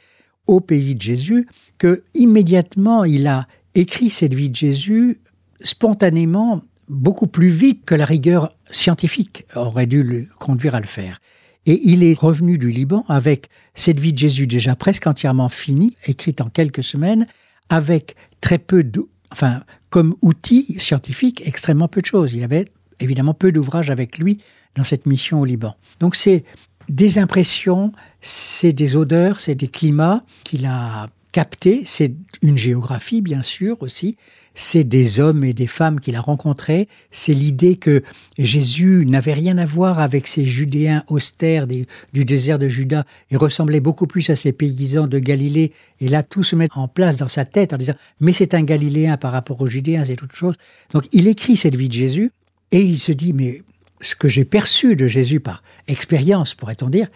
au 0.47 0.59
pays 0.59 0.95
de 0.95 1.01
Jésus, 1.01 1.47
que 1.77 2.03
immédiatement 2.13 3.03
il 3.03 3.27
a 3.27 3.47
écrit 3.75 4.09
cette 4.09 4.33
vie 4.33 4.49
de 4.49 4.55
Jésus 4.55 5.19
spontanément, 5.59 6.61
beaucoup 6.87 7.27
plus 7.27 7.49
vite 7.49 7.85
que 7.85 7.95
la 7.95 8.05
rigueur 8.05 8.53
scientifique 8.71 9.45
aurait 9.55 9.87
dû 9.87 10.03
le 10.03 10.27
conduire 10.39 10.75
à 10.75 10.79
le 10.79 10.85
faire. 10.87 11.19
Et 11.65 11.81
il 11.89 12.01
est 12.03 12.17
revenu 12.17 12.57
du 12.57 12.71
Liban 12.71 13.03
avec 13.09 13.49
cette 13.75 13.99
vie 13.99 14.13
de 14.13 14.17
Jésus 14.17 14.47
déjà 14.47 14.75
presque 14.75 15.05
entièrement 15.05 15.49
finie, 15.49 15.95
écrite 16.05 16.39
en 16.39 16.49
quelques 16.49 16.83
semaines, 16.83 17.27
avec 17.69 18.15
très 18.39 18.57
peu 18.57 18.83
enfin, 19.31 19.63
comme 19.89 20.15
outil 20.21 20.77
scientifique, 20.79 21.41
extrêmement 21.45 21.87
peu 21.87 22.01
de 22.01 22.05
choses. 22.05 22.33
Il 22.33 22.43
avait 22.43 22.65
évidemment 22.99 23.33
peu 23.33 23.51
d'ouvrages 23.51 23.89
avec 23.89 24.17
lui 24.17 24.39
dans 24.75 24.83
cette 24.83 25.05
mission 25.05 25.41
au 25.41 25.45
Liban. 25.45 25.75
Donc 25.99 26.15
c'est 26.15 26.43
des 26.89 27.19
impressions, 27.19 27.91
c'est 28.21 28.73
des 28.73 28.95
odeurs, 28.95 29.39
c'est 29.39 29.55
des 29.55 29.67
climats 29.67 30.23
qu'il 30.43 30.65
a 30.65 31.09
captés, 31.31 31.83
c'est 31.85 32.13
une 32.41 32.57
géographie 32.57 33.21
bien 33.21 33.43
sûr 33.43 33.77
aussi, 33.81 34.17
c'est 34.59 34.83
des 34.83 35.19
hommes 35.19 35.43
et 35.43 35.53
des 35.53 35.67
femmes 35.67 35.99
qu'il 35.99 36.15
a 36.15 36.19
rencontrés, 36.19 36.87
c'est 37.11 37.35
l'idée 37.35 37.75
que 37.75 38.01
Jésus 38.39 39.05
n'avait 39.05 39.33
rien 39.33 39.59
à 39.59 39.67
voir 39.67 39.99
avec 39.99 40.25
ces 40.25 40.45
Judéens 40.45 41.03
austères 41.09 41.67
du 41.67 41.85
désert 42.25 42.57
de 42.57 42.67
Juda 42.67 43.05
et 43.29 43.37
ressemblait 43.37 43.79
beaucoup 43.79 44.07
plus 44.07 44.31
à 44.31 44.35
ces 44.35 44.51
paysans 44.51 45.05
de 45.05 45.19
Galilée. 45.19 45.73
Et 46.01 46.09
là, 46.09 46.23
tout 46.23 46.41
se 46.41 46.55
met 46.55 46.69
en 46.73 46.87
place 46.87 47.17
dans 47.17 47.27
sa 47.27 47.45
tête 47.45 47.71
en 47.71 47.77
disant 47.77 47.93
Mais 48.19 48.33
c'est 48.33 48.55
un 48.55 48.63
Galiléen 48.63 49.15
par 49.15 49.31
rapport 49.31 49.61
aux 49.61 49.67
Judéens, 49.67 50.05
c'est 50.05 50.23
autre 50.23 50.35
chose. 50.35 50.55
Donc 50.91 51.03
il 51.11 51.27
écrit 51.27 51.55
cette 51.55 51.75
vie 51.75 51.87
de 51.87 51.93
Jésus 51.93 52.31
et 52.71 52.81
il 52.81 52.99
se 52.99 53.11
dit 53.11 53.33
Mais 53.33 53.61
ce 54.01 54.15
que 54.15 54.27
j'ai 54.27 54.43
perçu 54.43 54.95
de 54.95 55.07
Jésus 55.07 55.39
par 55.39 55.61
expérience, 55.87 56.55
pourrait-on 56.55 56.89
dire, 56.89 57.09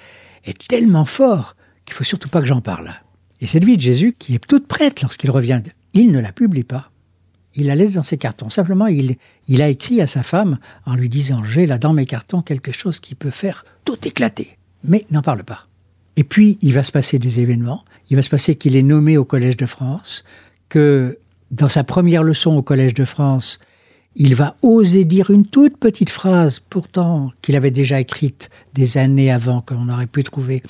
est 0.45 0.67
tellement 0.67 1.05
fort 1.05 1.55
qu'il 1.85 1.95
faut 1.95 2.03
surtout 2.03 2.29
pas 2.29 2.41
que 2.41 2.47
j'en 2.47 2.61
parle. 2.61 2.91
Et 3.39 3.47
cette 3.47 3.65
vie 3.65 3.77
de 3.77 3.81
Jésus, 3.81 4.15
qui 4.19 4.35
est 4.35 4.47
toute 4.47 4.67
prête 4.67 5.01
lorsqu'il 5.01 5.31
revient, 5.31 5.63
il 5.95 6.11
ne 6.11 6.19
la 6.19 6.31
publie 6.31 6.63
pas 6.63 6.90
il 7.55 7.67
la 7.67 7.75
laisse 7.75 7.93
dans 7.93 8.03
ses 8.03 8.17
cartons. 8.17 8.49
Simplement, 8.49 8.87
il, 8.87 9.17
il 9.47 9.61
a 9.61 9.67
écrit 9.67 10.01
à 10.01 10.07
sa 10.07 10.23
femme 10.23 10.57
en 10.85 10.95
lui 10.95 11.09
disant 11.09 11.43
J'ai 11.43 11.65
là 11.65 11.77
dans 11.77 11.93
mes 11.93 12.05
cartons 12.05 12.41
quelque 12.41 12.71
chose 12.71 12.99
qui 12.99 13.15
peut 13.15 13.31
faire 13.31 13.65
tout 13.85 13.97
éclater. 14.07 14.57
Mais 14.83 15.05
n'en 15.11 15.21
parle 15.21 15.43
pas. 15.43 15.67
Et 16.15 16.23
puis, 16.23 16.57
il 16.61 16.73
va 16.73 16.83
se 16.83 16.91
passer 16.91 17.19
des 17.19 17.39
événements. 17.39 17.83
Il 18.09 18.15
va 18.15 18.23
se 18.23 18.29
passer 18.29 18.55
qu'il 18.55 18.75
est 18.75 18.81
nommé 18.81 19.17
au 19.17 19.25
Collège 19.25 19.57
de 19.57 19.65
France, 19.65 20.23
que 20.69 21.19
dans 21.51 21.69
sa 21.69 21.83
première 21.83 22.23
leçon 22.23 22.55
au 22.55 22.61
Collège 22.61 22.93
de 22.93 23.05
France, 23.05 23.59
il 24.15 24.35
va 24.35 24.57
oser 24.61 25.05
dire 25.05 25.29
une 25.29 25.45
toute 25.45 25.77
petite 25.77 26.09
phrase, 26.09 26.59
pourtant 26.59 27.31
qu'il 27.41 27.55
avait 27.55 27.71
déjà 27.71 27.99
écrite 27.99 28.49
des 28.73 28.97
années 28.97 29.31
avant, 29.31 29.61
qu'on 29.61 29.87
aurait 29.89 30.07
pu 30.07 30.23
trouver, 30.23 30.63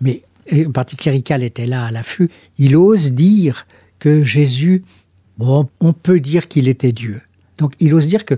mais 0.00 0.22
le 0.50 0.68
parti 0.68 0.96
clérical 0.96 1.42
était 1.42 1.66
là 1.66 1.84
à 1.84 1.90
l'affût. 1.90 2.30
Il 2.56 2.76
ose 2.76 3.12
dire 3.12 3.66
que 3.98 4.22
Jésus 4.22 4.82
Bon, 5.38 5.68
on 5.80 5.92
peut 5.92 6.20
dire 6.20 6.48
qu'il 6.48 6.68
était 6.68 6.92
Dieu. 6.92 7.22
Donc 7.58 7.74
il 7.80 7.94
ose 7.94 8.06
dire 8.06 8.24
que 8.24 8.34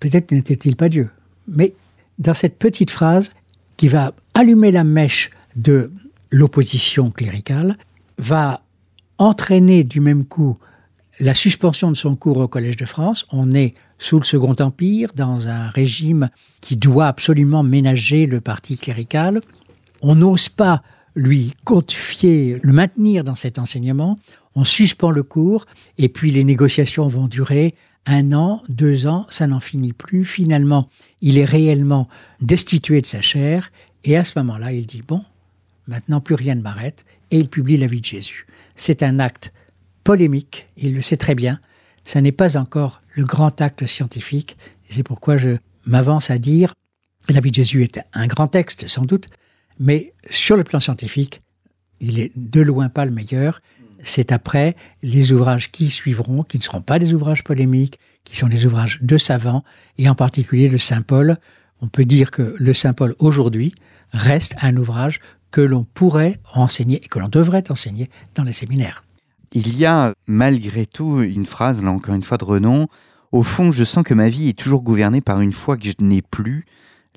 peut-être 0.00 0.32
n'était-il 0.32 0.76
pas 0.76 0.88
Dieu. 0.88 1.10
Mais 1.46 1.74
dans 2.18 2.34
cette 2.34 2.58
petite 2.58 2.90
phrase 2.90 3.32
qui 3.76 3.88
va 3.88 4.12
allumer 4.34 4.70
la 4.70 4.84
mèche 4.84 5.30
de 5.56 5.92
l'opposition 6.30 7.10
cléricale, 7.10 7.76
va 8.18 8.62
entraîner 9.18 9.84
du 9.84 10.00
même 10.00 10.24
coup 10.24 10.58
la 11.20 11.34
suspension 11.34 11.90
de 11.90 11.96
son 11.96 12.16
cours 12.16 12.38
au 12.38 12.48
Collège 12.48 12.76
de 12.76 12.84
France. 12.86 13.26
On 13.32 13.52
est 13.52 13.74
sous 13.98 14.18
le 14.18 14.24
Second 14.24 14.54
Empire, 14.60 15.10
dans 15.14 15.48
un 15.48 15.68
régime 15.68 16.30
qui 16.60 16.76
doit 16.76 17.08
absolument 17.08 17.62
ménager 17.62 18.26
le 18.26 18.40
parti 18.40 18.78
clérical. 18.78 19.40
On 20.00 20.14
n'ose 20.14 20.48
pas 20.48 20.82
lui 21.18 21.52
confier, 21.64 22.58
le 22.62 22.72
maintenir 22.72 23.24
dans 23.24 23.34
cet 23.34 23.58
enseignement 23.58 24.18
on 24.58 24.64
suspend 24.64 25.12
le 25.12 25.22
cours, 25.22 25.66
et 25.98 26.08
puis 26.08 26.32
les 26.32 26.42
négociations 26.42 27.06
vont 27.06 27.28
durer 27.28 27.76
un 28.06 28.32
an, 28.32 28.60
deux 28.68 29.06
ans, 29.06 29.24
ça 29.30 29.46
n'en 29.46 29.60
finit 29.60 29.92
plus. 29.92 30.24
Finalement, 30.24 30.88
il 31.20 31.38
est 31.38 31.44
réellement 31.44 32.08
destitué 32.40 33.00
de 33.00 33.06
sa 33.06 33.22
chair, 33.22 33.70
et 34.02 34.16
à 34.16 34.24
ce 34.24 34.36
moment-là, 34.40 34.72
il 34.72 34.84
dit, 34.84 35.02
bon, 35.06 35.22
maintenant 35.86 36.20
plus 36.20 36.34
rien 36.34 36.56
ne 36.56 36.62
m'arrête, 36.62 37.04
et 37.30 37.38
il 37.38 37.48
publie 37.48 37.76
la 37.76 37.86
vie 37.86 38.00
de 38.00 38.06
Jésus. 38.06 38.48
C'est 38.74 39.04
un 39.04 39.20
acte 39.20 39.52
polémique, 40.02 40.66
il 40.76 40.92
le 40.92 41.02
sait 41.02 41.16
très 41.16 41.36
bien, 41.36 41.60
ça 42.04 42.20
n'est 42.20 42.32
pas 42.32 42.56
encore 42.56 43.00
le 43.14 43.24
grand 43.24 43.60
acte 43.60 43.86
scientifique, 43.86 44.56
et 44.90 44.94
c'est 44.94 45.04
pourquoi 45.04 45.36
je 45.36 45.56
m'avance 45.86 46.30
à 46.30 46.38
dire, 46.38 46.74
la 47.28 47.38
vie 47.38 47.50
de 47.50 47.56
Jésus 47.56 47.84
est 47.84 48.00
un 48.12 48.26
grand 48.26 48.48
texte, 48.48 48.88
sans 48.88 49.04
doute, 49.04 49.28
mais 49.78 50.12
sur 50.30 50.56
le 50.56 50.64
plan 50.64 50.80
scientifique, 50.80 51.42
il 52.00 52.18
est 52.18 52.32
de 52.36 52.60
loin 52.60 52.88
pas 52.88 53.04
le 53.04 53.10
meilleur, 53.10 53.60
c'est 54.02 54.32
après 54.32 54.76
les 55.02 55.32
ouvrages 55.32 55.70
qui 55.72 55.90
suivront, 55.90 56.42
qui 56.42 56.58
ne 56.58 56.62
seront 56.62 56.82
pas 56.82 56.98
des 56.98 57.14
ouvrages 57.14 57.44
polémiques, 57.44 57.98
qui 58.24 58.36
sont 58.36 58.48
des 58.48 58.66
ouvrages 58.66 58.98
de 59.02 59.16
savants, 59.16 59.64
et 59.96 60.08
en 60.08 60.14
particulier 60.14 60.68
le 60.68 60.78
Saint 60.78 61.02
Paul. 61.02 61.38
On 61.80 61.88
peut 61.88 62.04
dire 62.04 62.30
que 62.30 62.54
le 62.58 62.74
Saint 62.74 62.92
Paul 62.92 63.14
aujourd'hui 63.18 63.74
reste 64.12 64.56
un 64.60 64.76
ouvrage 64.76 65.20
que 65.50 65.60
l'on 65.60 65.84
pourrait 65.84 66.36
enseigner 66.54 66.96
et 67.02 67.08
que 67.08 67.18
l'on 67.18 67.28
devrait 67.28 67.70
enseigner 67.70 68.10
dans 68.34 68.44
les 68.44 68.52
séminaires. 68.52 69.04
Il 69.52 69.76
y 69.76 69.86
a 69.86 70.12
malgré 70.26 70.84
tout 70.84 71.22
une 71.22 71.46
phrase, 71.46 71.82
là 71.82 71.90
encore 71.90 72.14
une 72.14 72.22
fois 72.22 72.36
de 72.36 72.44
renom, 72.44 72.88
au 73.32 73.42
fond 73.42 73.72
je 73.72 73.84
sens 73.84 74.04
que 74.04 74.14
ma 74.14 74.28
vie 74.28 74.50
est 74.50 74.58
toujours 74.58 74.82
gouvernée 74.82 75.20
par 75.20 75.40
une 75.40 75.52
foi 75.52 75.76
que 75.76 75.86
je 75.86 75.94
n'ai 76.00 76.22
plus, 76.22 76.66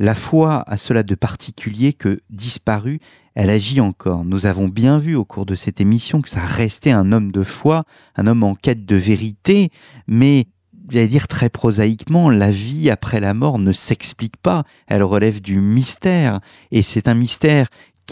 la 0.02 0.16
foi 0.16 0.64
a 0.66 0.78
cela 0.78 1.04
de 1.04 1.14
particulier 1.14 1.94
que, 1.94 2.22
disparue, 2.32 3.00
elle 3.36 3.52
agit 3.52 3.82
encore. 3.82 4.26
Nous 4.26 4.48
avons 4.48 4.68
bien 4.68 4.98
vu 4.98 5.16
au 5.16 5.26
cours 5.26 5.46
de 5.46 5.56
cette 5.56 5.80
émission 5.80 6.24
que 6.24 6.30
ça 6.30 6.42
restait 6.42 6.92
un 6.92 7.12
homme 7.12 7.32
de 7.32 7.44
foi, 7.44 7.84
un 8.16 8.26
homme 8.26 8.44
en 8.44 8.56
quête 8.56 8.84
de 8.84 8.96
vérité, 8.96 9.70
mais 10.08 10.48
j'allais 10.90 11.08
dire 11.08 11.28
très 11.28 11.50
prosaïquement, 11.50 12.32
la 12.32 12.50
vie 12.50 12.90
après 12.90 13.20
la 13.20 13.36
mort 13.36 13.60
ne 13.60 13.72
s'explique 13.72 14.38
pas, 14.38 14.64
elle 14.88 15.04
relève 15.04 15.40
du 15.40 15.62
mystère, 15.62 16.40
et 16.72 16.82
c'est 16.82 17.08
un 17.08 17.14
mystère 17.14 17.68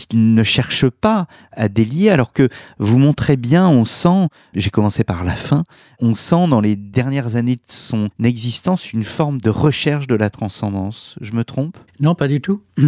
qu'il 0.05 0.33
ne 0.33 0.43
cherche 0.43 0.87
pas 0.89 1.27
à 1.51 1.69
délier, 1.69 2.09
alors 2.09 2.33
que 2.33 2.49
vous 2.77 2.97
montrez 2.97 3.37
bien, 3.37 3.67
on 3.67 3.85
sent, 3.85 4.27
j'ai 4.53 4.69
commencé 4.69 5.03
par 5.03 5.23
la 5.23 5.35
fin, 5.35 5.63
on 5.99 6.13
sent 6.13 6.47
dans 6.49 6.61
les 6.61 6.75
dernières 6.75 7.35
années 7.35 7.55
de 7.55 7.61
son 7.67 8.09
existence 8.23 8.93
une 8.93 9.03
forme 9.03 9.41
de 9.41 9.49
recherche 9.49 10.07
de 10.07 10.15
la 10.15 10.29
transcendance. 10.29 11.15
Je 11.21 11.33
me 11.33 11.43
trompe? 11.43 11.77
Non, 11.99 12.15
pas 12.15 12.27
du 12.27 12.41
tout. 12.41 12.61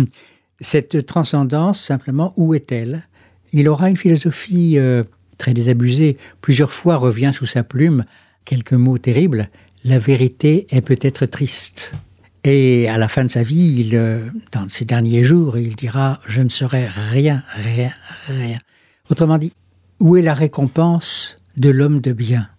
Cette 0.61 1.05
transcendance, 1.05 1.81
simplement, 1.81 2.33
où 2.37 2.53
est-elle? 2.53 3.07
Il 3.53 3.67
aura 3.67 3.89
une 3.89 3.97
philosophie 3.97 4.77
euh, 4.77 5.03
très 5.37 5.53
désabusé. 5.53 6.17
Plusieurs 6.39 6.71
fois 6.71 6.97
revient 6.97 7.31
sous 7.33 7.45
sa 7.45 7.63
plume 7.63 8.05
quelques 8.45 8.73
mots 8.73 8.97
terribles. 8.97 9.49
La 9.83 9.97
vérité 9.97 10.67
est 10.69 10.81
peut-être 10.81 11.25
triste. 11.25 11.93
Et 12.43 12.89
à 12.89 12.97
la 12.97 13.07
fin 13.07 13.23
de 13.23 13.29
sa 13.29 13.43
vie, 13.43 13.91
euh, 13.93 14.27
dans 14.51 14.67
ses 14.67 14.83
derniers 14.83 15.23
jours, 15.23 15.59
il 15.59 15.75
dira 15.75 16.19
Je 16.27 16.41
ne 16.41 16.49
serai 16.49 16.87
rien, 16.87 17.43
rien, 17.53 17.91
rien. 18.27 18.57
Autrement 19.09 19.37
dit, 19.37 19.53
où 19.99 20.17
est 20.17 20.23
la 20.23 20.33
récompense 20.33 21.37
de 21.57 21.69
l'homme 21.69 22.01
de 22.01 22.13
bien? 22.13 22.49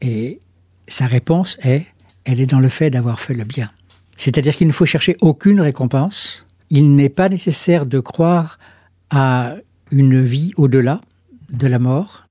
Et 0.00 0.38
sa 0.86 1.06
réponse 1.06 1.58
est 1.62 1.86
Elle 2.24 2.40
est 2.40 2.46
dans 2.46 2.60
le 2.60 2.68
fait 2.68 2.90
d'avoir 2.90 3.18
fait 3.18 3.34
le 3.34 3.44
bien. 3.44 3.70
C'est-à-dire 4.16 4.54
qu'il 4.54 4.68
ne 4.68 4.72
faut 4.72 4.86
chercher 4.86 5.16
aucune 5.20 5.60
récompense. 5.60 6.46
Il 6.70 6.94
n'est 6.94 7.08
pas 7.08 7.28
nécessaire 7.28 7.86
de 7.86 7.98
croire 7.98 8.58
à 9.10 9.54
une 9.90 10.22
vie 10.22 10.52
au-delà 10.56 11.00
de 11.50 11.66
la 11.66 11.78
mort. 11.80 12.26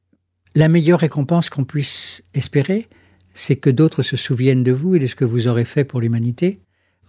La 0.55 0.69
meilleure 0.69 0.99
récompense 0.99 1.49
qu'on 1.49 1.65
puisse 1.65 2.23
espérer, 2.33 2.87
c'est 3.33 3.57
que 3.57 3.69
d'autres 3.69 4.01
se 4.01 4.15
souviennent 4.15 4.63
de 4.63 4.71
vous 4.71 4.95
et 4.95 4.99
de 4.99 5.07
ce 5.07 5.15
que 5.15 5.25
vous 5.25 5.47
aurez 5.47 5.65
fait 5.65 5.83
pour 5.83 5.99
l'humanité. 5.99 6.59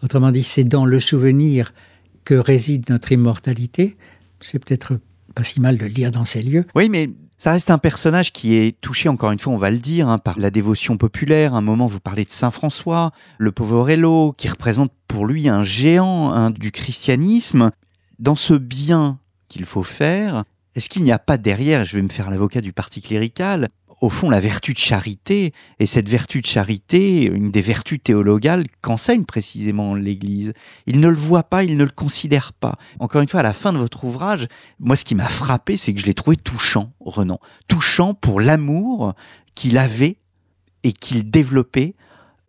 Autrement 0.03 0.31
dit, 0.31 0.43
c'est 0.43 0.65
dans 0.65 0.85
le 0.85 1.01
souvenir 1.01 1.73
que 2.25 2.35
réside 2.35 2.91
notre 2.91 3.13
immortalité. 3.13 3.97
C'est 4.41 4.59
peut-être 4.59 4.99
pas 5.35 5.45
si 5.45 5.61
mal 5.61 5.79
de 5.79 5.85
le 5.85 5.93
dire 5.93 6.11
dans 6.11 6.25
ces 6.25 6.43
lieux. 6.43 6.65
Oui, 6.75 6.89
mais 6.89 7.11
ça 7.39 7.53
reste 7.53 7.71
un 7.71 7.79
personnage 7.79 8.33
qui 8.33 8.55
est 8.55 8.81
touché, 8.81 9.09
encore 9.09 9.31
une 9.31 9.39
fois, 9.39 9.53
on 9.53 9.59
va 9.59 9.71
le 9.71 9.79
dire, 9.79 10.09
hein, 10.09 10.19
par 10.19 10.39
la 10.39 10.51
dévotion 10.51 10.97
populaire. 10.97 11.55
un 11.55 11.61
moment, 11.61 11.87
vous 11.87 12.01
parlez 12.01 12.25
de 12.25 12.31
Saint 12.31 12.51
François, 12.51 13.13
le 13.39 13.53
Poverello, 13.53 14.35
qui 14.37 14.49
représente 14.49 14.93
pour 15.07 15.27
lui 15.27 15.49
un 15.49 15.63
géant 15.63 16.33
hein, 16.33 16.51
du 16.51 16.73
christianisme. 16.73 17.71
Dans 18.19 18.37
ce 18.37 18.55
bien 18.55 19.19
qu'il 19.49 19.67
faut 19.67 19.83
faire, 19.83 20.45
est-ce 20.75 20.89
qu'il 20.89 21.03
n'y 21.03 21.13
a 21.13 21.19
pas 21.19 21.37
derrière, 21.37 21.85
je 21.85 21.97
vais 21.97 22.03
me 22.03 22.09
faire 22.09 22.31
l'avocat 22.31 22.63
du 22.63 22.73
parti 22.73 23.03
clérical, 23.03 23.69
au 24.07 24.11
fond 24.11 24.31
la 24.31 24.39
vertu 24.39 24.73
de 24.73 24.79
charité, 24.79 25.53
et 25.81 25.87
cette 25.87 26.09
vertu 26.09 26.41
de 26.41 26.47
charité, 26.47 27.25
une 27.25 27.51
des 27.51 27.61
vertus 27.61 27.99
théologales 28.03 28.65
qu'enseigne 28.81 29.25
précisément 29.25 29.97
l'Église. 29.97 30.53
Il 30.87 31.01
ne 31.01 31.09
le 31.09 31.17
voit 31.17 31.43
pas, 31.43 31.65
il 31.65 31.77
ne 31.77 31.83
le 31.83 31.91
considère 31.91 32.53
pas. 32.53 32.79
Encore 33.01 33.21
une 33.21 33.29
fois, 33.29 33.41
à 33.41 33.43
la 33.43 33.53
fin 33.53 33.73
de 33.73 33.79
votre 33.79 34.05
ouvrage, 34.05 34.47
moi 34.79 34.95
ce 34.95 35.05
qui 35.05 35.17
m'a 35.17 35.29
frappé, 35.29 35.77
c'est 35.77 35.93
que 35.93 36.01
je 36.01 36.07
l'ai 36.07 36.15
trouvé 36.15 36.37
touchant, 36.37 36.93
Renan. 37.01 37.41
Touchant 37.67 38.15
pour 38.15 38.41
l'amour 38.41 39.15
qu'il 39.57 39.77
avait 39.77 40.19
et 40.85 40.93
qu'il 40.93 41.29
développait 41.29 41.97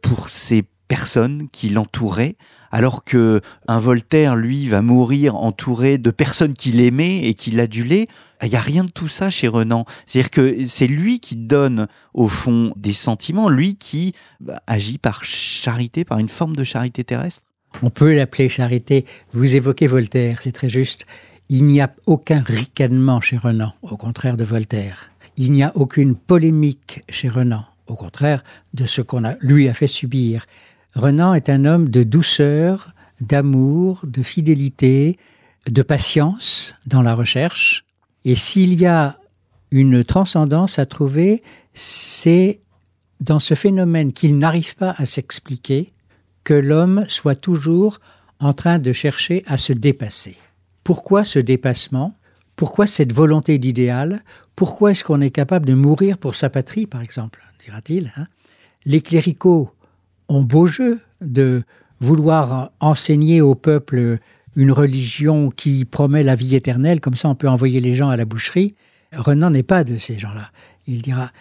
pour 0.04 0.30
ces 0.30 0.64
personnes 0.88 1.48
qui 1.52 1.70
l'entouraient, 1.70 2.36
alors 2.72 3.04
que 3.04 3.42
un 3.68 3.80
Voltaire, 3.80 4.36
lui, 4.36 4.68
va 4.68 4.82
mourir 4.82 5.36
entouré 5.36 5.98
de 5.98 6.12
personnes 6.12 6.54
qu'il 6.54 6.82
aimait 6.82 7.24
et 7.24 7.34
qu'il 7.34 7.60
adulait. 7.60 8.08
Il 8.44 8.50
n'y 8.50 8.56
a 8.56 8.62
rien 8.62 8.84
de 8.84 8.92
tout 8.92 9.08
ça 9.08 9.30
chez 9.30 9.48
Renan. 9.48 9.86
C'est-à-dire 10.06 10.30
que 10.30 10.68
c'est 10.68 10.88
lui 10.88 11.20
qui 11.20 11.36
donne, 11.36 11.88
au 12.14 12.28
fond, 12.28 12.74
des 12.76 12.94
sentiments, 12.94 13.50
lui 13.50 13.76
qui 13.76 14.14
bah, 14.40 14.62
agit 14.68 14.98
par 14.98 15.24
charité, 15.24 16.06
par 16.06 16.20
une 16.20 16.30
forme 16.30 16.56
de 16.56 16.64
charité 16.64 17.04
terrestre. 17.04 17.42
On 17.82 17.90
peut 17.90 18.16
l'appeler 18.16 18.50
charité. 18.50 19.06
Vous 19.34 19.56
évoquez 19.56 19.88
Voltaire, 19.88 20.42
c'est 20.42 20.52
très 20.52 20.70
juste. 20.70 21.06
Il 21.50 21.66
n'y 21.66 21.80
a 21.82 21.94
aucun 22.06 22.42
ricanement 22.42 23.22
chez 23.22 23.38
Renan, 23.38 23.74
au 23.82 23.98
contraire 23.98 24.38
de 24.38 24.44
Voltaire. 24.44 25.12
Il 25.38 25.52
n'y 25.52 25.64
a 25.64 25.72
aucune 25.76 26.16
polémique 26.16 27.04
chez 27.10 27.30
Renan, 27.30 27.64
au 27.88 27.94
contraire 27.94 28.44
de 28.74 28.86
ce 28.86 29.02
qu'on 29.02 29.24
lui 29.40 29.70
a 29.70 29.74
fait 29.74 29.88
subir. 29.88 30.46
Renan 30.98 31.36
est 31.36 31.50
un 31.50 31.66
homme 31.66 31.90
de 31.90 32.02
douceur, 32.02 32.92
d'amour, 33.22 34.02
de 34.04 34.24
fidélité, 34.24 35.20
de 35.68 35.84
patience 35.84 36.74
dans 36.88 37.04
la 37.04 37.14
recherche. 37.14 37.86
Et 38.26 38.36
s'il 38.36 38.74
y 38.74 38.88
a 38.88 39.20
une 39.70 40.04
transcendance 40.04 40.80
à 40.80 40.88
trouver, 40.88 41.44
c'est 41.76 42.62
dans 43.22 43.40
ce 43.40 43.54
phénomène 43.54 44.12
qu'il 44.12 44.40
n'arrive 44.40 44.76
pas 44.76 44.96
à 44.98 45.06
s'expliquer 45.06 45.94
que 46.44 46.56
l'homme 46.56 47.06
soit 47.08 47.36
toujours 47.36 48.00
en 48.40 48.54
train 48.54 48.80
de 48.80 48.92
chercher 48.92 49.44
à 49.46 49.60
se 49.60 49.74
dépasser. 49.74 50.38
Pourquoi 50.84 51.24
ce 51.24 51.38
dépassement? 51.38 52.16
Pourquoi 52.56 52.88
cette 52.88 53.14
volonté 53.14 53.60
d'idéal? 53.60 54.24
Pourquoi 54.56 54.92
est-ce 54.92 55.04
qu'on 55.04 55.22
est 55.22 55.30
capable 55.30 55.68
de 55.68 55.76
mourir 55.76 56.18
pour 56.18 56.34
sa 56.34 56.50
patrie, 56.50 56.88
par 56.88 57.02
exemple 57.02 57.44
dira-t-il 57.64 58.14
hein? 58.18 58.26
Les 58.86 59.02
cléricaux 59.02 59.72
ont 60.30 60.44
beau 60.44 60.68
jeu 60.68 61.00
de 61.22 61.64
vouloir 62.00 62.72
enseigner 62.80 63.42
au 63.42 63.56
peuple 63.56 64.20
une 64.56 64.72
religion 64.72 65.52
qui 65.52 65.86
promet 65.86 66.24
la 66.24 66.36
vie 66.36 66.56
éternelle, 66.56 67.00
comme 67.00 67.16
ça 67.16 67.30
on 67.30 67.36
peut 67.36 67.48
envoyer 67.48 67.80
les 67.80 67.96
gens 67.96 68.10
à 68.10 68.18
la 68.18 68.26
boucherie. 68.26 68.76
Renan 69.14 69.52
n'est 69.52 69.64
pas 69.64 69.84
de 69.84 69.98
ces 69.98 70.18
gens-là. 70.18 70.52
Il 70.88 71.02
dira, 71.02 71.32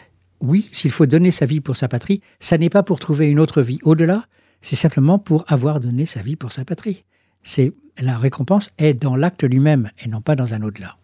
oui, 0.40 0.68
s'il 0.70 0.90
faut 0.90 1.06
donner 1.06 1.30
sa 1.30 1.46
vie 1.46 1.60
pour 1.60 1.76
sa 1.76 1.88
patrie, 1.88 2.20
ça 2.40 2.58
n'est 2.58 2.70
pas 2.70 2.82
pour 2.82 3.00
trouver 3.00 3.26
une 3.26 3.40
autre 3.40 3.62
vie 3.62 3.78
au-delà, 3.82 4.26
c'est 4.60 4.76
simplement 4.76 5.18
pour 5.18 5.44
avoir 5.48 5.80
donné 5.80 6.06
sa 6.06 6.22
vie 6.22 6.36
pour 6.36 6.52
sa 6.52 6.64
patrie. 6.64 7.04
C'est 7.42 7.72
la 7.98 8.18
récompense 8.18 8.70
est 8.78 8.94
dans 8.94 9.16
l'acte 9.16 9.44
lui-même 9.44 9.90
et 10.04 10.08
non 10.08 10.20
pas 10.20 10.36
dans 10.36 10.54
un 10.54 10.62
au-delà. 10.62 10.96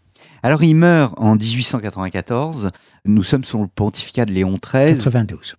Alors 0.42 0.62
il 0.62 0.74
meurt 0.74 1.14
en 1.16 1.36
1894. 1.36 2.70
Nous 3.04 3.22
sommes 3.22 3.44
sous 3.44 3.62
le 3.62 3.68
pontificat 3.68 4.26
de 4.26 4.32
Léon 4.32 4.58
XIII. 4.62 4.96
92. 4.96 5.56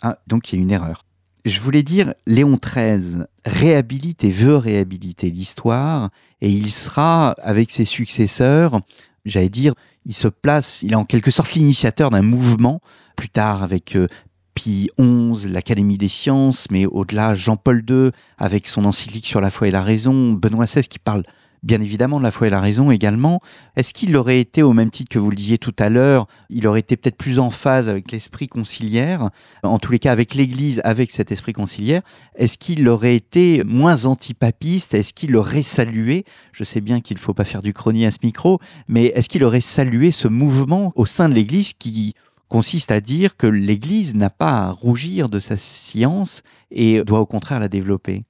Ah, 0.00 0.18
donc 0.26 0.52
il 0.52 0.56
y 0.56 0.58
a 0.58 0.62
une 0.62 0.70
erreur 0.70 1.04
je 1.44 1.60
voulais 1.60 1.82
dire, 1.82 2.14
Léon 2.26 2.58
XIII 2.62 3.24
réhabilite 3.44 4.24
et 4.24 4.30
veut 4.30 4.56
réhabiliter 4.56 5.30
l'histoire, 5.30 6.10
et 6.40 6.50
il 6.50 6.70
sera, 6.70 7.30
avec 7.42 7.70
ses 7.70 7.84
successeurs, 7.84 8.80
j'allais 9.24 9.48
dire, 9.48 9.74
il 10.06 10.14
se 10.14 10.28
place, 10.28 10.82
il 10.82 10.92
est 10.92 10.96
en 10.96 11.04
quelque 11.04 11.30
sorte 11.30 11.54
l'initiateur 11.54 12.10
d'un 12.10 12.22
mouvement, 12.22 12.80
plus 13.16 13.28
tard 13.28 13.62
avec 13.62 13.96
euh, 13.96 14.08
Pie 14.54 14.90
XI, 14.98 15.48
l'Académie 15.48 15.98
des 15.98 16.08
sciences, 16.08 16.68
mais 16.70 16.86
au-delà, 16.86 17.34
Jean-Paul 17.34 17.84
II, 17.88 18.10
avec 18.38 18.68
son 18.68 18.84
encyclique 18.84 19.26
sur 19.26 19.40
la 19.40 19.50
foi 19.50 19.68
et 19.68 19.70
la 19.70 19.82
raison, 19.82 20.32
Benoît 20.32 20.66
XVI 20.66 20.82
qui 20.82 20.98
parle 20.98 21.24
bien 21.62 21.80
évidemment 21.80 22.18
de 22.18 22.24
la 22.24 22.30
foi 22.30 22.48
et 22.48 22.50
la 22.50 22.60
raison 22.60 22.90
également. 22.90 23.40
Est-ce 23.76 23.94
qu'il 23.94 24.16
aurait 24.16 24.40
été, 24.40 24.62
au 24.62 24.72
même 24.72 24.90
titre 24.90 25.10
que 25.10 25.18
vous 25.18 25.30
le 25.30 25.36
disiez 25.36 25.58
tout 25.58 25.74
à 25.78 25.88
l'heure, 25.88 26.26
il 26.50 26.66
aurait 26.66 26.80
été 26.80 26.96
peut-être 26.96 27.16
plus 27.16 27.38
en 27.38 27.50
phase 27.50 27.88
avec 27.88 28.10
l'esprit 28.10 28.48
conciliaire, 28.48 29.30
en 29.62 29.78
tous 29.78 29.92
les 29.92 29.98
cas 29.98 30.12
avec 30.12 30.34
l'Église, 30.34 30.80
avec 30.84 31.12
cet 31.12 31.30
esprit 31.30 31.52
conciliaire 31.52 32.02
Est-ce 32.34 32.58
qu'il 32.58 32.88
aurait 32.88 33.16
été 33.16 33.62
moins 33.64 34.04
antipapiste? 34.06 34.94
Est-ce 34.94 35.12
qu'il 35.12 35.36
aurait 35.36 35.62
salué, 35.62 36.24
je 36.52 36.64
sais 36.64 36.80
bien 36.80 37.00
qu'il 37.00 37.16
ne 37.16 37.20
faut 37.20 37.34
pas 37.34 37.44
faire 37.44 37.62
du 37.62 37.72
chrony 37.72 38.06
à 38.06 38.10
ce 38.10 38.18
micro, 38.22 38.60
mais 38.88 39.06
est-ce 39.06 39.28
qu'il 39.28 39.44
aurait 39.44 39.60
salué 39.60 40.10
ce 40.10 40.28
mouvement 40.28 40.92
au 40.96 41.06
sein 41.06 41.28
de 41.28 41.34
l'Église 41.34 41.72
qui 41.74 42.14
consiste 42.48 42.90
à 42.90 43.00
dire 43.00 43.36
que 43.36 43.46
l'Église 43.46 44.14
n'a 44.14 44.30
pas 44.30 44.66
à 44.66 44.70
rougir 44.70 45.28
de 45.28 45.40
sa 45.40 45.56
science 45.56 46.42
et 46.70 47.02
doit 47.04 47.20
au 47.20 47.26
contraire 47.26 47.60
la 47.60 47.68
développer? 47.68 48.24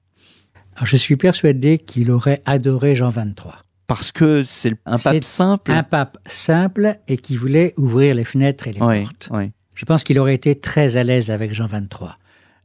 Je 0.83 0.97
suis 0.97 1.15
persuadé 1.15 1.77
qu'il 1.77 2.11
aurait 2.11 2.41
adoré 2.45 2.95
Jean 2.95 3.09
XXIII. 3.09 3.53
Parce 3.87 4.11
que 4.11 4.43
c'est 4.43 4.73
un 4.85 4.97
pape 4.97 5.23
simple 5.23 5.71
Un 5.71 5.83
pape 5.83 6.17
simple 6.25 6.95
et 7.07 7.17
qui 7.17 7.37
voulait 7.37 7.73
ouvrir 7.77 8.15
les 8.15 8.23
fenêtres 8.23 8.67
et 8.67 8.73
les 8.73 8.79
portes. 8.79 9.29
Je 9.75 9.85
pense 9.85 10.03
qu'il 10.03 10.19
aurait 10.19 10.35
été 10.35 10.55
très 10.55 10.97
à 10.97 11.03
l'aise 11.03 11.31
avec 11.31 11.53
Jean 11.53 11.65
XXIII. 11.65 12.11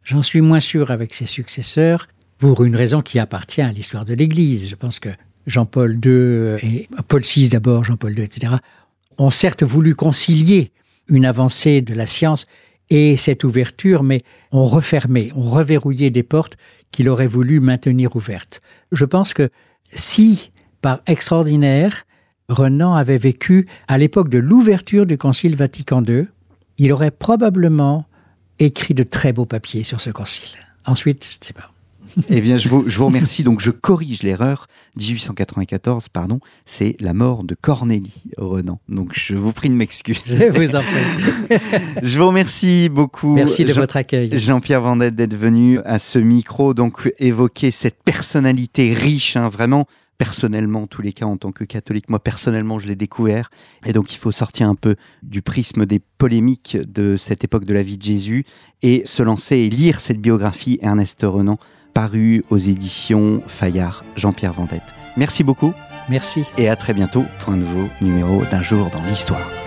J'en 0.04 0.22
suis 0.22 0.40
moins 0.40 0.60
sûr 0.60 0.90
avec 0.90 1.14
ses 1.14 1.26
successeurs, 1.26 2.08
pour 2.38 2.64
une 2.64 2.76
raison 2.76 3.02
qui 3.02 3.18
appartient 3.18 3.60
à 3.60 3.72
l'histoire 3.72 4.04
de 4.04 4.14
l'Église. 4.14 4.68
Je 4.68 4.76
pense 4.76 5.00
que 5.00 5.10
Jean-Paul 5.46 5.98
II 6.04 6.56
et 6.62 6.88
Paul 7.08 7.22
VI 7.22 7.48
d'abord, 7.48 7.84
Jean-Paul 7.84 8.16
II, 8.16 8.24
etc., 8.24 8.54
ont 9.18 9.30
certes 9.30 9.64
voulu 9.64 9.94
concilier 9.94 10.70
une 11.08 11.26
avancée 11.26 11.80
de 11.80 11.94
la 11.94 12.06
science 12.06 12.46
et 12.90 13.16
cette 13.16 13.44
ouverture, 13.44 14.02
mais 14.02 14.22
ont 14.52 14.66
refermé, 14.66 15.32
ont 15.34 15.50
reverrouillé 15.50 16.10
des 16.10 16.22
portes 16.22 16.56
qu'il 16.90 17.08
aurait 17.08 17.26
voulu 17.26 17.60
maintenir 17.60 18.16
ouvertes. 18.16 18.60
Je 18.92 19.04
pense 19.04 19.34
que 19.34 19.50
si, 19.90 20.52
par 20.80 21.00
extraordinaire, 21.06 22.06
Renan 22.48 22.94
avait 22.94 23.18
vécu 23.18 23.66
à 23.88 23.98
l'époque 23.98 24.30
de 24.30 24.38
l'ouverture 24.38 25.04
du 25.04 25.18
Concile 25.18 25.56
Vatican 25.56 26.02
II, 26.02 26.26
il 26.78 26.92
aurait 26.92 27.10
probablement 27.10 28.06
écrit 28.58 28.94
de 28.94 29.02
très 29.02 29.32
beaux 29.32 29.46
papiers 29.46 29.82
sur 29.82 30.00
ce 30.00 30.10
concile. 30.10 30.48
Ensuite, 30.86 31.28
je 31.30 31.38
ne 31.38 31.44
sais 31.44 31.52
pas. 31.52 31.70
eh 32.28 32.40
bien, 32.40 32.58
je 32.58 32.68
vous, 32.68 32.84
je 32.86 32.98
vous 32.98 33.06
remercie. 33.06 33.44
Donc, 33.44 33.60
je 33.60 33.70
corrige 33.70 34.22
l'erreur. 34.22 34.66
1894, 34.96 36.08
pardon, 36.08 36.40
c'est 36.64 36.96
la 37.00 37.14
mort 37.14 37.44
de 37.44 37.54
Cornélie 37.54 38.24
Renan. 38.36 38.80
Donc, 38.88 39.12
je 39.14 39.34
vous 39.34 39.52
prie 39.52 39.68
de 39.68 39.74
m'excuser. 39.74 40.50
Je 40.52 40.58
vous 40.58 40.76
en 40.76 40.80
prie. 40.80 41.58
je 42.02 42.18
vous 42.18 42.26
remercie 42.26 42.88
beaucoup. 42.88 43.34
Merci 43.34 43.64
de 43.64 43.72
votre 43.72 43.96
accueil. 43.96 44.30
Jean-Pierre 44.38 44.82
Vendette 44.82 45.14
d'être 45.14 45.36
venu 45.36 45.80
à 45.84 45.98
ce 45.98 46.18
micro, 46.18 46.74
donc 46.74 47.12
évoquer 47.18 47.70
cette 47.70 48.02
personnalité 48.02 48.92
riche, 48.92 49.36
hein, 49.36 49.48
vraiment 49.48 49.86
personnellement, 50.18 50.88
tous 50.88 51.00
les 51.00 51.12
cas 51.12 51.26
en 51.26 51.36
tant 51.36 51.52
que 51.52 51.64
catholique, 51.64 52.10
moi 52.10 52.18
personnellement 52.18 52.78
je 52.78 52.88
l'ai 52.88 52.96
découvert, 52.96 53.50
et 53.86 53.92
donc 53.92 54.12
il 54.12 54.18
faut 54.18 54.32
sortir 54.32 54.68
un 54.68 54.74
peu 54.74 54.96
du 55.22 55.40
prisme 55.40 55.86
des 55.86 56.00
polémiques 56.18 56.76
de 56.76 57.16
cette 57.16 57.44
époque 57.44 57.64
de 57.64 57.72
la 57.72 57.84
vie 57.84 57.96
de 57.96 58.02
Jésus 58.02 58.44
et 58.82 59.02
se 59.06 59.22
lancer 59.22 59.56
et 59.56 59.70
lire 59.70 60.00
cette 60.00 60.20
biographie 60.20 60.78
Ernest 60.82 61.20
Renan 61.22 61.58
paru 61.94 62.44
aux 62.50 62.58
éditions 62.58 63.42
Fayard, 63.46 64.04
Jean-Pierre 64.16 64.52
Vendette. 64.52 64.82
Merci 65.16 65.44
beaucoup. 65.44 65.72
Merci. 66.08 66.44
Et 66.56 66.68
à 66.68 66.76
très 66.76 66.94
bientôt 66.94 67.24
pour 67.40 67.52
un 67.52 67.56
nouveau 67.56 67.88
numéro 68.00 68.44
d'un 68.50 68.62
jour 68.62 68.88
dans 68.90 69.02
l'histoire. 69.04 69.57